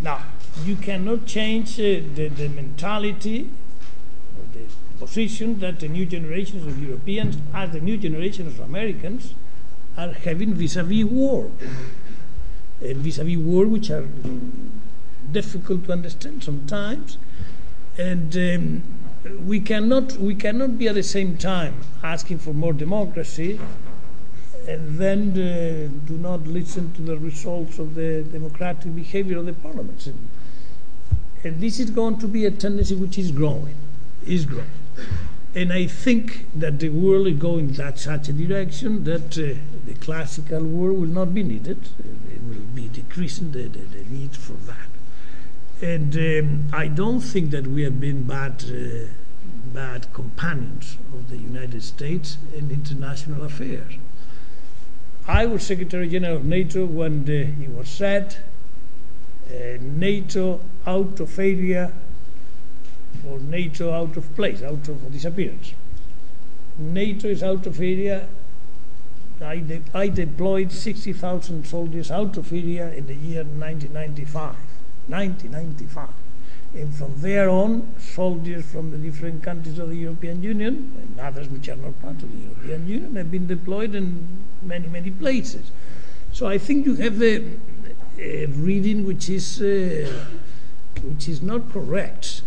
Now, 0.00 0.22
you 0.64 0.76
cannot 0.76 1.26
change 1.26 1.80
uh, 1.80 2.00
the, 2.14 2.28
the 2.28 2.48
mentality 2.48 3.50
position 4.98 5.60
that 5.60 5.80
the 5.80 5.88
new 5.88 6.06
generations 6.06 6.66
of 6.66 6.82
Europeans, 6.82 7.36
as 7.54 7.70
the 7.72 7.80
new 7.80 7.96
generations 7.96 8.58
of 8.58 8.64
Americans, 8.66 9.34
are 9.96 10.12
having 10.12 10.54
vis-a-vis 10.54 11.04
war, 11.04 11.50
and 12.80 12.96
vis-a-vis 12.98 13.38
war 13.38 13.66
which 13.66 13.90
are 13.90 14.06
difficult 15.32 15.84
to 15.84 15.92
understand 15.92 16.44
sometimes, 16.44 17.18
and 17.98 18.36
um, 18.36 18.82
we 19.46 19.60
cannot 19.60 20.12
we 20.16 20.34
cannot 20.34 20.78
be 20.78 20.88
at 20.88 20.94
the 20.94 21.02
same 21.02 21.36
time 21.36 21.74
asking 22.02 22.38
for 22.38 22.52
more 22.52 22.72
democracy 22.72 23.58
and 24.68 24.98
then 24.98 25.30
uh, 25.30 26.06
do 26.06 26.16
not 26.18 26.46
listen 26.46 26.92
to 26.94 27.02
the 27.02 27.16
results 27.18 27.78
of 27.78 27.94
the 27.94 28.24
democratic 28.32 28.94
behavior 28.94 29.38
of 29.38 29.46
the 29.46 29.52
parliaments. 29.52 30.06
And, 30.06 30.28
and 31.44 31.60
this 31.60 31.78
is 31.78 31.90
going 31.90 32.18
to 32.18 32.26
be 32.26 32.46
a 32.46 32.50
tendency 32.50 32.96
which 32.96 33.16
is 33.16 33.30
growing, 33.30 33.76
is 34.26 34.44
growing. 34.44 34.66
And 35.54 35.72
I 35.72 35.86
think 35.86 36.46
that 36.54 36.80
the 36.80 36.90
world 36.90 37.26
is 37.26 37.38
going 37.38 37.72
that 37.72 37.98
such 37.98 38.28
a 38.28 38.32
direction 38.32 39.04
that 39.04 39.38
uh, 39.38 39.58
the 39.86 39.94
classical 40.00 40.62
war 40.62 40.92
will 40.92 41.08
not 41.08 41.32
be 41.32 41.42
needed. 41.42 41.88
It 41.98 42.42
will 42.42 42.66
be 42.74 42.88
decreasing 42.88 43.52
the, 43.52 43.62
the, 43.62 43.78
the 43.78 44.04
need 44.10 44.36
for 44.36 44.52
that. 44.52 44.88
And 45.80 46.14
um, 46.16 46.64
I 46.72 46.88
don't 46.88 47.20
think 47.20 47.50
that 47.52 47.66
we 47.66 47.82
have 47.82 47.98
been 48.00 48.24
bad, 48.24 48.64
uh, 48.68 49.08
bad 49.72 50.12
companions 50.12 50.98
of 51.14 51.30
the 51.30 51.38
United 51.38 51.82
States 51.82 52.36
in 52.54 52.70
international 52.70 53.42
affairs. 53.42 53.94
I 55.26 55.46
was 55.46 55.64
Secretary 55.64 56.08
General 56.08 56.36
of 56.36 56.44
NATO 56.44 56.84
when 56.84 57.24
the, 57.24 57.42
it 57.42 57.70
was 57.70 57.88
said 57.88 58.36
uh, 59.50 59.78
NATO 59.80 60.60
out 60.86 61.18
of 61.18 61.38
area 61.38 61.92
or 63.28 63.38
NATO 63.40 63.92
out 63.92 64.16
of 64.16 64.34
place, 64.34 64.62
out 64.62 64.88
of 64.88 65.12
disappearance. 65.12 65.74
NATO 66.78 67.28
is 67.28 67.42
out 67.42 67.66
of 67.66 67.80
area. 67.80 68.28
I, 69.40 69.58
de- 69.58 69.82
I 69.94 70.08
deployed 70.08 70.72
60,000 70.72 71.66
soldiers 71.66 72.10
out 72.10 72.36
of 72.36 72.52
area 72.52 72.92
in 72.92 73.06
the 73.06 73.14
year 73.14 73.44
1995. 73.44 74.56
1995. 75.08 76.08
And 76.74 76.94
from 76.94 77.20
there 77.20 77.48
on, 77.48 77.94
soldiers 77.98 78.66
from 78.66 78.90
the 78.90 78.98
different 78.98 79.42
countries 79.42 79.78
of 79.78 79.88
the 79.88 79.96
European 79.96 80.42
Union 80.42 80.92
and 81.00 81.20
others 81.20 81.48
which 81.48 81.68
are 81.68 81.76
not 81.76 82.00
part 82.02 82.16
of 82.16 82.30
the 82.30 82.38
European 82.38 82.86
Union 82.86 83.16
have 83.16 83.30
been 83.30 83.46
deployed 83.46 83.94
in 83.94 84.26
many, 84.62 84.86
many 84.88 85.10
places. 85.10 85.70
So 86.32 86.46
I 86.46 86.58
think 86.58 86.84
you 86.84 86.96
have 86.96 87.22
a, 87.22 87.44
a 88.18 88.46
reading 88.46 89.06
which 89.06 89.30
is, 89.30 89.62
uh, 89.62 90.24
which 91.02 91.28
is 91.28 91.40
not 91.40 91.72
correct. 91.72 92.42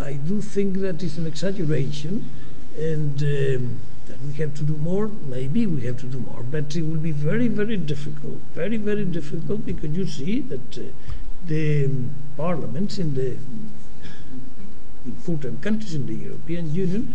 I 0.00 0.14
do 0.14 0.40
think 0.40 0.78
that 0.78 1.02
is 1.02 1.18
an 1.18 1.26
exaggeration 1.26 2.30
and 2.78 3.22
um, 3.22 3.80
that 4.06 4.20
we 4.26 4.34
have 4.34 4.54
to 4.54 4.62
do 4.62 4.76
more. 4.76 5.08
Maybe 5.08 5.66
we 5.66 5.82
have 5.82 5.98
to 6.00 6.06
do 6.06 6.18
more, 6.18 6.42
but 6.42 6.74
it 6.76 6.82
will 6.82 7.00
be 7.00 7.12
very, 7.12 7.48
very 7.48 7.76
difficult. 7.76 8.38
Very, 8.54 8.76
very 8.76 9.04
difficult 9.04 9.64
because 9.64 9.90
you 9.90 10.06
see 10.06 10.40
that 10.42 10.78
uh, 10.78 10.82
the 11.46 11.90
parliaments 12.36 12.98
in 12.98 13.14
the 13.14 13.36
full-time 15.22 15.58
countries 15.58 15.94
in 15.94 16.06
the 16.06 16.14
European 16.14 16.74
Union, 16.74 17.14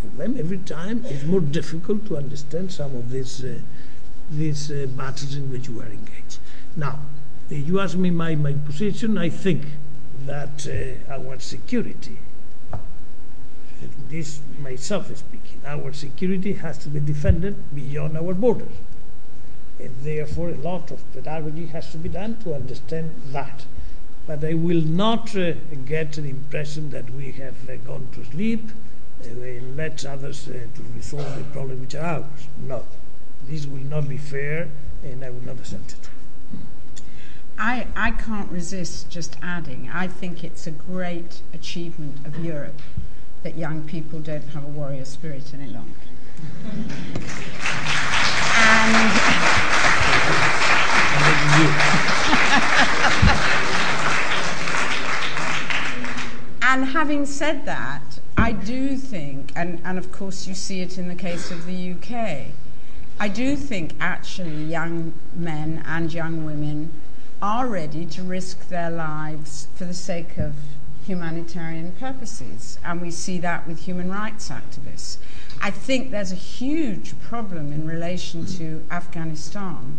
for 0.00 0.08
them 0.16 0.36
every 0.38 0.58
time 0.58 1.04
it's 1.06 1.24
more 1.24 1.40
difficult 1.40 2.06
to 2.06 2.16
understand 2.16 2.72
some 2.72 2.94
of 2.96 3.10
these, 3.10 3.44
uh, 3.44 3.58
these 4.30 4.70
uh, 4.70 4.86
matters 4.96 5.34
in 5.34 5.50
which 5.50 5.68
you 5.68 5.80
are 5.80 5.86
engaged. 5.86 6.38
Now, 6.76 7.00
you 7.48 7.80
ask 7.80 7.96
me 7.96 8.10
my, 8.10 8.34
my 8.34 8.52
position, 8.52 9.18
I 9.18 9.28
think 9.28 9.64
that 10.26 10.66
uh, 10.66 11.12
our 11.12 11.38
security, 11.38 12.18
this 14.08 14.40
myself 14.60 15.14
speaking, 15.16 15.60
our 15.64 15.92
security 15.92 16.54
has 16.54 16.78
to 16.78 16.88
be 16.88 17.00
defended 17.00 17.54
beyond 17.74 18.16
our 18.16 18.34
borders. 18.34 18.72
And 19.78 19.94
therefore, 20.02 20.50
a 20.50 20.56
lot 20.56 20.90
of 20.90 21.00
pedagogy 21.12 21.66
has 21.66 21.90
to 21.92 21.98
be 21.98 22.10
done 22.10 22.36
to 22.44 22.54
understand 22.54 23.10
that. 23.28 23.64
But 24.26 24.44
I 24.44 24.54
will 24.54 24.82
not 24.82 25.34
uh, 25.34 25.54
get 25.86 26.12
the 26.12 26.28
impression 26.28 26.90
that 26.90 27.10
we 27.10 27.32
have 27.32 27.68
uh, 27.68 27.76
gone 27.76 28.08
to 28.12 28.24
sleep 28.26 28.68
uh, 29.24 29.28
and 29.28 29.76
let 29.76 30.04
others 30.04 30.48
uh, 30.48 30.52
to 30.52 30.82
resolve 30.94 31.36
the 31.38 31.44
problems 31.44 31.80
which 31.80 31.94
are 31.94 32.20
ours. 32.20 32.48
No. 32.58 32.84
This 33.48 33.66
will 33.66 33.84
not 33.84 34.08
be 34.08 34.18
fair, 34.18 34.68
and 35.02 35.24
I 35.24 35.30
will 35.30 35.40
not 35.40 35.56
accept 35.56 35.92
it. 35.92 36.10
I, 37.62 37.86
I 37.94 38.12
can't 38.12 38.50
resist 38.50 39.10
just 39.10 39.36
adding, 39.42 39.90
I 39.92 40.08
think 40.08 40.42
it's 40.42 40.66
a 40.66 40.70
great 40.70 41.42
achievement 41.52 42.26
of 42.26 42.42
Europe 42.42 42.80
that 43.42 43.58
young 43.58 43.82
people 43.82 44.18
don't 44.18 44.48
have 44.48 44.64
a 44.64 44.68
warrior 44.68 45.04
spirit 45.04 45.52
any 45.52 45.66
longer. 45.66 45.92
and 48.56 49.20
and 56.62 56.86
having 56.86 57.26
said 57.26 57.66
that, 57.66 58.20
I 58.38 58.52
do 58.52 58.96
think, 58.96 59.52
and, 59.54 59.82
and 59.84 59.98
of 59.98 60.10
course 60.12 60.46
you 60.46 60.54
see 60.54 60.80
it 60.80 60.96
in 60.96 61.08
the 61.08 61.14
case 61.14 61.50
of 61.50 61.66
the 61.66 61.92
UK, 61.92 62.54
I 63.20 63.28
do 63.28 63.54
think 63.54 63.96
actually 64.00 64.64
young 64.64 65.12
men 65.34 65.82
and 65.86 66.10
young 66.10 66.46
women 66.46 66.90
are 67.42 67.66
ready 67.66 68.04
to 68.06 68.22
risk 68.22 68.68
their 68.68 68.90
lives 68.90 69.68
for 69.74 69.84
the 69.84 69.94
sake 69.94 70.36
of 70.38 70.54
humanitarian 71.06 71.92
purposes. 71.92 72.78
And 72.84 73.00
we 73.00 73.10
see 73.10 73.38
that 73.38 73.66
with 73.66 73.80
human 73.80 74.10
rights 74.10 74.50
activists. 74.50 75.16
I 75.60 75.70
think 75.70 76.10
there's 76.10 76.32
a 76.32 76.36
huge 76.36 77.18
problem 77.20 77.72
in 77.72 77.86
relation 77.86 78.46
to 78.58 78.84
Afghanistan 78.90 79.98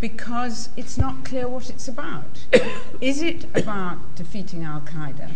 because 0.00 0.68
it's 0.76 0.98
not 0.98 1.24
clear 1.24 1.48
what 1.48 1.70
it's 1.70 1.88
about. 1.88 2.44
Is 3.00 3.22
it 3.22 3.44
about 3.54 3.98
defeating 4.16 4.62
Al 4.64 4.80
Qaeda? 4.80 5.30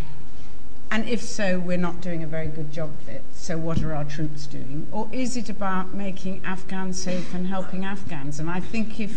And 0.91 1.09
if 1.09 1.23
so, 1.23 1.59
we're 1.59 1.77
not 1.77 2.01
doing 2.01 2.23
a 2.23 2.27
very 2.27 2.49
good 2.49 2.73
job 2.73 2.91
of 3.01 3.09
it. 3.09 3.23
So, 3.33 3.59
what 3.59 3.83
are 3.83 3.95
our 3.95 4.05
troops 4.05 4.47
doing? 4.47 4.87
Or 4.91 5.09
is 5.13 5.37
it 5.37 5.51
about 5.51 5.93
making 5.93 6.43
Afghans 6.45 7.03
safe 7.03 7.35
and 7.35 7.47
helping 7.47 7.85
Afghans? 7.85 8.41
And 8.41 8.51
I 8.51 8.61
think 8.61 8.99
if 8.99 9.15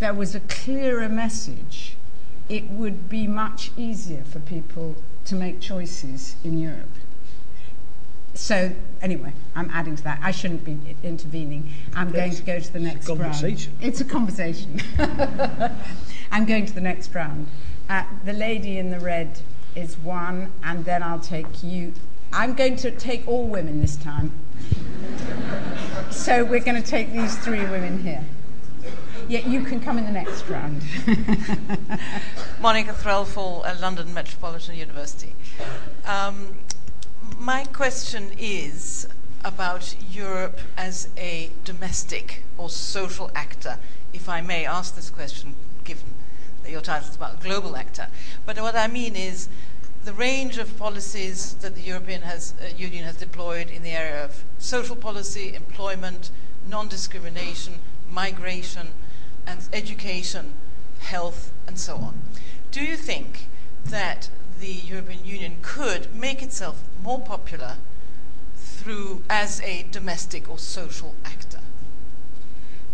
there 0.00 0.14
was 0.14 0.34
a 0.34 0.40
clearer 0.40 1.08
message, 1.08 1.96
it 2.48 2.68
would 2.70 3.08
be 3.08 3.26
much 3.26 3.70
easier 3.76 4.24
for 4.24 4.40
people 4.40 4.96
to 5.26 5.34
make 5.34 5.60
choices 5.60 6.34
in 6.42 6.58
Europe. 6.58 6.88
So, 8.34 8.72
anyway, 9.02 9.32
I'm 9.54 9.70
adding 9.70 9.96
to 9.96 10.02
that. 10.04 10.20
I 10.22 10.30
shouldn't 10.30 10.64
be 10.64 10.78
intervening. 11.02 11.72
I'm 11.94 12.10
going 12.10 12.32
to 12.32 12.42
go 12.42 12.58
to 12.58 12.72
the 12.72 12.80
next 12.80 13.08
it's 13.08 13.20
round. 13.20 13.68
It's 13.80 14.00
a 14.00 14.04
conversation. 14.04 14.80
I'm 16.32 16.46
going 16.46 16.64
to 16.66 16.72
the 16.72 16.80
next 16.80 17.14
round. 17.14 17.48
Uh, 17.88 18.04
the 18.24 18.32
lady 18.32 18.78
in 18.78 18.90
the 18.90 19.00
red 19.00 19.40
is 19.74 19.98
one, 19.98 20.52
and 20.64 20.84
then 20.84 21.02
I'll 21.02 21.20
take 21.20 21.62
you. 21.62 21.92
I'm 22.32 22.54
going 22.54 22.76
to 22.76 22.90
take 22.92 23.26
all 23.28 23.46
women 23.46 23.80
this 23.80 23.96
time. 23.96 24.32
so 26.10 26.44
we're 26.44 26.60
going 26.60 26.80
to 26.80 26.88
take 26.88 27.12
these 27.12 27.36
three 27.38 27.64
women 27.66 28.02
here. 28.02 28.24
Yeah, 29.30 29.46
you 29.46 29.62
can 29.62 29.78
come 29.78 29.96
in 29.96 30.06
the 30.06 30.10
next 30.10 30.48
round. 30.48 30.82
Monica 32.60 32.92
Threlfall 32.92 33.64
at 33.64 33.80
London 33.80 34.12
Metropolitan 34.12 34.74
University. 34.74 35.36
Um, 36.04 36.58
my 37.38 37.64
question 37.66 38.32
is 38.36 39.06
about 39.44 39.94
Europe 40.10 40.58
as 40.76 41.10
a 41.16 41.50
domestic 41.64 42.42
or 42.58 42.68
social 42.68 43.30
actor, 43.36 43.78
if 44.12 44.28
I 44.28 44.40
may 44.40 44.66
ask 44.66 44.96
this 44.96 45.10
question, 45.10 45.54
given 45.84 46.12
that 46.64 46.72
your 46.72 46.80
title 46.80 47.08
is 47.08 47.14
about 47.14 47.40
global 47.40 47.76
actor. 47.76 48.08
But 48.44 48.58
what 48.60 48.74
I 48.74 48.88
mean 48.88 49.14
is 49.14 49.48
the 50.04 50.12
range 50.12 50.58
of 50.58 50.76
policies 50.76 51.54
that 51.60 51.76
the 51.76 51.82
European 51.82 52.22
has, 52.22 52.54
uh, 52.60 52.74
Union 52.76 53.04
has 53.04 53.14
deployed 53.14 53.70
in 53.70 53.84
the 53.84 53.90
area 53.90 54.24
of 54.24 54.42
social 54.58 54.96
policy, 54.96 55.54
employment, 55.54 56.32
non-discrimination, 56.68 57.74
migration, 58.10 58.88
and 59.50 59.68
education, 59.72 60.54
health, 61.00 61.50
and 61.66 61.78
so 61.78 61.96
on. 61.96 62.14
Do 62.70 62.82
you 62.82 62.96
think 62.96 63.46
that 63.84 64.28
the 64.60 64.72
European 64.72 65.24
Union 65.24 65.56
could 65.60 66.14
make 66.14 66.42
itself 66.42 66.82
more 67.02 67.20
popular 67.20 67.76
through 68.56 69.22
as 69.28 69.60
a 69.62 69.86
domestic 69.90 70.48
or 70.48 70.58
social 70.58 71.14
actor? 71.24 71.60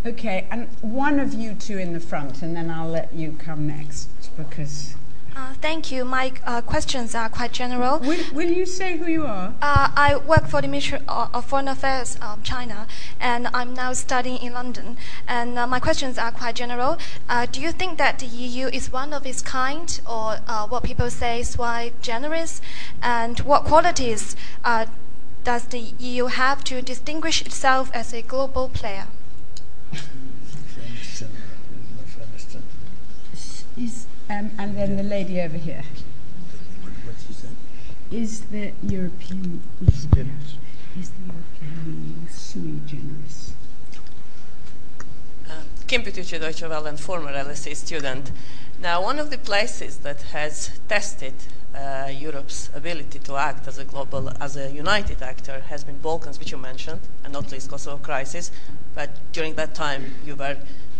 Okay, 0.07 0.47
and 0.51 0.69
one 0.81 1.21
of 1.21 1.35
you 1.35 1.55
two 1.55 1.79
in 1.79 1.93
the 1.93 2.01
front, 2.01 2.41
and 2.43 2.57
then 2.57 2.71
I'll 2.71 2.89
let 2.89 3.13
you 3.13 3.37
come 3.39 3.67
next 3.67 4.09
because. 4.37 4.95
Uh, 5.37 5.53
thank 5.61 5.93
you. 5.93 6.03
My 6.03 6.33
uh, 6.47 6.63
questions 6.63 7.15
are 7.15 7.29
quite 7.29 7.53
general. 7.53 7.99
Will, 7.99 8.25
will 8.33 8.49
you 8.51 8.65
say 8.65 8.97
who 8.97 9.07
you 9.07 9.27
are? 9.27 9.53
Uh, 9.61 9.91
I 9.95 10.17
work 10.17 10.47
for 10.47 10.63
the 10.63 10.69
Ministry 10.69 10.99
of 11.07 11.45
Foreign 11.45 11.69
Affairs 11.69 12.17
of 12.23 12.43
China, 12.43 12.87
and 13.21 13.47
I'm 13.53 13.75
now 13.75 13.93
studying 13.93 14.39
in 14.39 14.55
London. 14.55 14.97
And 15.29 15.59
uh, 15.59 15.67
my 15.67 15.79
questions 15.79 16.17
are 16.17 16.33
quite 16.33 16.55
general. 16.55 16.97
Uh, 17.29 17.45
do 17.45 17.61
you 17.61 17.71
think 17.71 17.99
that 17.99 18.19
the 18.19 18.25
EU 18.27 18.69
is 18.69 18.91
one 18.91 19.13
of 19.13 19.27
its 19.27 19.43
kind, 19.43 20.01
or 20.09 20.39
uh, 20.49 20.67
what 20.69 20.85
people 20.85 21.11
say 21.11 21.41
is 21.41 21.51
sui 21.51 21.93
generis? 22.01 22.63
And 23.03 23.39
what 23.41 23.65
qualities 23.65 24.37
does 25.45 25.65
the 25.67 25.93
EU 25.99 26.27
have 26.27 26.65
to 26.65 26.81
distinguish 26.81 27.43
itself 27.43 27.91
as 27.93 28.15
a 28.15 28.23
global 28.23 28.71
player? 28.71 29.09
Is, 33.77 34.06
um, 34.29 34.51
and 34.59 34.77
then 34.77 34.97
the 34.97 35.03
lady 35.03 35.41
over 35.41 35.57
here. 35.57 35.83
Is 38.11 38.43
the 38.47 38.73
European 38.83 39.63
is, 39.87 40.07
the, 40.09 40.27
is 40.99 41.11
the 41.11 41.33
European 41.33 41.85
Union 41.85 42.29
sui 42.31 42.81
generis? 42.87 43.53
Uh, 45.49 45.63
Kim 45.89 46.03
Petrucci, 46.03 46.39
Deutsche 46.39 46.63
Welle, 46.63 46.87
and 46.87 47.01
former 47.01 47.33
LSE 47.33 47.75
student. 47.75 48.31
Now, 48.81 49.03
one 49.03 49.19
of 49.19 49.31
the 49.31 49.39
places 49.39 49.99
that 49.99 50.23
has 50.23 50.79
tested 50.89 51.35
uh, 51.75 52.09
Europe's 52.09 52.71
ability 52.75 53.19
to 53.21 53.37
act 53.37 53.67
as 53.67 53.79
a 53.79 53.85
global, 53.85 54.31
as 54.41 54.57
a 54.57 54.71
united 54.71 55.23
actor 55.23 55.61
has 55.69 55.85
been 55.85 55.99
Balkans, 55.99 56.39
which 56.39 56.53
you 56.53 56.59
mentioned, 56.59 57.01
and 57.25 57.33
not 57.33 57.51
least 57.53 57.71
Kosovo 57.71 57.99
crisis. 57.99 58.51
But 58.95 59.11
during 59.33 59.55
that 59.55 59.75
time, 59.75 60.15
you 60.25 60.37
were 60.37 60.57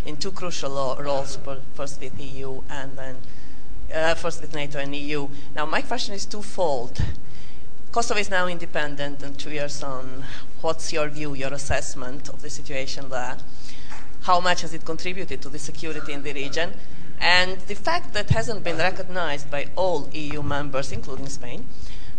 in 0.07 0.17
two 0.17 0.31
crucial 0.31 0.97
roles, 0.99 1.39
first 1.75 2.01
with 2.01 2.19
EU 2.21 2.63
and 2.71 2.97
then 2.97 3.17
uh, 3.93 4.15
first 4.15 4.41
with 4.41 4.55
NATO 4.55 4.79
and 4.79 4.95
EU. 4.95 5.29
Now, 5.55 5.67
my 5.67 5.83
question 5.83 6.15
is 6.15 6.25
twofold. 6.25 7.03
Kosovo 7.93 8.21
is 8.21 8.31
now 8.31 8.47
independent 8.47 9.23
and 9.23 9.39
two 9.39 9.51
years 9.51 9.83
on. 9.83 10.25
What's 10.61 10.93
your 10.93 11.09
view, 11.09 11.35
your 11.35 11.53
assessment 11.53 12.29
of 12.29 12.43
the 12.43 12.51
situation 12.51 13.09
there? 13.09 13.37
How 14.23 14.41
much 14.41 14.63
has 14.63 14.75
it 14.75 14.85
contributed 14.85 15.41
to 15.43 15.49
the 15.49 15.59
security 15.59 16.13
in 16.13 16.23
the 16.23 16.33
region? 16.33 16.75
And 17.21 17.59
the 17.61 17.75
fact 17.75 18.13
that 18.13 18.31
hasn't 18.31 18.65
been 18.65 18.77
recognized 18.77 19.51
by 19.51 19.69
all 19.77 20.09
EU 20.13 20.43
members, 20.43 20.93
including 20.93 21.29
Spain, 21.29 21.67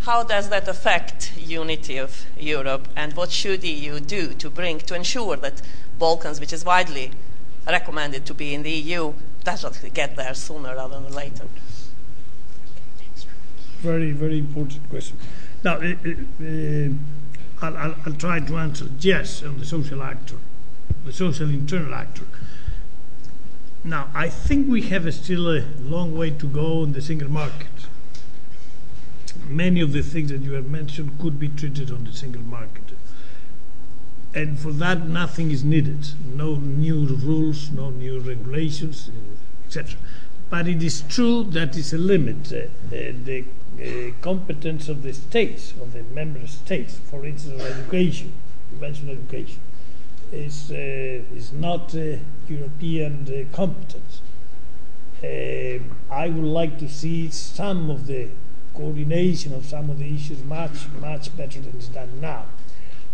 how 0.01 0.23
does 0.23 0.49
that 0.49 0.67
affect 0.67 1.33
unity 1.37 1.97
of 1.97 2.25
Europe 2.39 2.87
and 2.95 3.13
what 3.13 3.31
should 3.31 3.63
EU 3.63 3.99
do 3.99 4.33
to 4.33 4.49
bring 4.49 4.79
to 4.79 4.95
ensure 4.95 5.35
that 5.37 5.61
Balkans, 5.99 6.39
which 6.39 6.53
is 6.53 6.63
widely 6.63 7.11
recommended 7.67 8.25
to 8.25 8.33
be 8.33 8.53
in 8.53 8.63
the 8.63 8.71
EU, 8.71 9.13
does 9.43 9.63
not 9.63 9.79
get 9.93 10.15
there 10.15 10.33
sooner 10.33 10.75
rather 10.75 10.99
than 10.99 11.13
later? 11.13 11.47
Very, 13.79 14.11
very 14.11 14.39
important 14.39 14.89
question. 14.89 15.17
Now, 15.63 15.75
uh, 15.75 15.93
uh, 16.43 16.89
I'll, 17.61 17.77
I'll, 17.77 17.95
I'll, 18.05 18.13
try 18.13 18.39
to 18.39 18.57
answer 18.57 18.85
yes 18.99 19.43
on 19.43 19.59
the 19.59 19.65
social 19.65 20.01
actor, 20.01 20.35
the 21.05 21.13
social 21.13 21.49
internal 21.49 21.93
actor. 21.93 22.25
Now, 23.83 24.09
I 24.13 24.29
think 24.29 24.69
we 24.69 24.81
have 24.83 25.05
a 25.05 25.11
still 25.11 25.49
a 25.49 25.63
long 25.79 26.17
way 26.17 26.31
to 26.31 26.47
go 26.47 26.83
in 26.83 26.93
the 26.93 27.01
single 27.01 27.29
market. 27.29 27.67
Many 29.47 29.81
of 29.81 29.93
the 29.93 30.01
things 30.01 30.29
that 30.31 30.41
you 30.41 30.53
have 30.53 30.65
mentioned 30.65 31.19
could 31.19 31.39
be 31.39 31.47
treated 31.47 31.91
on 31.91 32.03
the 32.03 32.11
single 32.11 32.41
market. 32.41 32.86
And 34.33 34.59
for 34.59 34.71
that, 34.73 35.07
nothing 35.07 35.51
is 35.51 35.63
needed. 35.63 36.09
No 36.25 36.55
new 36.55 37.05
rules, 37.05 37.71
no 37.71 37.89
new 37.89 38.19
regulations, 38.19 39.09
etc. 39.65 39.97
But 40.49 40.67
it 40.67 40.81
is 40.83 41.01
true 41.01 41.43
that 41.43 41.73
that 41.73 41.77
is 41.77 41.93
a 41.93 41.97
limit. 41.97 42.47
Uh, 42.47 42.67
the, 42.89 43.45
uh, 43.77 44.11
competence 44.21 44.89
of 44.89 45.03
the 45.03 45.13
states, 45.13 45.73
of 45.81 45.93
the 45.93 46.03
member 46.03 46.47
states, 46.47 46.99
for 47.11 47.25
instance, 47.25 47.61
education, 47.61 48.33
you 48.71 48.79
mentioned 48.79 49.09
education 49.11 49.59
is, 50.31 50.71
uh, 50.71 50.75
is 51.35 51.51
not 51.53 51.93
uh, 51.95 52.17
European 52.47 53.27
uh, 53.27 53.55
competence. 53.55 54.21
I 55.23 56.29
would 56.29 56.43
like 56.43 56.77
to 56.79 56.89
see 56.89 57.29
some 57.29 57.89
of 57.89 58.07
the 58.07 58.29
coordination 58.73 59.53
of 59.53 59.65
some 59.65 59.89
of 59.89 59.99
the 59.99 60.15
issues 60.15 60.43
much, 60.43 60.87
much 61.01 61.35
better 61.35 61.59
than 61.59 61.75
it's 61.75 61.87
done 61.87 62.21
now. 62.21 62.45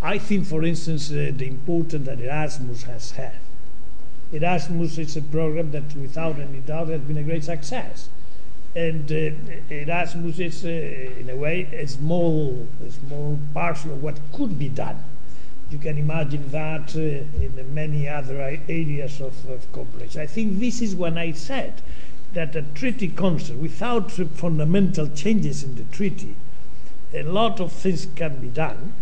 I 0.03 0.17
think, 0.17 0.45
for 0.45 0.63
instance, 0.63 1.09
uh, 1.09 1.31
the 1.35 1.47
importance 1.47 2.05
that 2.05 2.19
Erasmus 2.19 2.83
has 2.83 3.11
had. 3.11 3.35
Erasmus 4.31 4.97
is 4.97 5.17
a 5.17 5.21
program 5.21 5.71
that, 5.71 5.95
without 5.95 6.37
any 6.39 6.59
doubt, 6.59 6.89
has 6.89 7.01
been 7.01 7.17
a 7.17 7.23
great 7.23 7.43
success. 7.43 8.09
And 8.75 9.11
uh, 9.11 9.73
Erasmus 9.73 10.39
is, 10.39 10.65
uh, 10.65 10.69
in 10.69 11.29
a 11.29 11.35
way, 11.35 11.69
a 11.71 11.87
small, 11.87 12.67
a 12.85 12.91
small 12.91 13.39
parcel 13.53 13.93
of 13.93 14.03
what 14.03 14.19
could 14.33 14.59
be 14.59 14.69
done 14.69 15.03
you 15.73 15.79
can 15.79 15.97
imagine 15.97 16.49
that 16.51 16.95
uh, 16.95 16.99
in 16.99 17.73
many 17.73 18.07
other 18.07 18.39
areas 18.69 19.19
of, 19.19 19.33
of, 19.49 19.71
cooperation. 19.71 20.21
I 20.21 20.27
think 20.27 20.59
this 20.59 20.83
is 20.83 20.95
when 20.95 21.17
I 21.17 21.31
said 21.31 21.81
that 22.33 22.55
a 22.55 22.61
treaty 22.61 23.07
concept, 23.07 23.57
without 23.57 24.11
fundamental 24.11 25.07
changes 25.09 25.63
in 25.63 25.75
the 25.75 25.83
treaty, 25.85 26.35
a 27.11 27.23
lot 27.23 27.59
of 27.59 27.71
things 27.71 28.07
can 28.15 28.39
be 28.39 28.49
done. 28.49 28.93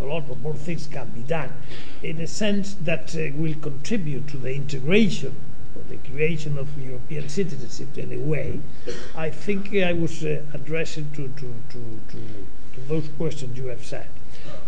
A 0.00 0.04
lot 0.04 0.30
of 0.30 0.40
more 0.42 0.54
things 0.54 0.86
can 0.86 1.08
be 1.10 1.20
done 1.20 1.52
in 2.02 2.20
a 2.20 2.26
sense 2.26 2.74
that 2.84 3.14
uh, 3.14 3.28
will 3.34 3.54
contribute 3.54 4.28
to 4.28 4.36
the 4.38 4.54
integration 4.54 5.34
or 5.76 5.82
the 5.88 5.96
creation 6.08 6.58
of 6.58 6.66
European 6.78 7.28
citizenship 7.28 7.96
in 7.98 8.12
a 8.12 8.18
way. 8.18 8.60
I 9.14 9.30
think 9.30 9.74
I 9.74 9.92
was 9.92 10.24
uh, 10.24 10.42
addressing 10.54 11.10
to, 11.12 11.28
to, 11.28 11.54
to, 11.70 12.00
to, 12.10 12.46
to 12.74 12.80
those 12.88 13.08
questions 13.18 13.56
you 13.56 13.66
have 13.66 13.84
said. 13.84 14.08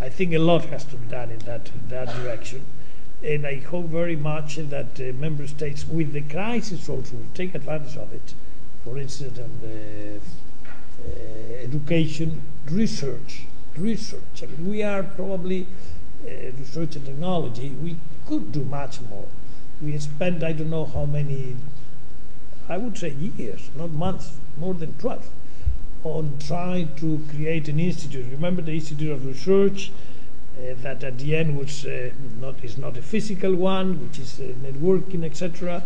I 0.01 0.09
think 0.09 0.33
a 0.35 0.39
lot 0.39 0.67
has 0.67 0.85
to 0.87 0.97
be 0.97 1.07
done 1.07 1.31
in 1.31 1.39
that, 1.41 1.71
in 1.75 1.89
that 1.89 2.09
direction. 2.17 2.65
And 3.23 3.47
I 3.47 3.61
hope 3.61 3.87
very 3.87 4.17
much 4.17 4.57
that 4.57 5.01
uh, 5.01 5.13
member 5.15 5.47
states, 5.47 5.87
with 5.87 6.13
the 6.13 6.23
crisis 6.23 6.89
also, 6.89 7.17
will 7.17 7.35
take 7.35 7.55
advantage 7.55 7.97
of 7.97 8.13
it. 8.13 8.35
For 8.85 8.99
instance, 8.99 9.39
on 9.39 9.61
the 9.61 10.21
uh, 11.07 11.55
education, 11.63 12.43
research, 12.69 13.47
research. 13.77 14.43
I 14.43 14.47
mean, 14.47 14.69
we 14.71 14.83
are 14.83 15.03
probably 15.03 15.67
uh, 16.27 16.31
research 16.59 16.97
and 16.97 17.05
technology. 17.07 17.71
We 17.71 17.97
could 18.27 18.53
do 18.53 18.65
much 18.65 19.01
more. 19.01 19.27
We 19.81 19.99
spent 19.99 20.43
I 20.43 20.53
don't 20.53 20.71
know 20.71 20.85
how 20.85 21.05
many, 21.05 21.57
I 22.69 22.77
would 22.77 22.97
say 22.97 23.11
years, 23.11 23.71
not 23.77 23.91
months, 23.91 24.37
more 24.57 24.75
than 24.75 24.95
12 24.95 25.29
on 26.05 26.37
trying 26.47 26.95
to 26.97 27.25
create 27.31 27.69
an 27.69 27.79
institute. 27.79 28.27
Remember 28.31 28.63
the 28.63 28.73
Institute 28.73 29.11
of 29.11 29.25
Research 29.25 29.93
uh, 30.59 30.75
that 30.83 31.03
at 31.05 31.19
the 31.19 31.37
end 31.37 31.57
was 31.57 31.85
uh, 31.87 32.11
not 32.41 32.63
is 32.63 32.77
not 32.77 32.97
a 32.97 33.03
physical 33.03 33.55
one, 33.55 34.03
which 34.03 34.19
is 34.19 34.41
uh, 34.41 34.53
networking, 34.67 35.25
etc. 35.25 35.83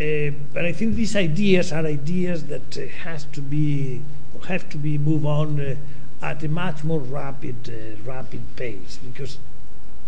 Uh, 0.00 0.32
but 0.52 0.64
I 0.64 0.72
think 0.72 0.94
these 0.94 1.16
ideas 1.16 1.72
are 1.72 1.84
ideas 1.84 2.44
that 2.44 2.78
uh, 2.78 2.86
has 3.04 3.24
to 3.32 3.40
be 3.40 4.02
have 4.46 4.68
to 4.70 4.78
be 4.78 4.96
move 4.96 5.26
on 5.26 5.60
uh, 5.60 5.74
at 6.22 6.42
a 6.42 6.48
much 6.48 6.84
more 6.84 7.00
rapid 7.00 7.72
rapid 8.04 8.42
pace 8.56 8.98
because 9.04 9.38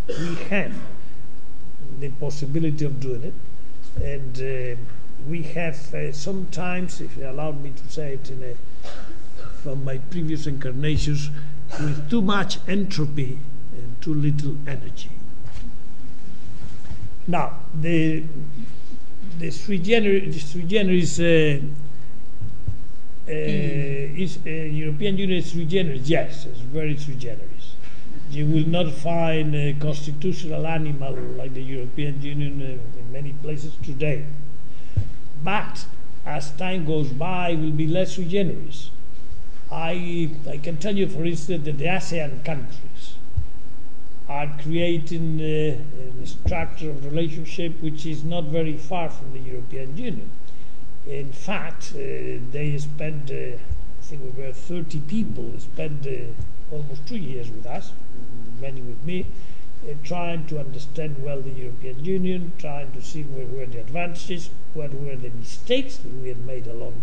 we 0.08 0.34
have 0.50 0.72
the 2.00 2.10
possibility 2.10 2.84
of 2.84 3.00
doing 3.00 3.22
it, 3.24 3.34
and 4.02 4.78
we 5.28 5.42
have 5.42 5.76
sometimes, 6.12 7.00
if 7.00 7.16
you 7.16 7.28
allow 7.28 7.52
me 7.52 7.70
to 7.70 7.92
say 7.92 8.14
it 8.14 8.30
in 8.30 8.42
a 8.42 8.54
from 9.62 9.84
my 9.84 9.98
previous 9.98 10.46
incarnations 10.46 11.30
with 11.80 12.10
too 12.10 12.20
much 12.20 12.58
entropy 12.66 13.38
and 13.76 14.02
too 14.02 14.14
little 14.14 14.56
energy. 14.66 15.10
Now, 17.26 17.60
the, 17.80 18.24
the 19.38 19.50
sui 19.50 19.78
generis, 19.78 20.44
sui 20.44 20.64
generis 20.64 21.20
uh, 21.20 21.24
uh, 21.24 21.60
is, 23.30 24.38
uh, 24.46 24.50
European 24.50 25.16
Union 25.16 25.38
is 25.38 25.52
sui 25.52 25.64
generis, 25.64 26.08
yes, 26.08 26.46
it's 26.46 26.60
very 26.60 26.96
sui 26.96 27.14
generis. 27.14 27.74
You 28.30 28.46
will 28.46 28.66
not 28.66 28.90
find 28.92 29.54
a 29.54 29.74
constitutional 29.74 30.66
animal 30.66 31.14
like 31.36 31.54
the 31.54 31.62
European 31.62 32.22
Union 32.22 32.60
uh, 32.62 32.98
in 32.98 33.12
many 33.12 33.32
places 33.32 33.74
today. 33.82 34.24
but 35.44 35.86
as 36.24 36.50
time 36.52 36.84
goes 36.84 37.08
by, 37.08 37.50
it 37.50 37.58
will 37.58 37.72
be 37.72 37.86
less 37.86 38.12
sui 38.12 38.24
generis. 38.26 38.90
I, 39.70 40.30
I 40.48 40.58
can 40.58 40.76
tell 40.76 40.96
you, 40.96 41.08
for 41.08 41.24
instance, 41.24 41.64
that 41.64 41.78
the 41.78 41.86
ASEAN 41.86 42.44
countries 42.44 43.14
are 44.28 44.48
creating 44.62 45.40
a 45.40 45.78
structure 46.24 46.90
of 46.90 47.04
relationship 47.04 47.80
which 47.82 48.06
is 48.06 48.22
not 48.22 48.44
very 48.44 48.76
far 48.76 49.08
from 49.10 49.32
the 49.32 49.40
European 49.40 49.96
Union. 49.96 50.30
In 51.06 51.32
fact, 51.32 51.92
uh, 51.94 52.38
they 52.52 52.76
spent, 52.78 53.30
uh, 53.30 53.56
I 53.56 54.02
think 54.02 54.22
we 54.22 54.42
were 54.42 54.52
30 54.52 55.00
people, 55.00 55.52
spent 55.58 56.06
uh, 56.06 56.32
almost 56.70 57.06
two 57.06 57.16
years 57.16 57.50
with 57.50 57.66
us, 57.66 57.92
many 58.60 58.80
with 58.80 59.04
me, 59.04 59.26
trying 60.04 60.46
to 60.46 60.60
understand 60.60 61.22
well 61.22 61.40
the 61.40 61.50
European 61.50 62.04
Union, 62.04 62.52
trying 62.58 62.92
to 62.92 63.02
see 63.02 63.22
where 63.22 63.46
were 63.46 63.66
the 63.66 63.80
advantages, 63.80 64.50
what 64.74 64.94
were 64.94 65.16
the 65.16 65.30
mistakes 65.30 65.96
that 65.96 66.14
we 66.22 66.28
had 66.28 66.46
made 66.46 66.66
along 66.68 67.02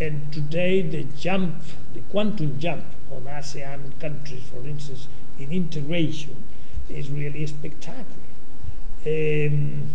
and 0.00 0.32
today 0.32 0.80
the 0.82 1.02
jump, 1.18 1.56
the 1.94 2.00
quantum 2.10 2.58
jump 2.60 2.84
on 3.10 3.24
ASEAN 3.24 3.98
countries, 3.98 4.42
for 4.52 4.66
instance, 4.66 5.08
in 5.38 5.50
integration 5.50 6.44
is 6.88 7.10
really 7.10 7.46
spectacular. 7.46 8.06
Um, 9.06 9.90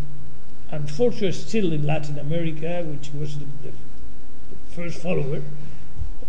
unfortunately, 0.74 1.32
still 1.32 1.72
in 1.72 1.86
Latin 1.86 2.18
America, 2.20 2.84
which 2.84 3.12
was 3.14 3.38
the, 3.40 3.46
the, 3.64 3.72
the 3.72 4.76
first 4.76 5.00
follower, 5.00 5.42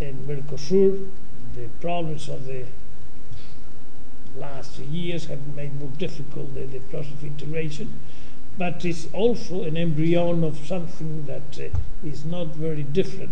and 0.01 0.29
Mercosur, 0.29 1.09
the 1.55 1.69
problems 1.81 2.29
of 2.29 2.47
the 2.47 2.65
last 4.37 4.79
years 4.79 5.27
have 5.27 5.55
made 5.55 5.79
more 5.79 5.93
difficult 5.99 6.55
the, 6.55 6.67
the 6.67 6.81
process 6.81 7.13
of 7.13 7.25
integration, 7.25 8.01
but 8.59 8.85
it's 8.85 9.07
also 9.13 9.63
an 9.63 9.77
embryo 9.77 10.45
of 10.45 10.59
something 10.67 11.27
that 11.27 11.59
uh, 11.59 12.07
is 12.07 12.25
not 12.25 12.49
very 12.49 12.83
different 12.83 13.31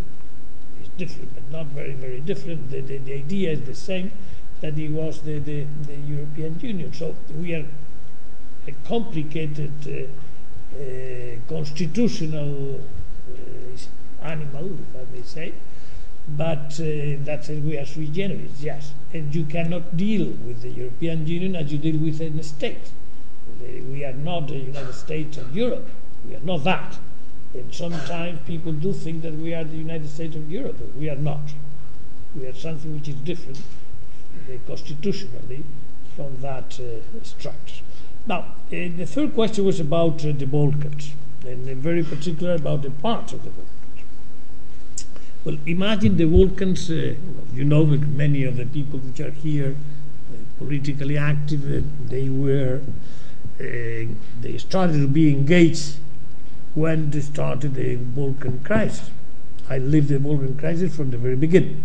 It's 0.80 0.88
different, 0.98 1.34
but 1.34 1.50
not 1.50 1.66
very, 1.66 1.94
very 1.94 2.20
different. 2.20 2.70
The, 2.70 2.80
the, 2.80 2.98
the 2.98 3.14
idea 3.14 3.52
is 3.52 3.62
the 3.62 3.74
same 3.74 4.10
that 4.60 4.78
it 4.78 4.90
was 4.90 5.22
the, 5.22 5.38
the, 5.38 5.66
the 5.86 5.94
European 5.94 6.58
Union. 6.60 6.92
So 6.92 7.14
we 7.36 7.54
are 7.54 7.66
a 8.66 8.72
complicated 8.86 9.72
uh, 9.86 10.10
constitutional 11.48 12.80
uh, 12.80 14.24
animal, 14.26 14.70
if 14.72 14.96
I 14.96 15.16
may 15.16 15.22
say, 15.22 15.52
but 16.28 16.80
uh, 16.80 17.18
that's 17.24 17.48
we 17.48 17.76
are 17.76 17.84
sui 17.84 18.08
generis, 18.08 18.60
yes. 18.60 18.92
And 19.12 19.34
you 19.34 19.44
cannot 19.44 19.96
deal 19.96 20.26
with 20.26 20.62
the 20.62 20.70
European 20.70 21.26
Union 21.26 21.56
as 21.56 21.72
you 21.72 21.78
deal 21.78 21.98
with 21.98 22.20
a 22.20 22.42
state. 22.42 22.90
We 23.60 24.04
are 24.04 24.12
not 24.12 24.48
the 24.48 24.56
United 24.56 24.94
States 24.94 25.36
of 25.36 25.54
Europe. 25.54 25.88
We 26.28 26.36
are 26.36 26.40
not 26.40 26.64
that. 26.64 26.98
And 27.54 27.74
sometimes 27.74 28.40
people 28.46 28.72
do 28.72 28.92
think 28.92 29.22
that 29.22 29.34
we 29.34 29.52
are 29.52 29.64
the 29.64 29.76
United 29.76 30.08
States 30.08 30.34
of 30.36 30.50
Europe, 30.50 30.76
we 30.96 31.10
are 31.10 31.16
not. 31.16 31.52
We 32.34 32.46
are 32.46 32.54
something 32.54 32.94
which 32.94 33.08
is 33.08 33.16
different 33.16 33.60
constitutionally 34.66 35.64
from 36.16 36.40
that 36.40 36.78
uh, 36.80 37.24
structure. 37.24 37.84
Now, 38.26 38.46
the 38.70 39.04
third 39.04 39.34
question 39.34 39.64
was 39.64 39.80
about 39.80 40.24
uh, 40.24 40.32
the 40.32 40.46
Balkans, 40.46 41.12
and 41.44 41.66
very 41.76 42.04
particular 42.04 42.54
about 42.54 42.82
the 42.82 42.90
parts 42.90 43.32
of 43.32 43.42
the 43.42 43.50
Balkans. 43.50 43.68
Well, 45.44 45.58
imagine 45.66 46.16
the 46.16 46.26
Balkans, 46.26 46.88
uh, 46.88 47.14
you 47.52 47.64
know, 47.64 47.84
many 47.84 48.44
of 48.44 48.56
the 48.56 48.64
people 48.64 49.00
which 49.00 49.18
are 49.18 49.32
here 49.32 49.74
uh, 49.74 50.36
politically 50.58 51.18
active, 51.18 51.84
they 52.08 52.28
were, 52.28 52.80
they 53.58 54.58
started 54.58 55.00
to 55.00 55.08
be 55.08 55.30
engaged 55.30 55.96
when 56.74 57.10
they 57.10 57.20
started 57.20 57.74
the 57.74 57.96
Balkan 57.96 58.60
crisis. 58.60 59.10
I 59.68 59.78
lived 59.78 60.08
the 60.08 60.20
Balkan 60.20 60.56
crisis 60.56 60.94
from 60.94 61.10
the 61.10 61.18
very 61.18 61.36
beginning. 61.36 61.82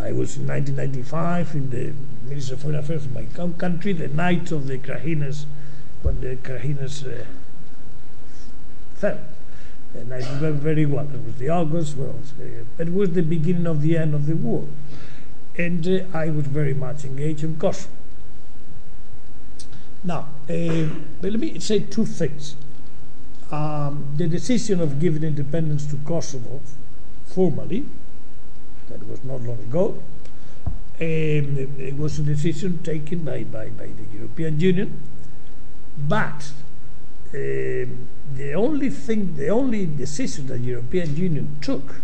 I 0.00 0.12
was 0.12 0.36
in 0.36 0.46
1995 0.46 1.54
in 1.54 1.70
the 1.70 1.92
Ministry 2.28 2.54
of 2.54 2.62
Foreign 2.62 2.76
Affairs 2.76 3.04
of 3.04 3.12
my 3.12 3.24
country, 3.58 3.92
the 3.92 4.08
night 4.08 4.50
of 4.50 4.66
the 4.66 4.78
Krajinas, 4.78 5.44
when 6.02 6.20
the 6.20 6.36
Krajinas 6.36 7.06
uh, 7.06 7.24
fell. 8.96 9.18
And 9.94 10.12
I 10.14 10.18
remember 10.18 10.52
very 10.52 10.86
well. 10.86 11.06
It 11.06 11.24
was 11.24 11.34
the 11.36 11.48
August, 11.48 11.96
well, 11.96 12.14
it 12.78 12.92
was 12.92 13.10
the 13.10 13.22
beginning 13.22 13.66
of 13.66 13.82
the 13.82 13.96
end 13.96 14.14
of 14.14 14.26
the 14.26 14.36
war. 14.36 14.66
And 15.58 15.86
uh, 15.86 16.16
I 16.16 16.30
was 16.30 16.46
very 16.46 16.74
much 16.74 17.04
engaged 17.04 17.44
in 17.44 17.56
Kosovo. 17.58 17.92
Now, 20.02 20.28
uh, 20.48 20.86
let 21.20 21.38
me 21.38 21.58
say 21.60 21.80
two 21.80 22.06
things 22.06 22.56
um, 23.52 24.06
the 24.16 24.28
decision 24.28 24.80
of 24.80 25.00
giving 25.00 25.22
independence 25.22 25.86
to 25.86 25.96
Kosovo 26.06 26.60
formally, 27.26 27.84
that 28.90 29.06
was 29.08 29.24
not 29.24 29.40
long 29.42 29.58
ago, 29.58 30.02
um, 31.00 31.76
it 31.78 31.96
was 31.96 32.18
a 32.18 32.22
decision 32.22 32.78
taken 32.82 33.24
by, 33.24 33.44
by, 33.44 33.68
by 33.70 33.86
the 33.86 34.16
European 34.16 34.60
Union, 34.60 35.00
but 36.06 36.52
um, 37.32 38.08
the 38.36 38.52
only 38.54 38.90
thing, 38.90 39.36
the 39.36 39.48
only 39.48 39.86
decision 39.86 40.46
that 40.48 40.58
the 40.58 40.64
European 40.64 41.16
Union 41.16 41.56
took 41.60 42.02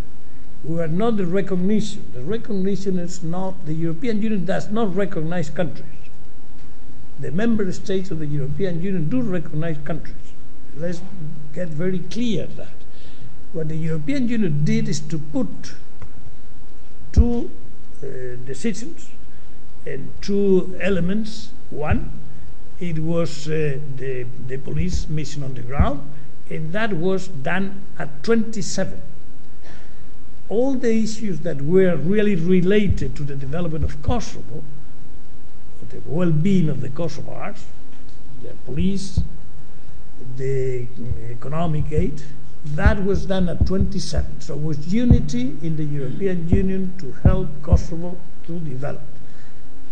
were 0.65 0.89
not 0.89 1.17
the 1.17 1.27
recognition. 1.27 2.11
The 2.15 2.23
recognition 2.23 2.99
is 2.99 3.23
not, 3.23 3.67
the 3.67 3.75
European 3.75 4.23
Union 4.23 4.45
does 4.45 4.71
not 4.71 4.95
recognize 4.95 5.51
countries. 5.51 5.87
The 7.21 7.31
member 7.31 7.71
states 7.73 8.11
of 8.11 8.19
the 8.19 8.27
European 8.27 8.83
Union 8.83 9.09
do 9.09 9.21
recognize 9.21 9.77
countries 9.85 10.27
let's 10.79 11.01
get 11.55 11.69
very 11.69 11.99
clear 11.99 12.47
that 12.47 12.69
what 13.53 13.69
the 13.69 13.77
European 13.77 14.29
Union 14.29 14.65
did 14.65 14.89
is 14.89 15.01
to 15.01 15.19
put 15.19 15.75
two 17.17 17.51
uh, 18.03 18.37
decisions 18.45 19.09
and 19.87 20.11
two 20.21 20.77
elements. 20.81 21.51
One, 21.71 22.13
it 22.79 22.99
was 22.99 23.49
uh, 23.49 23.79
the, 23.97 24.27
the 24.47 24.59
police 24.59 25.09
mission 25.09 25.43
on 25.43 25.55
the 25.55 25.63
ground, 25.63 26.03
and 26.51 26.73
that 26.73 26.93
was 26.93 27.29
done 27.29 27.81
at 27.99 28.23
27. 28.23 29.01
All 30.49 30.75
the 30.75 30.93
issues 30.93 31.41
that 31.41 31.63
were 31.63 31.97
really 31.97 32.37
related 32.37 33.17
to 33.17 33.25
the 33.25 33.35
development 33.35 33.85
of 33.85 34.03
Kosovo, 34.03 34.63
the 35.91 36.01
well 36.05 36.31
being 36.31 36.69
of 36.69 36.81
the 36.83 36.89
Kosovars, 36.89 37.63
the 38.43 38.51
police, 38.67 39.21
the 40.37 40.87
economic 41.31 41.91
aid. 41.93 42.23
That 42.75 43.05
was 43.05 43.27
done 43.27 43.49
at 43.49 43.67
27. 43.67 44.41
So 44.41 44.55
it 44.55 44.63
was 44.63 44.93
unity 44.93 45.57
in 45.63 45.77
the 45.77 45.85
European 45.85 46.49
Union 46.49 46.93
to 46.99 47.13
help 47.27 47.49
Kosovo 47.63 48.19
to 48.47 48.59
develop, 48.61 49.03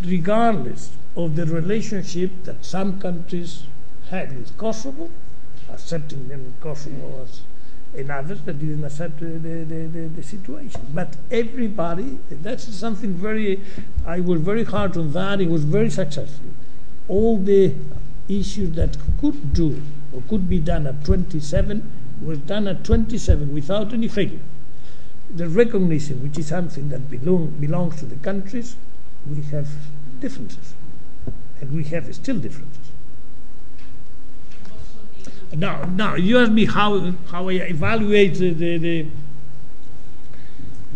regardless 0.02 0.92
of 1.16 1.36
the 1.36 1.46
relationship 1.46 2.30
that 2.44 2.64
some 2.64 3.00
countries 3.00 3.64
had 4.10 4.36
with 4.36 4.56
Kosovo, 4.58 5.10
accepting 5.72 6.28
them 6.28 6.54
Kosovo 6.60 7.22
as 7.22 7.42
and 7.96 8.10
others 8.10 8.40
that 8.42 8.58
didn't 8.58 8.84
accept 8.84 9.20
the, 9.20 9.26
the, 9.26 9.64
the, 9.64 10.08
the, 10.08 10.22
situation. 10.22 10.80
But 10.92 11.16
everybody, 11.30 12.18
that's 12.28 12.64
something 12.74 13.14
very, 13.14 13.60
I 14.04 14.20
was 14.20 14.40
very 14.40 14.64
hard 14.64 14.96
on 14.96 15.12
that, 15.12 15.40
it 15.40 15.48
was 15.48 15.64
very 15.64 15.90
successful. 15.90 16.50
All 17.06 17.38
the 17.38 17.72
issues 18.28 18.72
that 18.72 18.96
could 19.20 19.52
do 19.52 19.80
or 20.12 20.22
could 20.28 20.48
be 20.48 20.58
done 20.58 20.86
at 20.86 21.04
27 21.04 21.88
was 22.24 22.38
done 22.38 22.66
at 22.68 22.84
27 22.84 23.52
without 23.52 23.92
any 23.92 24.08
failure. 24.08 24.40
The 25.34 25.48
recognition, 25.48 26.22
which 26.22 26.38
is 26.38 26.48
something 26.48 26.88
that 26.90 27.10
belong, 27.10 27.48
belongs 27.60 27.96
to 28.00 28.06
the 28.06 28.16
countries, 28.16 28.76
we 29.28 29.42
have 29.44 29.68
differences, 30.20 30.74
and 31.60 31.72
we 31.72 31.84
have 31.84 32.14
still 32.14 32.38
differences. 32.38 32.78
Now, 35.54 35.84
now 35.84 36.14
you 36.14 36.38
ask 36.38 36.50
me 36.50 36.66
how 36.66 37.12
how 37.30 37.48
I 37.48 37.52
evaluate 37.52 38.34
the 38.34 38.50
the, 38.52 39.06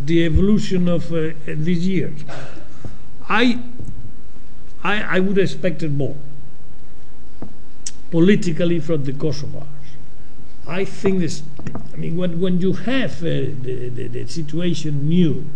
the, 0.05 0.25
evolution 0.25 0.89
of 0.89 1.13
uh, 1.13 1.31
these 1.47 1.87
years. 1.87 2.25
I, 3.29 3.61
I 4.83 5.17
I 5.17 5.21
would 5.21 5.37
have 5.37 5.51
expected 5.51 5.97
more 5.97 6.17
politically 8.11 8.81
from 8.81 9.05
the 9.05 9.13
Kosovars. 9.13 9.78
I 10.69 10.85
think 10.85 11.21
this, 11.21 11.43
I 11.95 11.97
mean, 11.97 12.19
when, 12.19 12.41
when 12.41 12.61
you 12.61 12.75
have 12.75 13.23
uh, 13.23 13.57
the, 13.63 13.89
the, 13.89 14.09
the, 14.09 14.27
situation 14.27 15.09
new 15.09 15.47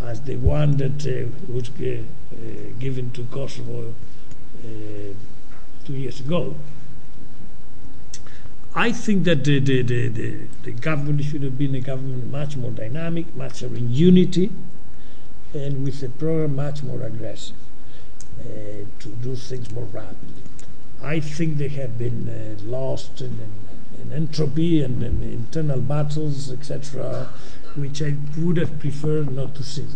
as 0.00 0.20
the 0.22 0.36
one 0.36 0.76
that 0.76 1.04
uh, 1.04 1.26
was 1.52 1.70
uh, 1.70 2.02
uh 2.32 2.36
given 2.78 3.10
to 3.12 3.24
Kosovo 3.24 3.92
uh, 4.64 4.68
two 5.84 5.94
years 5.94 6.20
ago, 6.20 6.54
I 8.76 8.92
think 8.92 9.24
that 9.24 9.42
the, 9.42 9.58
the, 9.58 9.82
the, 9.82 10.40
the, 10.62 10.70
government 10.72 11.24
should 11.24 11.42
have 11.42 11.58
been 11.58 11.74
a 11.74 11.80
government 11.80 12.30
much 12.30 12.56
more 12.56 12.70
dynamic, 12.70 13.34
much 13.34 13.62
more 13.62 13.76
in 13.76 13.90
unity, 13.92 14.50
and 15.52 15.82
with 15.84 16.00
a 16.04 16.08
program 16.08 16.54
much 16.54 16.82
more 16.84 17.02
aggressive 17.02 17.56
uh, 18.40 18.44
to 19.00 19.08
do 19.20 19.34
things 19.34 19.70
more 19.72 19.84
rapidly. 19.92 20.42
I 21.02 21.18
think 21.20 21.58
they 21.58 21.68
have 21.68 21.98
been 21.98 22.28
uh, 22.28 22.62
lost 22.64 23.20
in, 23.20 23.38
and 24.00 24.12
entropy 24.12 24.82
and, 24.82 25.02
and 25.02 25.22
internal 25.22 25.80
battles, 25.80 26.50
etc., 26.50 27.28
which 27.74 28.02
I 28.02 28.14
would 28.38 28.56
have 28.56 28.78
preferred 28.78 29.30
not 29.30 29.54
to 29.56 29.62
see. 29.62 29.86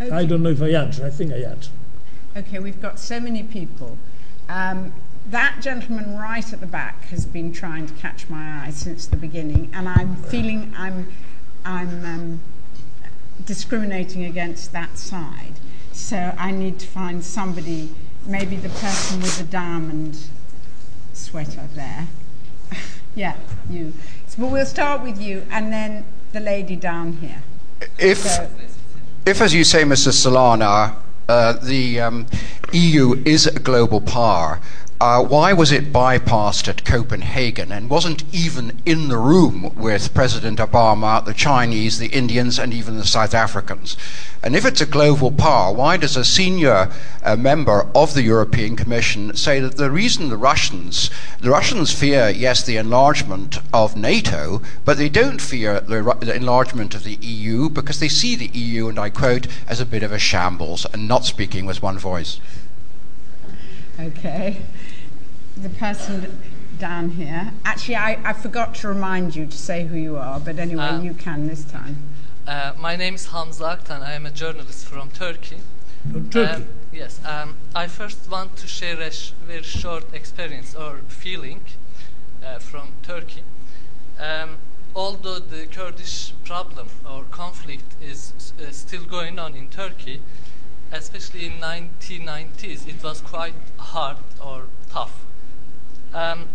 Okay. 0.00 0.10
I 0.10 0.26
don't 0.26 0.42
know 0.42 0.50
if 0.50 0.60
I 0.60 0.70
answer. 0.70 1.06
I 1.06 1.10
think 1.10 1.32
I 1.32 1.42
answer. 1.42 1.70
Okay, 2.36 2.58
we've 2.58 2.82
got 2.82 2.98
so 2.98 3.18
many 3.18 3.42
people. 3.42 3.96
Um, 4.48 4.92
that 5.30 5.60
gentleman 5.60 6.16
right 6.16 6.52
at 6.52 6.60
the 6.60 6.66
back 6.66 7.04
has 7.06 7.24
been 7.24 7.52
trying 7.52 7.86
to 7.86 7.94
catch 7.94 8.28
my 8.28 8.64
eye 8.64 8.70
since 8.70 9.06
the 9.06 9.16
beginning, 9.16 9.70
and 9.72 9.88
I'm 9.88 10.16
feeling 10.16 10.72
I'm, 10.76 11.12
I'm 11.64 12.04
um, 12.04 12.40
discriminating 13.44 14.24
against 14.24 14.72
that 14.72 14.98
side. 14.98 15.54
So 15.92 16.34
I 16.38 16.50
need 16.50 16.78
to 16.80 16.86
find 16.86 17.24
somebody, 17.24 17.90
maybe 18.26 18.56
the 18.56 18.68
person 18.68 19.20
with 19.20 19.38
the 19.38 19.44
diamond 19.44 20.28
sweater 21.16 21.68
there. 21.74 22.06
yeah, 23.14 23.36
you. 23.70 23.92
So, 24.26 24.42
but 24.42 24.48
we'll 24.48 24.66
start 24.66 25.02
with 25.02 25.20
you, 25.20 25.44
and 25.50 25.72
then 25.72 26.04
the 26.32 26.40
lady 26.40 26.76
down 26.76 27.14
here. 27.14 27.42
If, 27.98 28.18
So, 28.18 28.50
if 29.24 29.40
as 29.40 29.54
you 29.54 29.64
say, 29.64 29.82
Mr. 29.82 30.12
Solana, 30.12 30.96
uh, 31.28 31.54
the 31.54 32.00
um, 32.00 32.26
EU 32.72 33.22
is 33.24 33.46
a 33.46 33.58
global 33.58 34.00
power, 34.00 34.60
uh, 34.98 35.22
why 35.22 35.52
was 35.52 35.72
it 35.72 35.92
bypassed 35.92 36.68
at 36.68 36.84
Copenhagen 36.84 37.70
and 37.70 37.90
wasn't 37.90 38.24
even 38.32 38.80
in 38.86 39.08
the 39.08 39.18
room 39.18 39.74
with 39.76 40.14
President 40.14 40.58
Obama, 40.58 41.22
the 41.22 41.34
Chinese, 41.34 41.98
the 41.98 42.06
Indians, 42.06 42.58
and 42.58 42.72
even 42.72 42.96
the 42.96 43.04
South 43.04 43.34
Africans? 43.34 43.96
And 44.42 44.56
if 44.56 44.64
it's 44.64 44.80
a 44.80 44.86
global 44.86 45.30
power, 45.30 45.70
why 45.74 45.98
does 45.98 46.16
a 46.16 46.24
senior 46.24 46.90
uh, 47.22 47.36
member 47.36 47.90
of 47.94 48.14
the 48.14 48.22
European 48.22 48.74
Commission 48.74 49.36
say 49.36 49.60
that 49.60 49.76
the 49.76 49.90
reason 49.90 50.30
the 50.30 50.36
Russians, 50.38 51.10
the 51.40 51.50
Russians 51.50 51.92
fear, 51.92 52.30
yes, 52.30 52.62
the 52.62 52.78
enlargement 52.78 53.58
of 53.74 53.96
NATO, 53.96 54.62
but 54.86 54.96
they 54.96 55.10
don't 55.10 55.42
fear 55.42 55.80
the, 55.80 56.16
the 56.20 56.34
enlargement 56.34 56.94
of 56.94 57.04
the 57.04 57.18
EU 57.20 57.68
because 57.68 58.00
they 58.00 58.08
see 58.08 58.34
the 58.34 58.48
EU, 58.48 58.88
and 58.88 58.98
I 58.98 59.10
quote, 59.10 59.46
as 59.68 59.78
a 59.78 59.86
bit 59.86 60.02
of 60.02 60.12
a 60.12 60.18
shambles 60.18 60.86
and 60.86 61.06
not 61.06 61.26
speaking 61.26 61.66
with 61.66 61.82
one 61.82 61.98
voice? 61.98 62.40
Okay. 63.98 64.62
The 65.56 65.68
person 65.70 66.38
down 66.78 67.10
here. 67.10 67.52
Actually, 67.64 67.96
I, 67.96 68.18
I 68.24 68.32
forgot 68.34 68.74
to 68.76 68.88
remind 68.88 69.34
you 69.34 69.46
to 69.46 69.56
say 69.56 69.86
who 69.86 69.96
you 69.96 70.16
are, 70.16 70.38
but 70.38 70.58
anyway, 70.58 70.88
Ah. 70.90 71.00
you 71.00 71.14
can 71.14 71.46
this 71.46 71.64
time. 71.64 71.96
Uh, 72.46 72.72
my 72.78 72.94
name 72.96 73.14
is 73.14 73.26
Hamza 73.26 73.64
Aktan. 73.64 74.02
I 74.02 74.12
am 74.12 74.26
a 74.26 74.30
journalist 74.30 74.86
from 74.86 75.10
Turkey. 75.10 75.58
From 76.12 76.28
Turkey. 76.30 76.52
Um, 76.62 76.68
yes. 76.92 77.20
Um, 77.24 77.56
I 77.74 77.86
first 77.88 78.30
want 78.30 78.56
to 78.56 78.66
share 78.66 79.00
a 79.00 79.10
sh- 79.10 79.32
very 79.46 79.62
short 79.62 80.12
experience 80.12 80.74
or 80.74 80.98
feeling 81.08 81.62
uh, 82.44 82.58
from 82.58 82.90
Turkey. 83.02 83.42
Um, 84.20 84.58
although 84.94 85.38
the 85.38 85.66
Kurdish 85.66 86.32
problem 86.44 86.88
or 87.10 87.24
conflict 87.30 87.96
is 88.02 88.52
uh, 88.60 88.70
still 88.70 89.04
going 89.04 89.38
on 89.38 89.54
in 89.54 89.68
Turkey, 89.68 90.20
especially 90.92 91.46
in 91.46 91.52
1990s, 91.54 92.86
it 92.86 93.02
was 93.02 93.20
quite 93.22 93.54
hard 93.78 94.18
or 94.40 94.64
tough. 94.90 95.25
Um, 96.16 96.48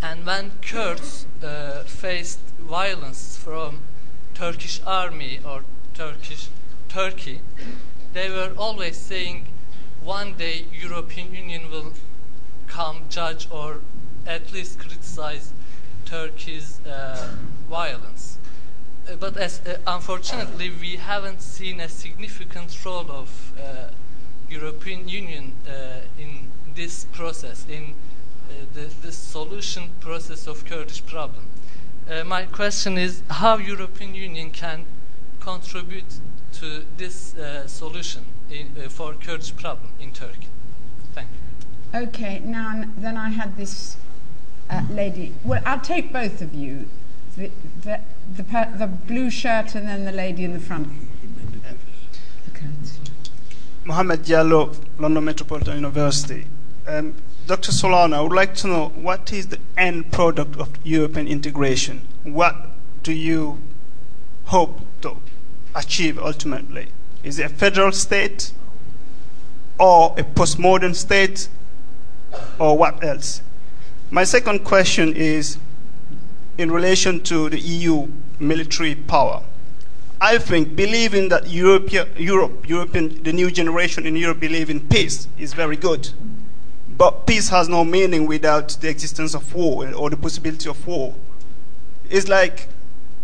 and 0.00 0.24
when 0.24 0.52
Kurds 0.62 1.26
uh, 1.42 1.82
faced 1.82 2.38
violence 2.60 3.36
from 3.36 3.80
Turkish 4.34 4.80
army 4.86 5.40
or 5.44 5.64
Turkish 5.94 6.48
Turkey, 6.88 7.40
they 8.12 8.30
were 8.30 8.52
always 8.56 8.96
saying, 8.96 9.46
one 10.00 10.34
day 10.34 10.66
European 10.72 11.34
Union 11.34 11.72
will 11.72 11.92
come 12.68 13.02
judge 13.08 13.48
or 13.50 13.80
at 14.28 14.52
least 14.52 14.78
criticize 14.78 15.52
Turkey's 16.06 16.78
uh, 16.86 17.34
violence. 17.68 18.38
Uh, 19.10 19.16
but 19.16 19.36
as, 19.36 19.60
uh, 19.66 19.78
unfortunately, 19.88 20.70
we 20.80 20.98
haven't 20.98 21.42
seen 21.42 21.80
a 21.80 21.88
significant 21.88 22.78
role 22.84 23.10
of 23.10 23.52
uh, 23.58 23.88
European 24.48 25.08
Union 25.08 25.52
uh, 25.66 26.02
in 26.16 26.46
this 26.76 27.06
process, 27.06 27.66
in 27.68 27.94
the, 28.74 28.90
the 29.02 29.12
solution 29.12 29.90
process 30.00 30.46
of 30.46 30.64
Kurdish 30.64 31.04
problem. 31.06 31.44
Uh, 32.10 32.24
my 32.24 32.44
question 32.44 32.98
is 32.98 33.22
how 33.28 33.56
European 33.56 34.14
Union 34.14 34.50
can 34.50 34.84
contribute 35.40 36.18
to 36.54 36.84
this 36.96 37.34
uh, 37.36 37.66
solution 37.66 38.24
in, 38.50 38.70
uh, 38.76 38.88
for 38.88 39.14
Kurdish 39.14 39.54
problem 39.56 39.90
in 40.00 40.12
Turkey. 40.12 40.48
Thank 41.14 41.28
you. 41.94 42.00
Okay, 42.08 42.40
now 42.40 42.84
then 42.96 43.16
I 43.16 43.30
had 43.30 43.56
this 43.56 43.96
uh, 44.70 44.82
lady. 44.90 45.34
Well, 45.44 45.62
I'll 45.64 45.80
take 45.80 46.12
both 46.12 46.40
of 46.40 46.54
you. 46.54 46.88
The, 47.36 47.50
the, 47.82 48.00
the, 48.36 48.44
per, 48.44 48.72
the 48.76 48.86
blue 48.86 49.30
shirt 49.30 49.74
and 49.74 49.88
then 49.88 50.04
the 50.04 50.12
lady 50.12 50.44
in 50.44 50.52
the 50.52 50.60
front. 50.60 50.88
Okay. 52.50 52.66
Mohamed 53.84 54.20
Diallo, 54.20 54.76
London 54.98 55.24
Metropolitan 55.24 55.76
University. 55.76 56.46
Um, 56.86 57.14
Dr. 57.46 57.72
Solana, 57.72 58.14
I 58.14 58.20
would 58.20 58.32
like 58.32 58.54
to 58.56 58.68
know 58.68 58.88
what 58.94 59.32
is 59.32 59.48
the 59.48 59.58
end 59.76 60.12
product 60.12 60.56
of 60.56 60.70
European 60.84 61.26
integration? 61.26 62.06
What 62.22 62.54
do 63.02 63.12
you 63.12 63.60
hope 64.44 64.80
to 65.00 65.16
achieve 65.74 66.18
ultimately? 66.18 66.88
Is 67.24 67.40
it 67.40 67.46
a 67.46 67.48
federal 67.48 67.90
state 67.90 68.52
or 69.78 70.14
a 70.16 70.22
postmodern 70.22 70.94
state 70.94 71.48
or 72.60 72.78
what 72.78 73.02
else? 73.02 73.42
My 74.10 74.22
second 74.22 74.60
question 74.60 75.12
is 75.12 75.58
in 76.58 76.70
relation 76.70 77.22
to 77.24 77.50
the 77.50 77.58
EU 77.58 78.08
military 78.38 78.94
power. 78.94 79.42
I 80.20 80.38
think 80.38 80.76
believing 80.76 81.28
that 81.30 81.48
Europe, 81.48 81.90
Europe, 82.16 82.68
European, 82.68 83.20
the 83.24 83.32
new 83.32 83.50
generation 83.50 84.06
in 84.06 84.14
Europe 84.14 84.38
believe 84.38 84.70
in 84.70 84.80
peace 84.88 85.26
is 85.36 85.54
very 85.54 85.76
good. 85.76 86.10
But 86.96 87.26
peace 87.26 87.48
has 87.48 87.68
no 87.68 87.84
meaning 87.84 88.26
without 88.26 88.76
the 88.80 88.88
existence 88.88 89.34
of 89.34 89.54
war 89.54 89.92
or 89.92 90.10
the 90.10 90.16
possibility 90.16 90.68
of 90.68 90.86
war. 90.86 91.14
It's 92.10 92.28
like 92.28 92.68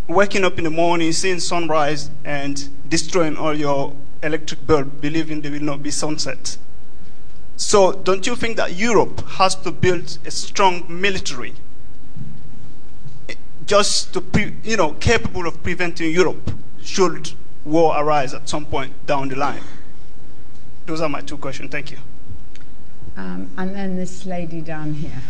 waking 0.08 0.44
up 0.44 0.58
in 0.58 0.64
the 0.64 0.70
morning, 0.70 1.12
seeing 1.12 1.38
sunrise, 1.38 2.10
and 2.24 2.68
destroying 2.88 3.36
all 3.36 3.54
your 3.54 3.94
electric 4.22 4.66
bulb, 4.66 5.00
believing 5.00 5.42
there 5.42 5.52
will 5.52 5.60
not 5.60 5.82
be 5.82 5.90
sunset. 5.90 6.56
So, 7.56 7.92
don't 7.92 8.26
you 8.26 8.36
think 8.36 8.56
that 8.56 8.74
Europe 8.74 9.20
has 9.30 9.54
to 9.56 9.70
build 9.70 10.18
a 10.24 10.30
strong 10.30 10.86
military 10.88 11.54
just 13.66 14.14
to, 14.14 14.20
pre, 14.20 14.54
you 14.64 14.76
know, 14.76 14.92
capable 14.94 15.46
of 15.46 15.62
preventing 15.62 16.10
Europe 16.12 16.52
should 16.82 17.32
war 17.64 18.00
arise 18.00 18.32
at 18.32 18.48
some 18.48 18.64
point 18.64 18.92
down 19.06 19.28
the 19.28 19.36
line? 19.36 19.62
Those 20.86 21.00
are 21.00 21.08
my 21.08 21.20
two 21.20 21.36
questions. 21.36 21.70
Thank 21.70 21.90
you. 21.90 21.98
Um, 23.18 23.50
and 23.58 23.74
then 23.74 23.96
this 23.96 24.26
lady 24.26 24.60
down 24.60 24.94
here. 24.94 25.22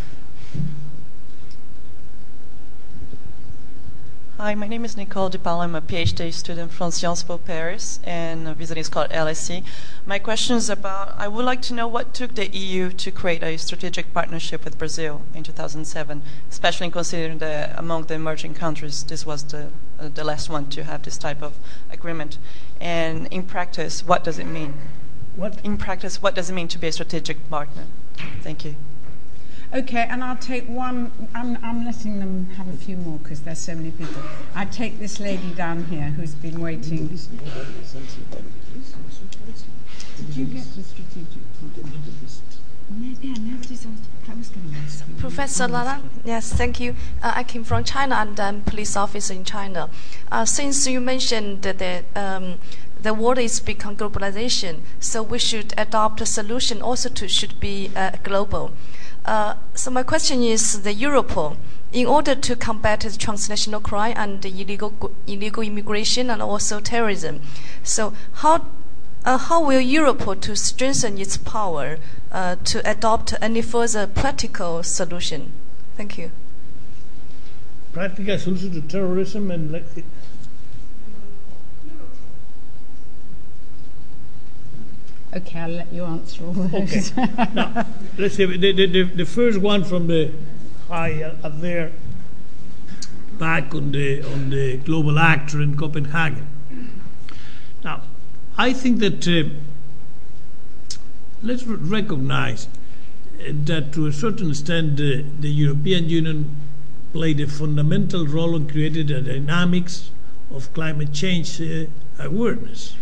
Hi, 4.37 4.53
my 4.53 4.67
name 4.67 4.85
is 4.85 4.95
Nicole 4.95 5.31
DePaul. 5.31 5.63
I'm 5.63 5.73
a 5.73 5.81
PhD 5.81 6.31
student 6.31 6.71
from 6.71 6.91
Sciences 6.91 7.23
Po 7.23 7.39
Paris 7.39 7.99
and 8.03 8.47
a 8.47 8.53
visiting 8.53 8.83
scholar 8.83 9.07
at 9.07 9.11
LSE. 9.11 9.63
My 10.05 10.19
question 10.19 10.55
is 10.55 10.69
about 10.69 11.15
I 11.17 11.27
would 11.27 11.43
like 11.43 11.63
to 11.63 11.73
know 11.73 11.87
what 11.87 12.13
took 12.13 12.35
the 12.35 12.47
EU 12.55 12.91
to 12.91 13.09
create 13.09 13.41
a 13.41 13.57
strategic 13.57 14.13
partnership 14.13 14.65
with 14.65 14.77
Brazil 14.77 15.23
in 15.33 15.41
2007, 15.41 16.21
especially 16.51 16.91
considering 16.91 17.39
that 17.39 17.77
among 17.77 18.03
the 18.03 18.13
emerging 18.13 18.53
countries, 18.53 19.03
this 19.03 19.25
was 19.25 19.45
the, 19.45 19.71
uh, 19.99 20.09
the 20.13 20.23
last 20.23 20.47
one 20.47 20.69
to 20.69 20.83
have 20.83 21.01
this 21.01 21.17
type 21.17 21.41
of 21.41 21.55
agreement. 21.91 22.37
And 22.79 23.25
in 23.31 23.43
practice, 23.43 24.05
what 24.05 24.23
does 24.23 24.37
it 24.37 24.45
mean? 24.45 24.75
What? 25.35 25.59
In 25.63 25.77
practice, 25.77 26.21
what 26.21 26.35
does 26.35 26.49
it 26.49 26.53
mean 26.53 26.67
to 26.69 26.77
be 26.77 26.87
a 26.87 26.91
strategic 26.91 27.49
partner? 27.49 27.83
Thank 28.41 28.65
you. 28.65 28.75
Okay, 29.71 30.07
and 30.09 30.23
I'll 30.23 30.35
take 30.35 30.67
one. 30.67 31.11
I'm, 31.35 31.57
I'm 31.63 31.85
letting 31.85 32.19
them 32.19 32.49
have 32.57 32.67
a 32.67 32.77
few 32.77 32.97
more 32.97 33.19
because 33.19 33.41
there's 33.41 33.59
so 33.59 33.75
many 33.75 33.91
people. 33.91 34.21
I 34.55 34.65
take 34.65 34.97
this 34.97 35.19
lady 35.19 35.51
down 35.53 35.85
here 35.85 36.05
who's 36.05 36.33
been 36.33 36.59
waiting. 36.59 37.07
Did 37.07 37.19
you 40.35 40.45
get 40.45 40.65
the 40.75 40.83
strategic? 40.83 41.43
No, 42.91 43.15
yeah, 43.21 43.35
nobody's 43.39 43.85
asked. 43.85 44.09
I 44.27 44.33
was 44.33 44.49
going 44.49 44.73
to 44.73 44.79
ask 44.79 45.07
you. 45.07 45.13
Professor 45.19 45.67
Lala, 45.67 46.01
yes, 46.25 46.51
thank 46.51 46.79
you. 46.79 46.95
Uh, 47.21 47.33
I 47.35 47.43
came 47.43 47.63
from 47.63 47.83
China 47.83 48.15
and 48.15 48.39
I'm 48.39 48.61
police 48.61 48.95
officer 48.97 49.33
in 49.33 49.43
China. 49.43 49.89
Uh, 50.31 50.45
since 50.45 50.87
you 50.87 50.99
mentioned 50.99 51.61
that 51.61 51.77
the, 51.77 52.03
um, 52.15 52.57
the 53.01 53.13
world 53.13 53.37
is 53.37 53.59
become 53.59 53.95
globalization, 53.95 54.81
so 54.99 55.23
we 55.23 55.39
should 55.39 55.73
adopt 55.77 56.21
a 56.21 56.25
solution 56.25 56.81
also 56.81 57.09
to 57.09 57.27
should 57.27 57.59
be 57.59 57.91
uh, 57.95 58.11
global. 58.23 58.71
Uh, 59.25 59.55
so 59.73 59.91
my 59.91 60.03
question 60.03 60.43
is 60.43 60.81
the 60.83 60.93
Europol, 60.93 61.57
in 61.91 62.05
order 62.05 62.35
to 62.35 62.55
combat 62.55 63.01
the 63.01 63.11
transnational 63.11 63.81
crime 63.81 64.13
and 64.15 64.41
the 64.41 64.49
illegal 64.49 65.11
illegal 65.27 65.63
immigration 65.63 66.29
and 66.29 66.41
also 66.41 66.79
terrorism. 66.79 67.41
So 67.83 68.13
how 68.43 68.65
Uh, 69.25 69.37
how 69.37 69.61
will 69.61 69.81
Europe 69.81 70.23
to 70.41 70.55
strengthen 70.55 71.19
its 71.19 71.35
power 71.35 71.99
uh, 72.31 72.55
to 72.63 72.79
adopt 72.89 73.33
any 73.41 73.61
further 73.61 74.07
practical 74.07 74.81
solution? 74.81 75.51
Thank 75.97 76.17
you. 76.17 76.31
Practical 77.91 78.37
solution 78.39 78.71
to 78.71 78.81
terrorism 78.81 79.51
and 79.51 79.71
Okay, 85.31 85.59
I'll 85.59 85.69
let 85.69 85.93
you 85.93 86.03
answer 86.05 86.43
all 86.43 86.53
those. 86.53 87.11
Okay. 87.11 87.27
now, 87.53 87.85
let's 88.17 88.35
see. 88.35 88.45
The, 88.45 88.71
the, 88.71 89.03
the, 89.03 89.25
first 89.25 89.59
one 89.59 89.83
from 89.83 90.07
the 90.07 90.31
high 90.87 91.21
uh, 91.21 91.35
up 91.43 91.61
there, 91.61 91.91
back 93.37 93.75
on 93.75 93.91
the 93.91 94.23
on 94.23 94.49
the 94.49 94.77
global 94.77 95.19
actor 95.19 95.61
in 95.61 95.77
Copenhagen. 95.77 96.47
Now, 97.83 98.01
I 98.57 98.73
think 98.73 98.99
that 98.99 99.27
uh, 99.27 99.49
let's 101.43 101.67
r- 101.67 101.75
recognize 101.75 102.65
uh, 103.39 103.51
that 103.65 103.93
to 103.93 104.07
a 104.07 104.11
certain 104.11 104.49
extent 104.49 104.93
uh, 104.93 105.23
the 105.39 105.49
European 105.49 106.09
Union 106.09 106.55
played 107.13 107.39
a 107.39 107.47
fundamental 107.47 108.25
role 108.25 108.55
in 108.55 108.67
creating 108.67 109.07
the 109.07 109.21
dynamics 109.21 110.09
of 110.49 110.73
climate 110.73 111.13
change 111.13 111.61
uh, 111.61 111.85
awareness. 112.17 112.95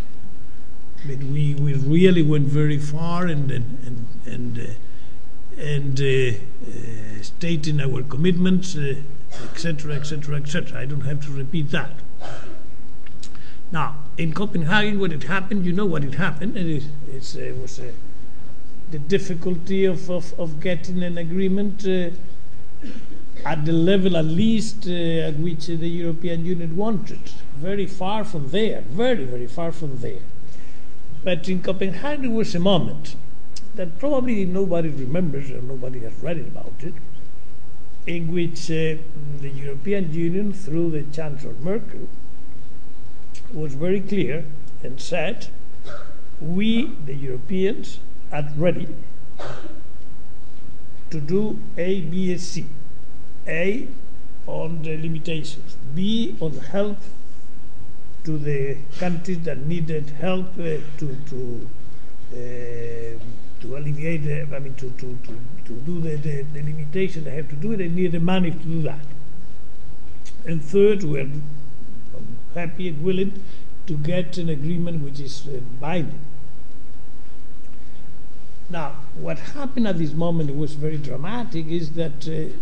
Mean, 1.04 1.32
we, 1.32 1.54
we 1.54 1.74
really 1.74 2.22
went 2.22 2.46
very 2.48 2.78
far 2.78 3.26
and 3.26 3.50
and 3.50 3.78
and 3.86 4.06
and, 4.26 4.58
uh, 4.58 5.62
and 5.62 6.00
uh, 6.00 6.38
uh, 6.68 7.22
stating 7.22 7.80
our 7.80 8.02
commitments, 8.02 8.76
etc., 9.44 9.94
etc., 9.94 10.36
etc. 10.36 10.80
I 10.80 10.84
don't 10.86 11.02
have 11.02 11.24
to 11.26 11.32
repeat 11.32 11.70
that. 11.70 11.92
Now, 13.70 13.96
in 14.16 14.32
Copenhagen, 14.32 14.98
when 14.98 15.12
it 15.12 15.24
happened, 15.24 15.66
you 15.66 15.72
know 15.72 15.84
what 15.86 16.02
it 16.02 16.14
happened. 16.14 16.56
It, 16.56 16.66
is, 16.66 16.84
it's, 17.12 17.36
uh, 17.36 17.40
it 17.40 17.56
was 17.56 17.78
uh, 17.78 17.92
the 18.90 18.98
difficulty 18.98 19.84
of, 19.84 20.10
of, 20.10 20.38
of 20.38 20.60
getting 20.60 21.02
an 21.02 21.18
agreement 21.18 21.86
uh, 21.86 22.10
at 23.44 23.64
the 23.66 23.72
level, 23.72 24.16
at 24.16 24.24
least, 24.24 24.86
at 24.86 25.34
which 25.36 25.66
the 25.66 25.88
European 25.88 26.44
Union 26.44 26.76
wanted. 26.76 27.20
Very 27.56 27.86
far 27.86 28.24
from 28.24 28.50
there, 28.50 28.80
very, 28.88 29.24
very 29.24 29.46
far 29.46 29.70
from 29.70 29.98
there. 29.98 30.22
But 31.28 31.46
in 31.46 31.62
Copenhagen 31.62 32.32
was 32.32 32.54
a 32.54 32.58
moment 32.58 33.14
that 33.74 33.98
probably 33.98 34.46
nobody 34.46 34.88
remembers 34.88 35.50
or 35.50 35.60
nobody 35.60 36.00
has 36.00 36.14
read 36.22 36.38
about 36.38 36.72
it, 36.80 36.94
in 38.06 38.32
which 38.32 38.70
uh, 38.70 38.96
the 39.42 39.50
European 39.50 40.10
Union, 40.10 40.54
through 40.54 40.88
the 40.92 41.02
Chancellor 41.02 41.52
Merkel, 41.60 42.08
was 43.52 43.74
very 43.74 44.00
clear 44.00 44.46
and 44.82 44.98
said, 44.98 45.48
we, 46.40 46.96
the 47.04 47.14
Europeans, 47.14 48.00
are 48.32 48.48
ready 48.56 48.88
to 51.10 51.20
do 51.20 51.58
A, 51.76 52.00
B, 52.00 52.32
and 52.32 52.40
C. 52.40 52.64
A, 53.46 53.86
on 54.46 54.80
the 54.82 54.96
limitations. 54.96 55.76
B, 55.94 56.38
on 56.40 56.54
the 56.54 56.62
help 56.62 56.96
to 58.28 58.36
the 58.36 58.76
countries 58.98 59.40
that 59.44 59.56
needed 59.64 60.10
help 60.20 60.48
uh, 60.58 60.76
to 60.98 61.16
to 61.30 61.68
uh, 62.34 63.18
to 63.60 63.76
alleviate, 63.76 64.22
the, 64.22 64.54
I 64.54 64.58
mean, 64.58 64.74
to, 64.74 64.90
to, 64.90 65.18
to, 65.24 65.40
to 65.64 65.72
do 65.72 66.00
the, 66.00 66.16
the, 66.16 66.42
the 66.42 66.62
limitation 66.62 67.24
they 67.24 67.34
have 67.36 67.48
to 67.48 67.56
do, 67.56 67.74
they 67.74 67.88
need 67.88 68.12
the 68.12 68.20
money 68.20 68.50
to 68.50 68.56
do 68.58 68.82
that. 68.82 69.00
And 70.46 70.62
third, 70.62 71.04
we're 71.04 71.30
happy 72.54 72.88
and 72.88 73.02
willing 73.02 73.42
to 73.86 73.94
get 73.96 74.36
an 74.36 74.50
agreement 74.50 75.02
which 75.02 75.20
is 75.20 75.48
uh, 75.48 75.60
binding. 75.80 76.20
Now, 78.68 78.90
what 79.14 79.38
happened 79.38 79.88
at 79.88 79.96
this 79.96 80.12
moment 80.12 80.54
was 80.54 80.74
very 80.74 80.98
dramatic 80.98 81.66
is 81.66 81.92
that 81.92 82.28
uh, 82.28 82.54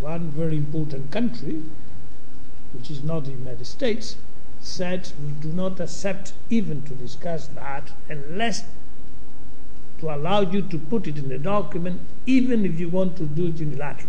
one 0.00 0.30
very 0.30 0.56
important 0.56 1.10
country, 1.10 1.60
which 2.72 2.92
is 2.92 3.02
not 3.02 3.24
the 3.24 3.32
United 3.32 3.66
States, 3.66 4.14
said 4.60 5.10
we 5.24 5.30
do 5.40 5.48
not 5.48 5.80
accept 5.80 6.32
even 6.50 6.82
to 6.82 6.94
discuss 6.94 7.46
that 7.48 7.90
unless 8.08 8.64
to 10.00 10.10
allow 10.14 10.40
you 10.40 10.62
to 10.62 10.78
put 10.78 11.06
it 11.06 11.18
in 11.18 11.28
the 11.28 11.38
document, 11.38 12.00
even 12.26 12.64
if 12.64 12.80
you 12.80 12.88
want 12.88 13.16
to 13.16 13.24
do 13.24 13.46
it 13.46 13.56
unilaterally. 13.56 14.06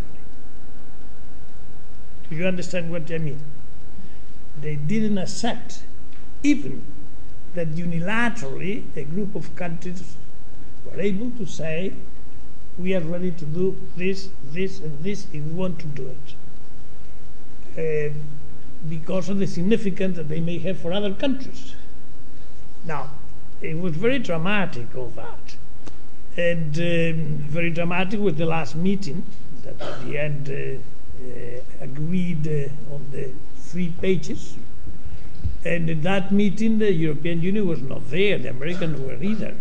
Do 2.29 2.35
you 2.35 2.45
understand 2.45 2.91
what 2.91 3.11
I 3.11 3.17
mean? 3.17 3.41
They 4.59 4.75
didn't 4.75 5.17
accept 5.17 5.83
even 6.43 6.83
that 7.55 7.71
unilaterally 7.71 8.83
a 8.95 9.03
group 9.03 9.35
of 9.35 9.53
countries 9.55 10.15
were 10.85 10.99
able 10.99 11.31
to 11.31 11.45
say, 11.45 11.93
we 12.77 12.95
are 12.95 13.01
ready 13.01 13.31
to 13.31 13.45
do 13.45 13.77
this, 13.97 14.29
this, 14.51 14.79
and 14.79 15.03
this 15.03 15.27
if 15.33 15.43
we 15.43 15.51
want 15.51 15.79
to 15.79 15.87
do 15.87 16.15
it. 17.75 18.11
Uh, 18.11 18.13
because 18.89 19.29
of 19.29 19.39
the 19.39 19.47
significance 19.47 20.17
that 20.17 20.29
they 20.29 20.39
may 20.39 20.57
have 20.59 20.79
for 20.79 20.91
other 20.91 21.13
countries. 21.13 21.75
Now, 22.85 23.11
it 23.61 23.77
was 23.77 23.95
very 23.95 24.19
dramatic, 24.19 24.95
all 24.95 25.09
that. 25.15 25.55
And 26.35 26.75
um, 26.77 27.37
very 27.47 27.69
dramatic 27.69 28.19
was 28.19 28.35
the 28.35 28.45
last 28.45 28.75
meeting 28.75 29.23
that 29.63 29.79
at 29.81 30.05
the 30.05 30.17
end 30.17 30.49
uh, 30.49 30.79
uh, 31.23 31.61
agreed 31.81 32.47
uh, 32.47 32.93
on 32.93 33.05
the 33.11 33.31
three 33.57 33.93
pages. 34.01 34.55
And 35.63 35.89
in 35.89 36.01
that 36.01 36.31
meeting, 36.31 36.79
the 36.79 36.91
European 36.91 37.41
Union 37.41 37.67
was 37.67 37.81
not 37.81 38.09
there, 38.09 38.39
the 38.39 38.49
Americans 38.49 38.99
were 38.99 39.21
either. 39.21 39.55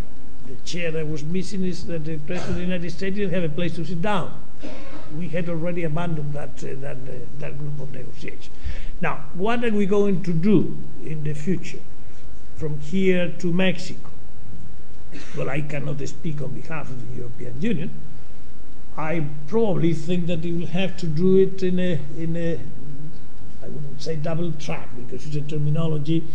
The 0.47 0.55
chair 0.65 0.91
that 0.93 1.07
was 1.07 1.23
missing 1.23 1.65
is 1.65 1.87
that 1.87 2.05
the 2.05 2.17
President 2.19 2.51
of 2.51 2.57
the 2.57 2.63
United 2.63 2.91
States 2.91 3.17
didn't 3.17 3.35
have 3.35 3.45
a 3.45 3.55
place 3.55 3.75
to 3.75 3.85
sit 3.85 4.01
down. 4.01 4.33
We 5.17 5.29
had 5.29 5.49
already 5.49 5.85
abandoned 5.85 6.33
that, 6.35 6.63
uh, 6.63 6.75
that, 6.81 6.97
uh, 6.97 7.13
that 7.39 7.59
group 7.59 7.81
of 7.81 7.93
negotiations. 7.93 8.51
Now, 9.01 9.25
what 9.35 9.65
are 9.65 9.71
we 9.71 9.87
going 9.87 10.23
to 10.25 10.33
do 10.33 10.77
in 11.05 11.25
the 11.25 11.35
future 11.35 11.81
from 12.57 12.81
here 12.81 13.33
to 13.39 13.53
Mexico? 13.53 14.11
Well, 15.37 15.51
I 15.51 15.63
cannot 15.63 16.07
speak 16.07 16.41
on 16.41 16.53
behalf 16.53 16.91
of 16.91 17.11
the 17.11 17.17
European 17.17 17.61
Union. 17.61 17.91
I 18.97 19.25
probably 19.49 19.95
think 19.95 20.27
that 20.27 20.41
we 20.41 20.53
will 20.53 20.67
have 20.67 20.97
to 20.99 21.07
do 21.07 21.39
it 21.39 21.63
in 21.63 21.79
a, 21.79 21.99
in 22.17 22.37
a 22.37 22.61
I 23.63 23.69
wouldn't 23.69 24.03
say 24.03 24.17
double 24.17 24.53
track 24.53 24.89
because 24.97 25.27
it's 25.27 25.37
a 25.37 25.41
terminology 25.43 26.27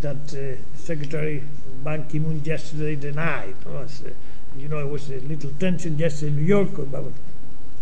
that 0.00 0.34
uh, 0.34 0.60
Secretary 0.76 1.42
Ban 1.84 2.06
Ki-moon 2.08 2.42
yesterday 2.44 2.96
denied. 2.96 3.54
Uh, 3.66 3.86
you 4.56 4.68
know, 4.68 4.78
it 4.78 4.90
was 4.90 5.10
a 5.10 5.20
little 5.20 5.50
tension 5.58 5.98
yesterday 5.98 6.32
in 6.32 6.36
New 6.36 6.46
York 6.46 6.76
about 6.78 7.12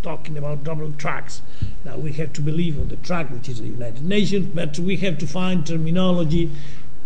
talking 0.03 0.37
about 0.39 0.65
double 0.65 0.93
tracks. 0.93 1.43
Now 1.85 1.97
we 1.97 2.13
have 2.13 2.33
to 2.35 2.41
believe 2.41 2.79
on 2.79 2.89
the 2.89 2.97
track, 2.97 3.31
which 3.31 3.49
is 3.49 3.61
the 3.61 3.69
United 3.69 4.05
Nations, 4.05 4.47
but 4.55 4.79
we 4.79 4.97
have 4.99 5.19
to 5.19 5.27
find 5.27 5.67
terminology 5.67 6.51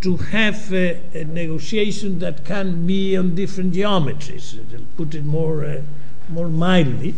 to 0.01 0.17
have 0.19 0.73
a, 0.73 1.01
a 1.15 1.25
negotiation 1.25 2.19
that 2.19 2.45
can 2.45 2.87
be 2.87 3.17
on 3.17 3.35
different 3.35 3.73
geometries. 3.73 4.53
To 4.71 4.79
put 4.97 5.15
it 5.15 5.25
more, 5.25 5.65
uh, 5.65 5.81
more 6.29 6.49
mildly, 6.49 7.15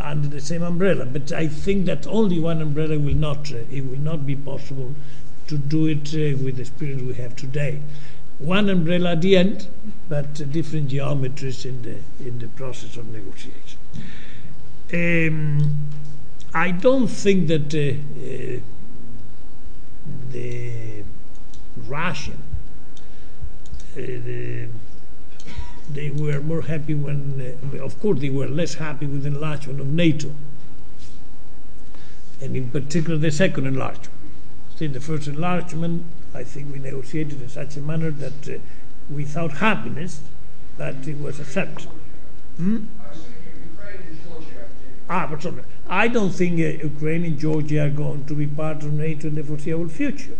under 0.00 0.28
the 0.28 0.40
same 0.40 0.62
umbrella. 0.62 1.04
But 1.04 1.32
I 1.32 1.48
think 1.48 1.86
that 1.86 2.06
only 2.06 2.40
one 2.40 2.60
umbrella 2.60 2.98
will 2.98 3.14
not. 3.14 3.52
Uh, 3.52 3.58
it 3.70 3.82
will 3.82 3.98
not 3.98 4.26
be 4.26 4.34
possible 4.34 4.94
to 5.46 5.58
do 5.58 5.86
it 5.86 6.08
uh, 6.14 6.42
with 6.42 6.56
the 6.56 6.64
spirit 6.64 7.02
we 7.02 7.14
have 7.14 7.36
today. 7.36 7.80
One 8.38 8.68
umbrella 8.68 9.12
at 9.12 9.22
the 9.22 9.36
end, 9.36 9.68
but 10.08 10.34
different 10.52 10.88
geometries 10.88 11.64
in 11.64 11.82
the 11.82 11.96
in 12.26 12.38
the 12.38 12.48
process 12.48 12.96
of 12.96 13.06
negotiation. 13.08 13.78
Um, 14.92 15.88
I 16.54 16.70
don't 16.70 17.08
think 17.08 17.48
that 17.48 17.74
uh, 17.74 18.60
the 20.30 21.02
Russian 21.76 22.42
uh, 23.96 24.00
the, 24.00 24.68
they 25.90 26.10
were 26.10 26.40
more 26.40 26.62
happy 26.62 26.94
when, 26.94 27.56
uh, 27.74 27.82
of 27.82 27.98
course, 28.00 28.20
they 28.20 28.28
were 28.28 28.48
less 28.48 28.74
happy 28.74 29.06
with 29.06 29.22
the 29.22 29.28
enlargement 29.28 29.80
of 29.80 29.86
NATO, 29.86 30.32
and 32.40 32.56
in 32.56 32.70
particular 32.70 33.16
the 33.16 33.30
second 33.30 33.66
enlargement. 33.66 34.10
See, 34.76 34.88
the 34.88 35.00
first 35.00 35.26
enlargement, 35.26 36.04
I 36.34 36.44
think 36.44 36.72
we 36.72 36.78
negotiated 36.78 37.40
in 37.40 37.48
such 37.48 37.76
a 37.76 37.80
manner 37.80 38.10
that 38.10 38.48
uh, 38.48 38.58
without 39.08 39.52
happiness, 39.52 40.20
that 40.76 41.08
it 41.08 41.18
was 41.18 41.40
accepted. 41.40 41.88
Hmm? 42.58 42.84
Ah, 45.08 45.26
but 45.30 45.42
sorry. 45.42 45.62
I 45.88 46.08
don't 46.08 46.30
think 46.30 46.54
uh, 46.54 46.84
Ukraine 46.84 47.24
and 47.24 47.38
Georgia 47.38 47.84
are 47.86 47.90
going 47.90 48.24
to 48.26 48.34
be 48.34 48.46
part 48.46 48.82
of 48.82 48.92
NATO 48.92 49.28
in 49.28 49.34
the 49.36 49.44
foreseeable 49.44 49.88
future. 49.88 50.36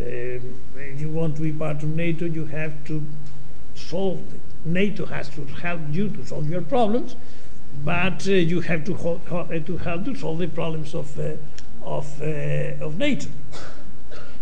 Um, 0.00 0.60
if 0.76 1.00
you 1.00 1.08
want 1.10 1.36
to 1.36 1.42
be 1.42 1.52
part 1.52 1.82
of 1.82 1.90
NATO, 1.90 2.24
you 2.24 2.46
have 2.46 2.72
to 2.86 3.02
solve 3.74 4.20
it. 4.34 4.40
NATO 4.64 5.06
has 5.06 5.28
to 5.30 5.44
help 5.44 5.80
you 5.90 6.08
to 6.08 6.26
solve 6.26 6.48
your 6.50 6.62
problems, 6.62 7.14
but 7.84 8.26
uh, 8.26 8.32
you 8.32 8.60
have 8.62 8.84
to, 8.84 8.94
ho- 8.94 9.20
ho- 9.28 9.58
to 9.58 9.76
help 9.78 10.04
to 10.06 10.14
solve 10.16 10.38
the 10.38 10.48
problems 10.48 10.94
of, 10.94 11.18
uh, 11.18 11.34
of, 11.84 12.20
uh, 12.20 12.84
of 12.84 12.98
NATO. 12.98 13.28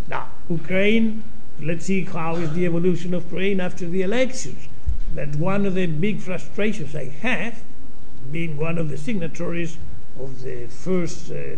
Now, 0.08 0.28
Ukraine 0.48 1.24
let's 1.60 1.86
see 1.86 2.04
how 2.04 2.36
is 2.36 2.52
the 2.54 2.66
evolution 2.66 3.14
of 3.14 3.24
Ukraine 3.24 3.60
after 3.60 3.86
the 3.88 4.02
elections. 4.02 4.68
That 5.14 5.36
one 5.36 5.66
of 5.66 5.74
the 5.74 5.86
big 5.86 6.20
frustrations 6.20 6.96
I 6.96 7.04
have, 7.04 7.62
being 8.30 8.56
one 8.56 8.78
of 8.78 8.88
the 8.88 8.96
signatories 8.96 9.76
of 10.20 10.42
the 10.42 10.66
first, 10.66 11.30
uh, 11.30 11.56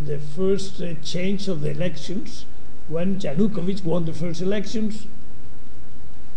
the 0.00 0.18
first 0.18 0.80
uh, 0.80 0.94
change 1.02 1.48
of 1.48 1.60
the 1.60 1.70
elections, 1.70 2.44
when 2.88 3.18
Yanukovych 3.18 3.84
won 3.84 4.04
the 4.04 4.12
first 4.12 4.40
elections, 4.40 5.06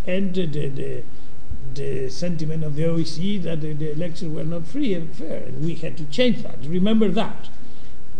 and 0.05 0.33
the, 0.33 0.45
the, 0.45 1.03
the, 1.73 2.09
sentiment 2.09 2.63
of 2.63 2.75
the 2.75 2.83
OEC 2.83 3.43
that 3.43 3.59
the, 3.61 3.73
the 3.73 3.91
elections 3.91 4.33
were 4.33 4.43
not 4.43 4.65
free 4.65 4.93
and 4.93 5.13
fair, 5.13 5.43
and 5.43 5.63
we 5.65 5.75
had 5.75 5.97
to 5.97 6.05
change 6.05 6.41
that. 6.43 6.57
Remember 6.65 7.09
that. 7.09 7.49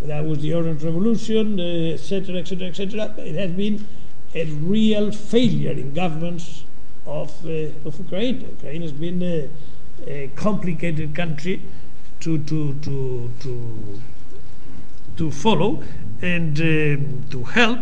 That 0.04 0.26
was 0.26 0.42
the 0.42 0.54
Orange 0.54 0.84
Revolution, 0.84 1.60
etc., 1.60 2.36
etc., 2.36 2.68
etc. 2.68 3.16
It 3.18 3.36
has 3.36 3.52
been 3.52 3.88
a 4.36 4.46
real 4.46 5.12
failure 5.12 5.72
in 5.72 5.94
governments 5.94 6.64
of, 7.06 7.46
uh, 7.46 7.70
of 7.86 7.98
Ukraine. 7.98 8.42
Ukraine 8.42 8.82
has 8.82 8.92
been 8.92 9.24
a, 9.24 9.50
a 10.08 10.30
complicated 10.36 11.16
country 11.16 11.62
to, 12.20 12.38
to, 12.40 12.74
to, 12.82 13.32
to, 13.42 14.02
to 15.18 15.32
follow 15.32 15.84
and 16.22 16.60
um, 16.60 17.26
to 17.30 17.44
help 17.44 17.80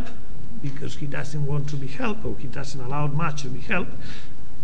because 0.62 0.96
he 0.96 1.06
doesn't 1.06 1.46
want 1.46 1.70
to 1.70 1.76
be 1.76 1.88
helped 1.88 2.26
or 2.26 2.36
he 2.38 2.48
doesn't 2.48 2.82
allow 2.82 3.08
much 3.08 3.44
to 3.44 3.50
be 3.50 3.62
helped. 3.62 3.94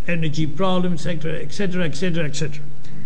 Energy 0.06 0.46
problems, 0.46 1.06
etc., 1.06 1.40
etc., 1.40 1.84
etc., 1.84 2.24
etc. 2.24 2.62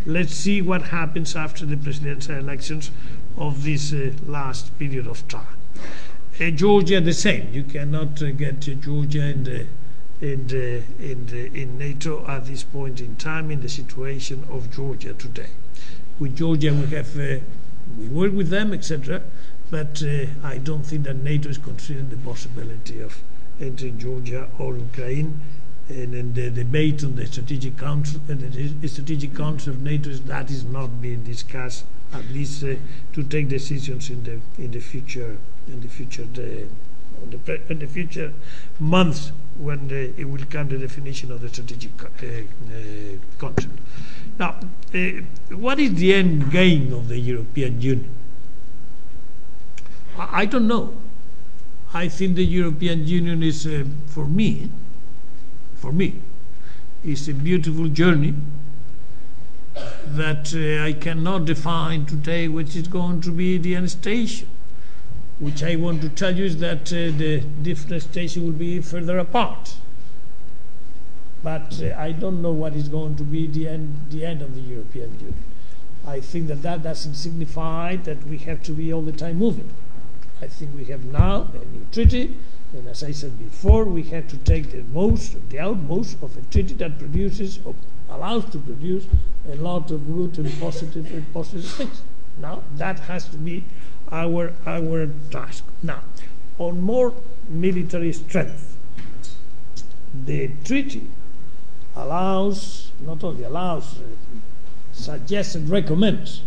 Let's 0.07 0.33
see 0.33 0.63
what 0.63 0.83
happens 0.83 1.37
after 1.37 1.67
the 1.67 1.77
presidential 1.77 2.37
elections 2.37 2.91
of 3.37 3.65
this 3.65 3.93
uh, 3.93 4.13
last 4.25 4.77
period 4.79 5.07
of 5.07 5.27
time. 5.29 5.57
Uh, 6.41 6.51
Georgia, 6.51 7.01
the 7.01 7.13
same. 7.13 7.53
You 7.53 7.65
cannot 7.65 8.23
uh, 8.23 8.31
get 8.31 8.61
Georgia 8.61 9.27
in, 9.27 9.45
the, 9.45 9.67
in, 10.33 10.85
in, 10.99 11.27
the, 11.27 11.47
in 11.55 11.79
NATO 11.79 12.27
at 12.27 12.47
this 12.47 12.62
point 12.64 13.01
in 13.01 13.16
time 13.16 13.51
in 13.51 13.61
the 13.61 13.68
situation 13.68 14.45
of 14.51 14.70
Georgia 14.74 15.12
today. 15.14 15.51
With 16.18 16.37
Georgia, 16.37 16.72
we 16.72 16.87
have 16.89 17.18
uh, 17.18 17.39
we 17.99 18.09
work 18.09 18.33
with 18.33 18.49
them, 18.49 18.72
etc. 18.72 19.22
But 19.70 20.03
uh, 20.03 20.27
I 20.43 20.59
don't 20.59 20.85
think 20.85 21.05
that 21.05 21.16
NATO 21.16 21.49
is 21.49 21.59
considering 21.59 22.09
the 22.09 22.16
possibility 22.16 23.01
of 23.01 23.22
entering 23.61 23.99
Georgia 23.99 24.49
or 24.59 24.77
Ukraine. 24.77 25.41
And, 25.89 26.14
and 26.14 26.35
the 26.35 26.51
debate 26.51 27.05
on 27.05 27.14
the 27.14 27.27
strategic 27.27 27.79
council, 27.79 28.20
uh, 28.29 28.35
the 28.35 28.89
strategic 28.89 29.37
council 29.37 29.72
of 29.72 29.83
NATO 29.83 30.11
is 30.11 30.20
that 30.22 30.51
is 30.51 30.64
not 30.64 31.01
being 31.01 31.22
discussed 31.22 31.85
at 32.12 32.24
least 32.31 32.64
uh, 32.64 32.74
to 33.12 33.22
take 33.22 33.49
decisions 33.49 34.11
in 34.11 34.24
the 34.24 34.41
in 34.59 34.70
the 34.72 34.81
future 34.81 35.37
in 35.68 35.81
the 35.81 35.89
future 35.89 36.24
the, 36.35 36.66
the, 37.31 37.61
in 37.71 37.79
the 37.79 37.87
future 37.87 38.33
months 38.79 39.33
when 39.59 39.91
it 39.91 40.29
will 40.29 40.45
come 40.51 40.69
the 40.69 40.79
definition 40.79 41.31
of 41.31 41.41
the 41.41 41.49
strategic 41.49 41.91
uh, 42.03 42.07
uh, 42.07 42.73
concept. 43.39 43.79
Now, 44.39 44.61
uh, 44.95 44.99
what 45.51 45.79
is 45.81 45.95
the 45.95 46.14
end 46.14 46.51
game 46.51 46.93
of 46.93 47.09
the 47.09 47.19
European 47.19 47.81
Union? 47.81 48.11
I, 50.19 50.43
I 50.43 50.45
don't 50.47 50.69
know. 50.69 50.95
I 51.95 52.09
think 52.09 52.37
the 52.37 52.45
European 52.45 53.07
Union 53.07 53.43
is, 53.43 53.67
uh, 53.67 53.85
for 54.07 54.27
me, 54.27 54.69
for 55.77 55.93
me, 55.93 56.21
is 57.05 57.29
a 57.29 57.33
beautiful 57.33 57.89
journey 57.89 58.35
that 60.07 60.55
uh, 60.55 60.85
I 60.85 60.93
cannot 60.93 61.45
define 61.45 62.07
today 62.07 62.49
which 62.49 62.77
is 62.77 62.89
going 62.89 63.21
to 63.23 63.31
be 63.31 63.59
the 63.59 63.75
end 63.75 63.91
station. 63.91 64.49
Which 65.39 65.62
I 65.62 65.76
want 65.76 66.01
to 66.03 66.09
tell 66.09 66.34
you 66.34 66.47
is 66.47 66.59
that 66.59 66.91
uh, 66.93 67.12
the 67.16 67.41
different 67.62 68.03
stations 68.03 68.45
will 68.45 68.53
be 68.53 68.80
further 68.80 69.18
apart. 69.18 69.74
But 71.43 71.82
uh, 71.82 71.95
I 71.99 72.12
don't 72.12 72.41
know 72.41 72.53
what 72.53 72.74
is 72.74 72.89
going 72.89 73.16
to 73.16 73.22
be 73.22 73.47
the 73.47 73.68
end, 73.68 74.07
the 74.11 74.24
end 74.24 74.41
of 74.41 74.55
the 74.55 74.62
European 74.62 75.12
Union. 75.18 75.34
I 76.07 76.20
think 76.20 76.47
that 76.49 76.62
that 76.62 76.82
doesn't 76.82 77.14
signify 77.14 77.97
that 77.97 78.24
we 78.26 78.39
have 78.39 78.62
to 78.62 78.72
be 78.72 78.93
all 78.93 79.03
the 79.03 79.12
time 79.12 79.37
moving. 79.37 79.68
I 80.41 80.47
think 80.47 80.74
we 80.74 80.84
have 80.87 81.05
now 81.05 81.49
a 81.53 81.64
new 81.66 81.87
treaty, 81.93 82.37
and 82.72 82.89
as 82.89 83.03
I 83.03 83.11
said 83.11 83.39
before, 83.39 83.84
we 83.84 84.05
have 84.05 84.28
to 84.28 84.37
take 84.39 84.70
the 84.70 84.82
most, 84.82 85.37
the 85.51 85.59
outmost 85.59 86.22
of 86.22 86.37
a 86.37 86.41
treaty 86.53 86.74
that 86.74 86.99
produces 86.99 87.59
or 87.64 87.74
allows 88.09 88.45
to 88.51 88.59
produce 88.59 89.07
a 89.51 89.57
lot 89.57 89.91
of 89.91 90.07
good 90.07 90.39
and 90.39 90.61
positive 90.61 91.12
and 91.12 91.32
positive 91.32 91.70
things. 91.70 92.03
Now 92.39 92.62
that 92.76 93.01
has 93.01 93.28
to 93.30 93.37
be 93.37 93.64
our 94.11 94.53
our 94.67 95.09
task. 95.31 95.65
Now, 95.83 96.03
on 96.59 96.81
more 96.81 97.15
military 97.49 98.13
strength, 98.13 98.77
the 100.25 100.51
treaty 100.65 101.07
allows 101.95 102.93
not 103.01 103.23
only 103.25 103.45
allows, 103.45 103.99
uh, 103.99 104.05
suggests 104.93 105.55
and 105.55 105.69
recommends 105.69 106.43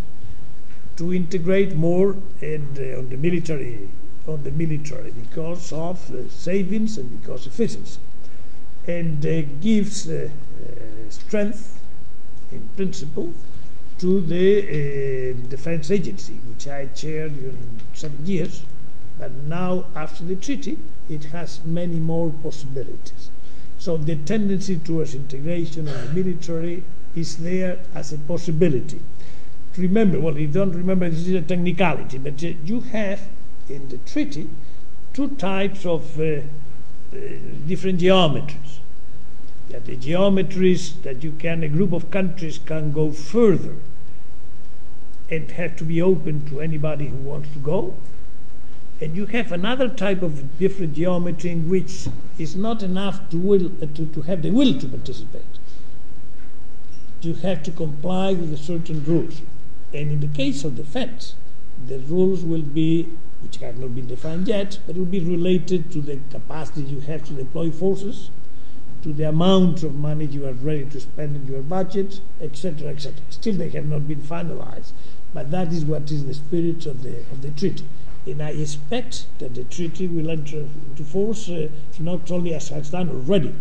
to 0.98 1.14
integrate 1.14 1.76
more 1.76 2.16
in 2.42 2.74
the, 2.74 2.98
on 2.98 3.10
the 3.10 3.18
military 3.18 3.88
on 4.28 4.44
the 4.44 4.52
military 4.52 5.12
because 5.12 5.72
of 5.74 6.12
uh, 6.14 6.30
savings 6.30 6.98
and 6.98 7.22
because 7.22 7.46
of 7.46 7.54
efficiency, 7.54 8.00
and 8.86 9.26
uh, 9.26 9.42
gives 9.62 10.08
strength 11.10 11.82
in 12.52 12.68
principle 12.76 13.34
to 14.00 14.22
the 14.22 14.64
uh, 14.64 15.50
defense 15.50 15.92
agency, 15.92 16.34
which 16.48 16.68
I 16.68 16.86
chaired 16.88 17.38
during 17.38 17.82
seven 17.94 18.26
years. 18.26 18.64
But 19.20 19.32
now, 19.34 19.86
after 19.96 20.24
the 20.24 20.38
treaty, 20.38 20.78
it 21.10 21.26
has 21.26 21.60
many 21.66 22.00
more 22.00 22.32
possibilities. 22.42 23.30
So 23.78 23.98
the 23.98 24.16
tendency 24.16 24.78
towards 24.78 25.16
integration 25.16 25.88
of 25.88 26.02
the 26.02 26.24
military 26.24 26.84
is 27.16 27.38
there 27.38 27.80
as 27.94 28.14
a 28.14 28.18
possibility. 28.18 29.02
Remember, 29.78 30.20
well, 30.20 30.38
you 30.38 30.48
don't 30.48 30.74
remember, 30.74 31.10
this 31.10 31.28
is 31.28 31.34
a 31.34 31.42
technicality, 31.42 32.18
but 32.18 32.42
you 32.42 32.82
have 32.92 33.22
in 33.68 33.90
the 33.90 33.98
treaty 34.00 34.50
two 35.14 35.30
types 35.36 35.86
of 35.86 36.20
uh, 36.20 36.42
different 37.68 38.00
geometries 38.00 38.80
that 39.70 39.86
the 39.86 39.96
geometries 39.98 41.02
that 41.04 41.24
you 41.24 41.32
can, 41.34 41.64
a 41.64 41.68
group 41.68 41.94
of 41.94 42.10
countries 42.10 42.60
can 42.66 42.92
go 42.92 43.12
further 43.12 43.76
and 45.30 45.52
have 45.52 45.76
to 45.78 45.84
be 45.84 46.02
open 46.02 46.46
to 46.48 46.60
anybody 46.60 47.08
who 47.08 47.18
wants 47.18 47.52
to 47.54 47.60
go. 47.60 47.96
And 49.02 49.16
you 49.16 49.28
have 49.28 49.52
another 49.52 49.88
type 49.88 50.22
of 50.22 50.58
different 50.60 50.94
geometry 50.94 51.52
in 51.52 51.70
which 51.70 52.08
it's 52.38 52.56
not 52.56 52.84
enough 52.84 53.30
to, 53.30 53.38
will, 53.38 53.68
uh, 53.82 53.86
to, 53.96 54.06
to 54.08 54.22
have 54.24 54.42
the 54.42 54.52
will 54.52 54.78
to 54.80 54.88
participate. 54.88 55.44
You 57.22 57.34
have 57.36 57.64
to 57.64 57.72
comply 57.72 58.34
with 58.34 58.58
certain 58.60 59.04
rules. 59.06 59.42
And 59.94 60.12
in 60.12 60.20
the 60.20 60.28
case 60.28 60.64
of 60.64 60.76
the 60.76 60.84
defense, 60.84 61.36
the 61.88 62.00
rules 62.00 62.44
will 62.44 62.62
be, 62.62 63.08
which 63.42 63.58
have 63.58 63.80
not 63.80 63.96
been 63.96 64.08
defined 64.08 64.48
yet, 64.48 64.80
but 64.86 64.98
will 64.98 65.06
be 65.06 65.20
related 65.20 65.92
to 65.92 66.02
the 66.02 66.20
capacity 66.32 66.82
you 66.82 67.00
have 67.02 67.24
to 67.26 67.34
deploy 67.34 67.72
forces, 67.72 68.30
to 69.02 69.14
the 69.14 69.30
amount 69.30 69.84
of 69.84 69.96
money 69.96 70.26
you 70.26 70.46
are 70.46 70.54
ready 70.54 70.86
to 70.86 71.00
spend 71.00 71.36
in 71.36 71.48
your 71.48 71.62
budget, 71.62 72.20
etc., 72.42 72.90
etc. 72.90 73.14
Still, 73.30 73.56
they 73.56 73.70
have 73.70 73.86
not 73.86 74.08
been 74.08 74.22
finalized, 74.22 74.92
but 75.34 75.52
that 75.52 75.72
is 75.72 75.86
what 75.86 76.12
is 76.12 76.26
the 76.26 76.34
spirit 76.34 76.86
of 76.86 77.04
the 77.04 77.20
of 77.32 77.42
the 77.42 77.52
treaty. 77.52 77.86
And 78.26 78.42
I 78.44 78.50
expect 78.50 79.26
that 79.40 79.56
the 79.56 79.64
treaty 79.64 80.08
will 80.08 80.30
enter 80.30 80.66
into 80.90 81.04
force 81.04 81.50
uh, 81.50 81.70
not 82.00 82.30
only 82.32 82.54
as 82.54 82.70
has 82.70 82.90
done 82.90 83.10
already 83.10 83.54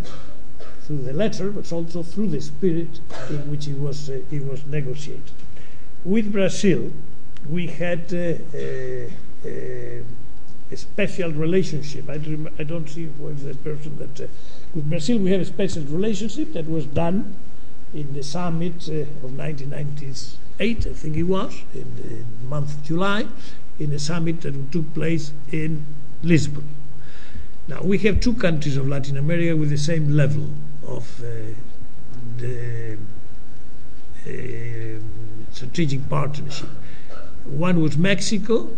through 0.83 1.03
the 1.03 1.13
letter, 1.13 1.51
but 1.51 1.71
also 1.73 2.03
through 2.03 2.29
the 2.29 2.41
spirit 2.41 3.01
in 3.31 3.51
which 3.51 3.69
it 3.69 3.79
was 3.79 4.11
uh, 4.11 4.21
it 4.31 4.45
was 4.45 4.67
negotiated. 4.67 5.31
With 6.05 6.33
Brazil, 6.33 6.93
we 7.49 7.67
had. 7.69 8.13
Uh, 8.13 8.57
uh, 8.57 9.49
uh 9.49 10.03
a 10.71 10.77
special 10.77 11.33
relationship. 11.33 12.09
I, 12.09 12.21
I 12.59 12.65
don't 12.65 12.89
see 12.89 13.09
who 13.19 13.29
is 13.29 13.45
the 13.45 13.55
person 13.55 13.97
that. 13.99 14.21
Uh, 14.21 14.27
with 14.75 14.89
Brazil, 14.91 15.19
we 15.19 15.31
have 15.33 15.41
a 15.41 15.47
special 15.47 15.83
relationship 15.85 16.53
that 16.53 16.69
was 16.69 16.85
done 16.87 17.35
in 17.95 18.13
the 18.13 18.23
summit 18.23 18.89
uh, 18.89 19.27
of 19.27 19.33
1998, 20.59 20.87
I 20.87 20.93
think 20.93 21.17
it 21.17 21.23
was, 21.23 21.63
in 21.75 21.97
the 21.97 22.47
month 22.47 22.75
of 22.75 22.83
July, 22.83 23.27
in 23.79 23.93
a 23.93 23.99
summit 23.99 24.41
that 24.43 24.73
took 24.73 24.93
place 24.93 25.33
in 25.53 25.85
Lisbon. 26.23 26.65
Now, 27.69 27.83
we 27.83 27.99
have 27.99 28.21
two 28.21 28.35
countries 28.35 28.77
of 28.77 28.89
Latin 28.89 29.17
America 29.17 29.57
with 29.57 29.71
the 29.71 29.79
same 29.79 30.09
level 30.11 30.49
of 30.87 31.23
uh, 31.23 31.55
the 32.39 32.99
uh, 34.27 35.01
strategic 35.53 36.09
partnership. 36.09 36.69
One 37.45 37.81
was 37.81 37.97
Mexico, 37.97 38.77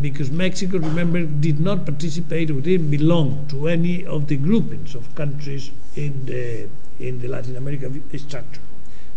because 0.00 0.30
Mexico, 0.30 0.78
remember, 0.78 1.24
did 1.24 1.58
not 1.58 1.84
participate 1.86 2.50
or 2.50 2.60
didn't 2.60 2.90
belong 2.90 3.46
to 3.48 3.66
any 3.68 4.04
of 4.04 4.28
the 4.28 4.36
groupings 4.36 4.94
of 4.94 5.12
countries 5.14 5.70
in 5.96 6.26
the, 6.26 6.68
in 7.00 7.20
the 7.20 7.28
Latin 7.28 7.56
American 7.56 8.18
structure. 8.18 8.60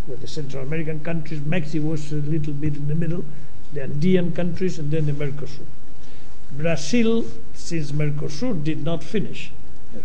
Where 0.10 0.18
the 0.18 0.28
Central 0.28 0.64
American 0.64 1.02
countries, 1.02 1.40
Mexico 1.46 1.90
was 1.90 2.12
a 2.12 2.16
little 2.16 2.54
bit 2.54 2.76
in 2.76 2.88
the 2.88 2.96
middle, 2.96 3.24
the 3.74 3.84
Andean 3.84 4.32
countries, 4.32 4.80
and 4.80 4.90
then 4.90 5.06
the 5.06 5.12
Mercosur. 5.12 5.68
Brazil, 6.52 7.26
since 7.54 7.92
Mercosur 7.92 8.64
did 8.64 8.84
not 8.84 9.04
finish, 9.04 9.52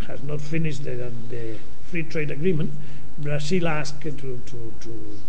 has 0.05 0.21
not 0.21 0.41
finished 0.41 0.83
the, 0.83 1.11
the 1.31 1.57
free 1.89 2.03
trade 2.03 2.29
agreement, 2.29 2.71
Brazil 3.17 3.67
asked 3.67 4.01
to, 4.01 4.11
to, 4.11 4.71
to, 4.81 5.19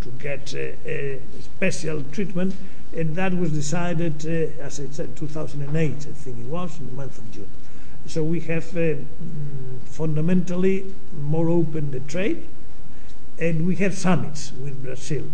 to 0.00 0.08
get 0.18 0.54
uh, 0.54 0.88
a 0.88 1.20
special 1.42 2.02
treatment, 2.04 2.54
and 2.96 3.14
that 3.14 3.34
was 3.34 3.52
decided, 3.52 4.24
uh, 4.24 4.62
as 4.62 4.80
I 4.80 4.86
said, 4.86 5.14
2008, 5.14 5.90
I 5.90 5.94
think 5.94 6.38
it 6.38 6.46
was, 6.46 6.80
in 6.80 6.86
the 6.86 6.92
month 6.94 7.18
of 7.18 7.30
June. 7.32 7.50
So 8.06 8.24
we 8.24 8.40
have 8.40 8.74
uh, 8.74 8.80
mm, 8.80 9.04
fundamentally 9.84 10.86
more 11.20 11.50
open 11.50 11.90
the 11.90 12.00
trade, 12.00 12.46
and 13.42 13.66
we 13.66 13.74
have 13.74 13.92
summits 13.92 14.52
with 14.62 14.80
Brazil 14.84 15.24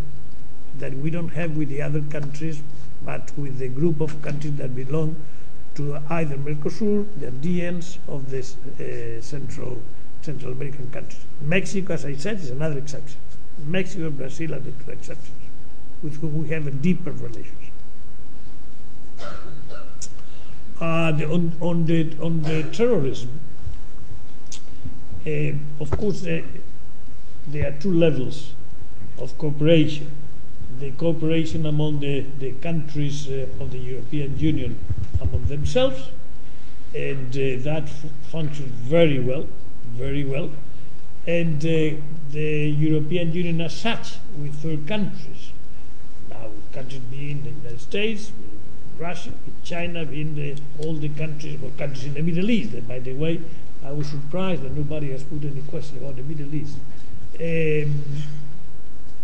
that 0.78 0.94
we 0.94 1.10
don't 1.10 1.28
have 1.40 1.56
with 1.58 1.68
the 1.68 1.82
other 1.82 2.00
countries, 2.00 2.62
but 3.04 3.30
with 3.36 3.58
the 3.58 3.68
group 3.68 4.00
of 4.00 4.22
countries 4.22 4.56
that 4.56 4.74
belong 4.74 5.14
to 5.74 5.98
either 6.08 6.36
Mercosur, 6.36 7.06
the 7.20 7.26
Andeans 7.26 7.98
of 8.08 8.30
the 8.30 8.40
uh, 8.40 9.20
Central 9.20 9.82
Central 10.22 10.52
American 10.52 10.90
countries. 10.90 11.24
Mexico, 11.42 11.92
as 11.92 12.04
I 12.06 12.14
said, 12.14 12.36
is 12.40 12.50
another 12.50 12.78
exception. 12.78 13.18
Mexico 13.64 14.06
and 14.06 14.16
Brazil 14.16 14.54
are 14.54 14.58
the 14.60 14.72
two 14.72 14.90
exceptions 14.90 15.42
with 16.02 16.16
whom 16.20 16.42
we 16.42 16.48
have 16.48 16.66
a 16.66 16.70
deeper 16.70 17.12
relationship. 17.12 17.74
Uh, 20.80 21.12
the, 21.12 21.28
on, 21.30 21.52
on, 21.60 21.84
the, 21.86 22.16
on 22.22 22.42
the 22.42 22.62
terrorism, 22.72 23.40
uh, 25.26 25.82
of 25.82 25.90
course, 25.90 26.24
uh, 26.24 26.40
there 27.52 27.68
are 27.68 27.76
two 27.78 27.92
levels 27.92 28.52
of 29.18 29.36
cooperation. 29.38 30.10
The 30.78 30.90
cooperation 30.92 31.66
among 31.66 32.00
the, 32.00 32.24
the 32.38 32.52
countries 32.52 33.28
uh, 33.28 33.46
of 33.60 33.72
the 33.72 33.78
European 33.78 34.38
Union 34.38 34.78
among 35.20 35.46
themselves, 35.46 36.10
and 36.94 37.30
uh, 37.30 37.62
that 37.64 37.88
functions 38.30 38.70
very 38.88 39.18
well, 39.18 39.46
very 39.96 40.24
well. 40.24 40.50
And 41.26 41.58
uh, 41.64 42.00
the 42.30 42.70
European 42.70 43.32
Union 43.32 43.60
as 43.60 43.76
such 43.76 44.16
with 44.38 44.54
third 44.62 44.86
countries. 44.86 45.52
Now, 46.30 46.48
countries 46.72 47.02
being 47.10 47.42
the 47.42 47.50
United 47.50 47.80
States, 47.80 48.32
Russia, 48.98 49.30
China, 49.64 50.04
being 50.04 50.34
the, 50.34 50.56
all 50.78 50.94
the 50.94 51.08
countries, 51.08 51.58
or 51.62 51.70
countries 51.70 52.04
in 52.04 52.14
the 52.14 52.22
Middle 52.22 52.50
East. 52.50 52.74
And 52.74 52.86
by 52.86 52.98
the 52.98 53.14
way, 53.14 53.40
I 53.84 53.92
was 53.92 54.08
surprised 54.08 54.62
that 54.62 54.74
nobody 54.76 55.10
has 55.12 55.22
put 55.22 55.44
any 55.44 55.62
question 55.62 55.98
about 55.98 56.16
the 56.16 56.22
Middle 56.22 56.54
East. 56.54 56.76
Um, 57.40 58.02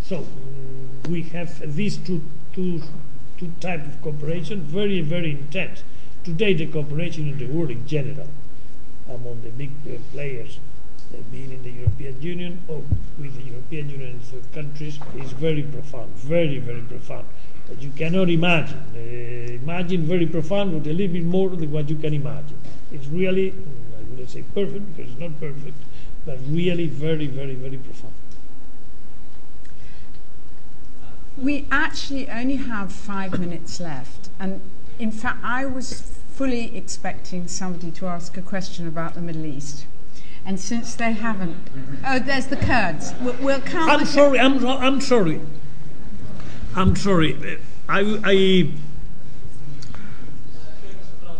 so 0.00 0.24
we 1.08 1.22
have 1.34 1.74
these 1.74 1.96
two, 1.96 2.22
two, 2.52 2.80
two 3.38 3.50
types 3.60 3.86
of 3.88 4.02
cooperation, 4.02 4.60
very, 4.60 5.00
very 5.00 5.32
intense. 5.32 5.82
Today, 6.22 6.54
the 6.54 6.66
cooperation 6.66 7.28
in 7.28 7.38
the 7.38 7.46
world 7.46 7.70
in 7.70 7.86
general, 7.86 8.28
among 9.08 9.42
the 9.42 9.50
big 9.50 9.70
uh, 9.86 9.98
players, 10.12 10.60
uh, 11.12 11.16
being 11.32 11.52
in 11.52 11.62
the 11.64 11.70
European 11.70 12.22
Union 12.22 12.62
or 12.68 12.82
with 13.18 13.34
the 13.36 13.42
European 13.42 13.90
Union 13.90 14.10
and 14.10 14.22
third 14.22 14.52
countries, 14.52 14.98
is 15.16 15.32
very 15.32 15.62
profound, 15.62 16.14
very, 16.14 16.58
very 16.58 16.82
profound. 16.82 17.26
You 17.80 17.90
cannot 17.96 18.30
imagine. 18.30 18.78
Uh, 18.94 19.52
imagine 19.54 20.02
very 20.02 20.26
profound, 20.26 20.72
but 20.72 20.88
a 20.88 20.92
little 20.92 21.12
bit 21.12 21.24
more 21.24 21.48
than 21.48 21.72
what 21.72 21.88
you 21.88 21.96
can 21.96 22.14
imagine. 22.14 22.58
It's 22.92 23.06
really, 23.06 23.50
mm, 23.50 23.98
I 23.98 24.02
wouldn't 24.10 24.30
say 24.30 24.44
perfect 24.54 24.94
because 24.94 25.10
it's 25.10 25.20
not 25.20 25.38
perfect, 25.40 25.76
but 26.26 26.38
really 26.48 26.86
very, 26.86 27.26
very, 27.26 27.54
very 27.54 27.76
profound. 27.76 28.14
We 31.36 31.66
actually 31.70 32.28
only 32.30 32.56
have 32.56 32.92
five 32.92 33.38
minutes 33.38 33.80
left, 33.80 34.30
and 34.38 34.60
in 34.98 35.10
fact, 35.10 35.44
I 35.44 35.66
was 35.66 36.00
fully 36.34 36.76
expecting 36.76 37.48
somebody 37.48 37.90
to 37.92 38.06
ask 38.06 38.36
a 38.36 38.42
question 38.42 38.86
about 38.86 39.14
the 39.14 39.20
Middle 39.20 39.44
East. 39.44 39.86
And 40.46 40.60
since 40.60 40.94
they 40.94 41.12
haven't, 41.12 41.56
oh, 42.06 42.18
there's 42.18 42.48
the 42.48 42.56
Kurds. 42.56 43.14
We'll, 43.20 43.34
we'll 43.40 43.60
count. 43.60 43.90
I'm 43.90 44.04
sorry. 44.04 44.38
I'm, 44.38 44.64
I'm 44.66 45.00
sorry. 45.00 45.40
I'm 46.76 46.94
sorry. 46.96 47.58
I, 47.88 48.20
I 48.24 48.70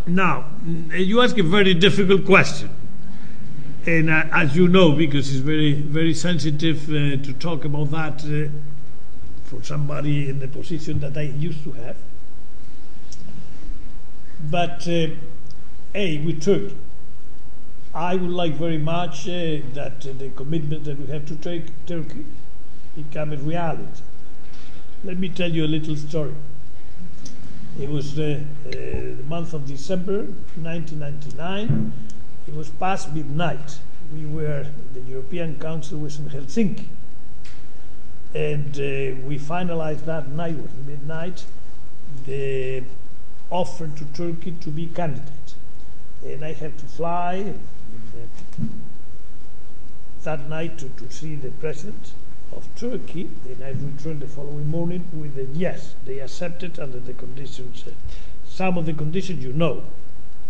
now 0.07 0.45
you 0.93 1.21
ask 1.21 1.37
a 1.37 1.43
very 1.43 1.73
difficult 1.73 2.25
question, 2.25 2.69
and 3.87 4.09
uh, 4.09 4.23
as 4.31 4.55
you 4.55 4.67
know, 4.67 4.91
because 4.93 5.29
it's 5.29 5.39
very 5.39 5.73
very 5.73 6.13
sensitive 6.13 6.89
uh, 6.89 7.23
to 7.23 7.33
talk 7.33 7.65
about 7.65 7.91
that 7.91 8.23
uh, 8.25 8.49
for 9.45 9.63
somebody 9.63 10.29
in 10.29 10.39
the 10.39 10.47
position 10.47 10.99
that 10.99 11.15
I 11.17 11.23
used 11.23 11.63
to 11.63 11.71
have. 11.73 11.95
But 14.49 14.87
uh, 14.87 15.07
a 15.93 16.17
we 16.19 16.33
took. 16.33 16.71
I 17.93 18.15
would 18.15 18.31
like 18.31 18.55
very 18.55 18.77
much 18.77 19.27
uh, 19.27 19.63
that 19.73 20.05
uh, 20.05 20.11
the 20.17 20.29
commitment 20.35 20.83
that 20.83 20.99
we 20.99 21.07
have 21.07 21.25
to 21.27 21.35
take 21.35 21.85
Turkey 21.85 22.25
become 22.95 23.31
a 23.31 23.37
reality. 23.37 24.01
Let 25.05 25.17
me 25.17 25.29
tell 25.29 25.49
you 25.49 25.63
a 25.63 25.67
little 25.67 25.95
story. 25.95 26.33
It 27.79 27.89
was 27.89 28.15
the, 28.15 28.37
uh, 28.65 28.71
the 28.71 29.23
month 29.27 29.53
of 29.53 29.65
December 29.65 30.23
1999. 30.55 31.93
It 32.47 32.53
was 32.53 32.69
past 32.69 33.13
midnight. 33.13 33.79
We 34.13 34.25
were, 34.25 34.67
the 34.93 35.01
European 35.01 35.59
Council 35.59 35.99
was 35.99 36.19
in 36.19 36.29
Helsinki. 36.29 36.87
And 38.33 38.75
uh, 38.75 39.21
we 39.25 39.39
finalized 39.39 40.05
that 40.05 40.29
night, 40.29 40.57
midnight, 40.85 41.45
the 42.25 42.83
offer 43.49 43.87
to 43.87 44.05
Turkey 44.13 44.51
to 44.61 44.69
be 44.69 44.87
candidate. 44.87 45.55
And 46.23 46.43
I 46.43 46.53
had 46.53 46.77
to 46.79 46.85
fly 46.85 47.53
uh, 47.53 48.65
that 50.23 50.49
night 50.49 50.77
to, 50.79 50.89
to 50.89 51.11
see 51.11 51.35
the 51.35 51.51
president 51.51 52.13
of 52.51 52.67
Turkey, 52.75 53.29
and 53.47 53.63
I 53.63 53.69
returned 53.69 54.21
the 54.21 54.27
following 54.27 54.69
morning 54.69 55.05
with 55.13 55.37
a 55.37 55.45
yes, 55.45 55.95
they 56.05 56.19
accepted 56.19 56.79
under 56.79 56.99
the 56.99 57.13
conditions. 57.13 57.83
Uh, 57.87 57.91
some 58.47 58.77
of 58.77 58.85
the 58.85 58.93
conditions 58.93 59.43
you 59.43 59.53
know, 59.53 59.83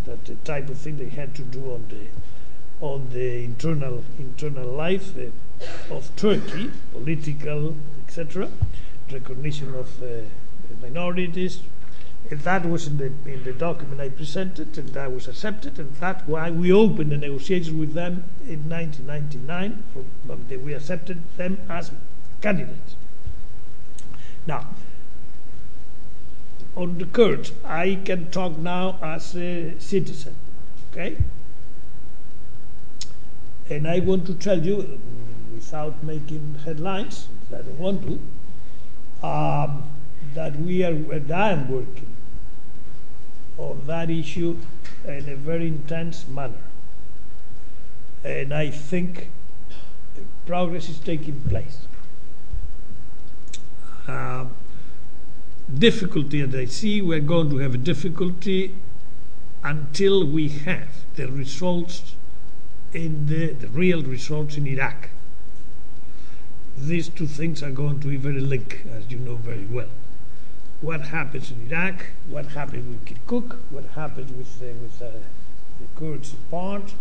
that 0.05 0.25
the 0.25 0.35
type 0.35 0.69
of 0.69 0.77
thing 0.77 0.97
they 0.97 1.09
had 1.09 1.35
to 1.35 1.41
do 1.41 1.71
on 1.71 1.85
the 1.89 2.07
on 2.85 3.09
the 3.11 3.43
internal 3.43 4.03
internal 4.19 4.67
life 4.67 5.13
uh, 5.17 5.93
of 5.93 6.13
Turkey, 6.15 6.71
political, 6.91 7.75
etc., 8.05 8.49
recognition 9.11 9.73
of 9.75 10.03
uh, 10.03 10.21
minorities. 10.81 11.61
And 12.29 12.39
that 12.41 12.65
was 12.65 12.87
in 12.87 12.97
the 12.97 13.11
in 13.31 13.43
the 13.43 13.53
document 13.53 14.01
I 14.01 14.09
presented, 14.09 14.77
and 14.77 14.89
that 14.89 15.11
was 15.13 15.27
accepted, 15.27 15.77
and 15.77 15.93
that's 15.95 16.27
why 16.27 16.49
we 16.49 16.71
opened 16.71 17.11
the 17.11 17.17
negotiations 17.17 17.71
with 17.71 17.93
them 17.93 18.23
in 18.47 18.67
1999. 18.67 19.83
For, 19.93 20.57
we 20.57 20.73
accepted 20.73 21.21
them 21.37 21.59
as 21.69 21.91
candidates. 22.41 22.95
Now, 24.47 24.67
on 26.75 26.97
the 26.97 27.05
Kurds, 27.05 27.51
I 27.63 27.99
can 28.03 28.29
talk 28.31 28.57
now 28.57 28.97
as 29.01 29.35
a 29.35 29.73
citizen, 29.79 30.35
okay? 30.91 31.17
And 33.69 33.87
I 33.87 33.99
want 33.99 34.25
to 34.27 34.33
tell 34.35 34.59
you, 34.63 34.99
without 35.53 36.03
making 36.03 36.59
headlines, 36.65 37.27
I 37.49 37.61
don't 37.61 37.79
want 37.79 38.01
to, 38.03 39.27
um, 39.27 39.83
that 40.33 40.55
we 40.57 40.83
are, 40.83 40.91
and 40.91 41.31
I 41.31 41.51
am 41.51 41.69
working 41.69 42.13
on 43.57 43.81
that 43.87 44.09
issue 44.09 44.57
in 45.07 45.29
a 45.29 45.35
very 45.35 45.67
intense 45.67 46.27
manner. 46.27 46.61
And 48.23 48.53
I 48.53 48.69
think 48.69 49.29
progress 50.45 50.89
is 50.89 50.99
taking 50.99 51.39
place. 51.41 51.87
Um, 54.07 54.53
difficulty 55.73 56.41
that 56.41 56.59
I 56.59 56.65
see, 56.65 57.01
we're 57.01 57.19
going 57.19 57.49
to 57.49 57.57
have 57.57 57.73
a 57.73 57.77
difficulty 57.77 58.75
until 59.63 60.25
we 60.25 60.49
have 60.49 60.89
the 61.15 61.27
results 61.27 62.15
in 62.93 63.25
the, 63.27 63.53
the 63.53 63.67
real 63.67 64.03
results 64.03 64.57
in 64.57 64.67
Iraq. 64.67 65.09
These 66.77 67.09
two 67.09 67.27
things 67.27 67.63
are 67.63 67.71
going 67.71 67.99
to 68.01 68.07
be 68.07 68.17
very 68.17 68.41
linked, 68.41 68.85
as 68.87 69.09
you 69.09 69.17
know 69.17 69.35
very 69.35 69.65
well. 69.65 69.89
What 70.81 71.01
happens 71.01 71.51
in 71.51 71.71
Iraq, 71.71 72.05
what 72.29 72.47
happens 72.47 72.85
with 72.87 73.05
Kirkuk, 73.05 73.57
what 73.69 73.85
happens 73.95 74.31
with, 74.31 74.61
uh, 74.61 74.73
with 74.81 75.01
uh, 75.01 75.19
the 75.79 75.87
Kurds 75.99 76.35
part, 76.51 76.93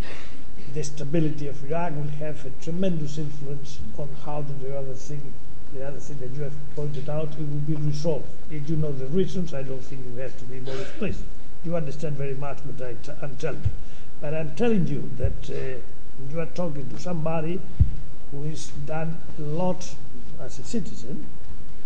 the 0.73 0.83
stability 0.83 1.47
of 1.47 1.63
Iraq 1.69 1.95
will 1.95 2.07
have 2.19 2.45
a 2.45 2.49
tremendous 2.61 3.17
influence 3.17 3.79
on 3.97 4.09
how 4.25 4.41
the 4.41 4.77
other 4.77 4.93
thing, 4.93 5.33
the 5.75 5.85
other 5.85 5.99
thing 5.99 6.17
that 6.19 6.31
you 6.31 6.43
have 6.43 6.53
pointed 6.75 7.09
out, 7.09 7.29
it 7.33 7.39
will 7.39 7.67
be 7.67 7.75
resolved. 7.75 8.25
If 8.49 8.69
you 8.69 8.77
know 8.77 8.91
the 8.93 9.07
reasons, 9.07 9.53
I 9.53 9.61
don't 9.61 9.81
think 9.81 10.05
you 10.05 10.15
have 10.21 10.37
to 10.39 10.45
be 10.45 10.59
more 10.61 10.75
explicit. 10.77 11.25
You 11.65 11.75
understand 11.75 12.15
very 12.15 12.35
much 12.35 12.59
what 12.59 12.87
I 12.87 12.93
t- 12.93 13.11
I'm 13.21 13.35
telling 13.35 13.61
you. 13.61 13.69
But 14.21 14.33
I'm 14.33 14.55
telling 14.55 14.87
you 14.87 15.09
that 15.17 15.49
uh, 15.49 15.79
you 16.31 16.39
are 16.39 16.45
talking 16.47 16.89
to 16.89 16.99
somebody 16.99 17.59
who 18.31 18.43
has 18.43 18.67
done 18.85 19.17
a 19.37 19.41
lot 19.41 19.95
as 20.39 20.59
a 20.59 20.63
citizen 20.63 21.25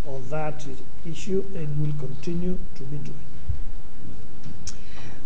on 0.06 0.24
that 0.30 0.66
issue 1.06 1.44
and 1.56 1.82
will 1.82 1.94
continue 2.00 2.60
to 2.76 2.84
be 2.84 2.98
doing. 2.98 3.26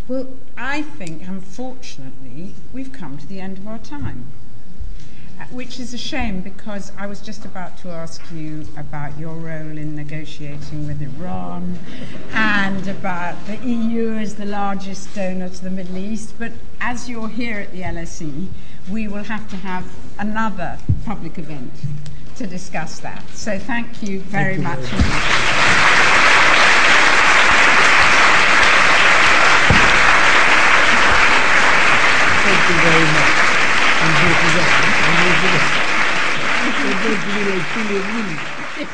Well, 0.08 0.28
I 0.58 0.82
think, 0.82 1.26
unfortunately, 1.28 2.56
we've 2.74 2.92
come 2.92 3.18
to 3.18 3.26
the 3.26 3.40
end 3.40 3.58
of 3.58 3.68
our 3.68 3.80
time, 3.80 4.28
which 5.52 5.80
is 5.80 5.94
a 5.94 5.98
shame 5.98 6.42
because 6.42 6.92
I 6.98 7.06
was 7.08 7.22
just 7.22 7.46
about 7.46 7.78
to 7.80 7.90
ask 7.90 8.22
you 8.32 8.66
about 8.78 9.18
your 9.20 9.36
role 9.36 9.78
in 9.78 9.96
negotiating 9.96 10.88
with 10.88 11.02
Iran 11.02 11.78
and 12.34 12.88
about 12.88 13.46
the 13.46 13.58
EU 13.58 14.14
as 14.14 14.36
the 14.36 14.46
largest 14.46 15.14
donor 15.14 15.50
to 15.50 15.64
the 15.64 15.70
Middle 15.70 15.98
East. 15.98 16.34
But 16.40 16.52
as 16.82 17.10
you're 17.10 17.30
here 17.30 17.60
at 17.60 17.72
the 17.72 17.82
LSE, 17.82 18.48
we 18.90 19.08
will 19.08 19.24
have 19.24 19.50
to 19.50 19.56
have 19.58 19.86
another 20.18 20.78
public 21.06 21.38
event 21.38 21.72
to 22.36 22.48
discuss 22.48 23.00
that. 23.00 23.24
So 23.30 23.60
thank 23.60 24.02
you 24.02 24.20
very 24.22 24.58
Thank 24.58 24.58
you 24.58 24.64
much. 24.64 24.80
very 24.80 25.02
indeed. 25.02 26.14
Thank 32.44 32.70
you 32.70 32.76
very 32.82 33.04
much. 33.06 33.13
This 37.88 38.90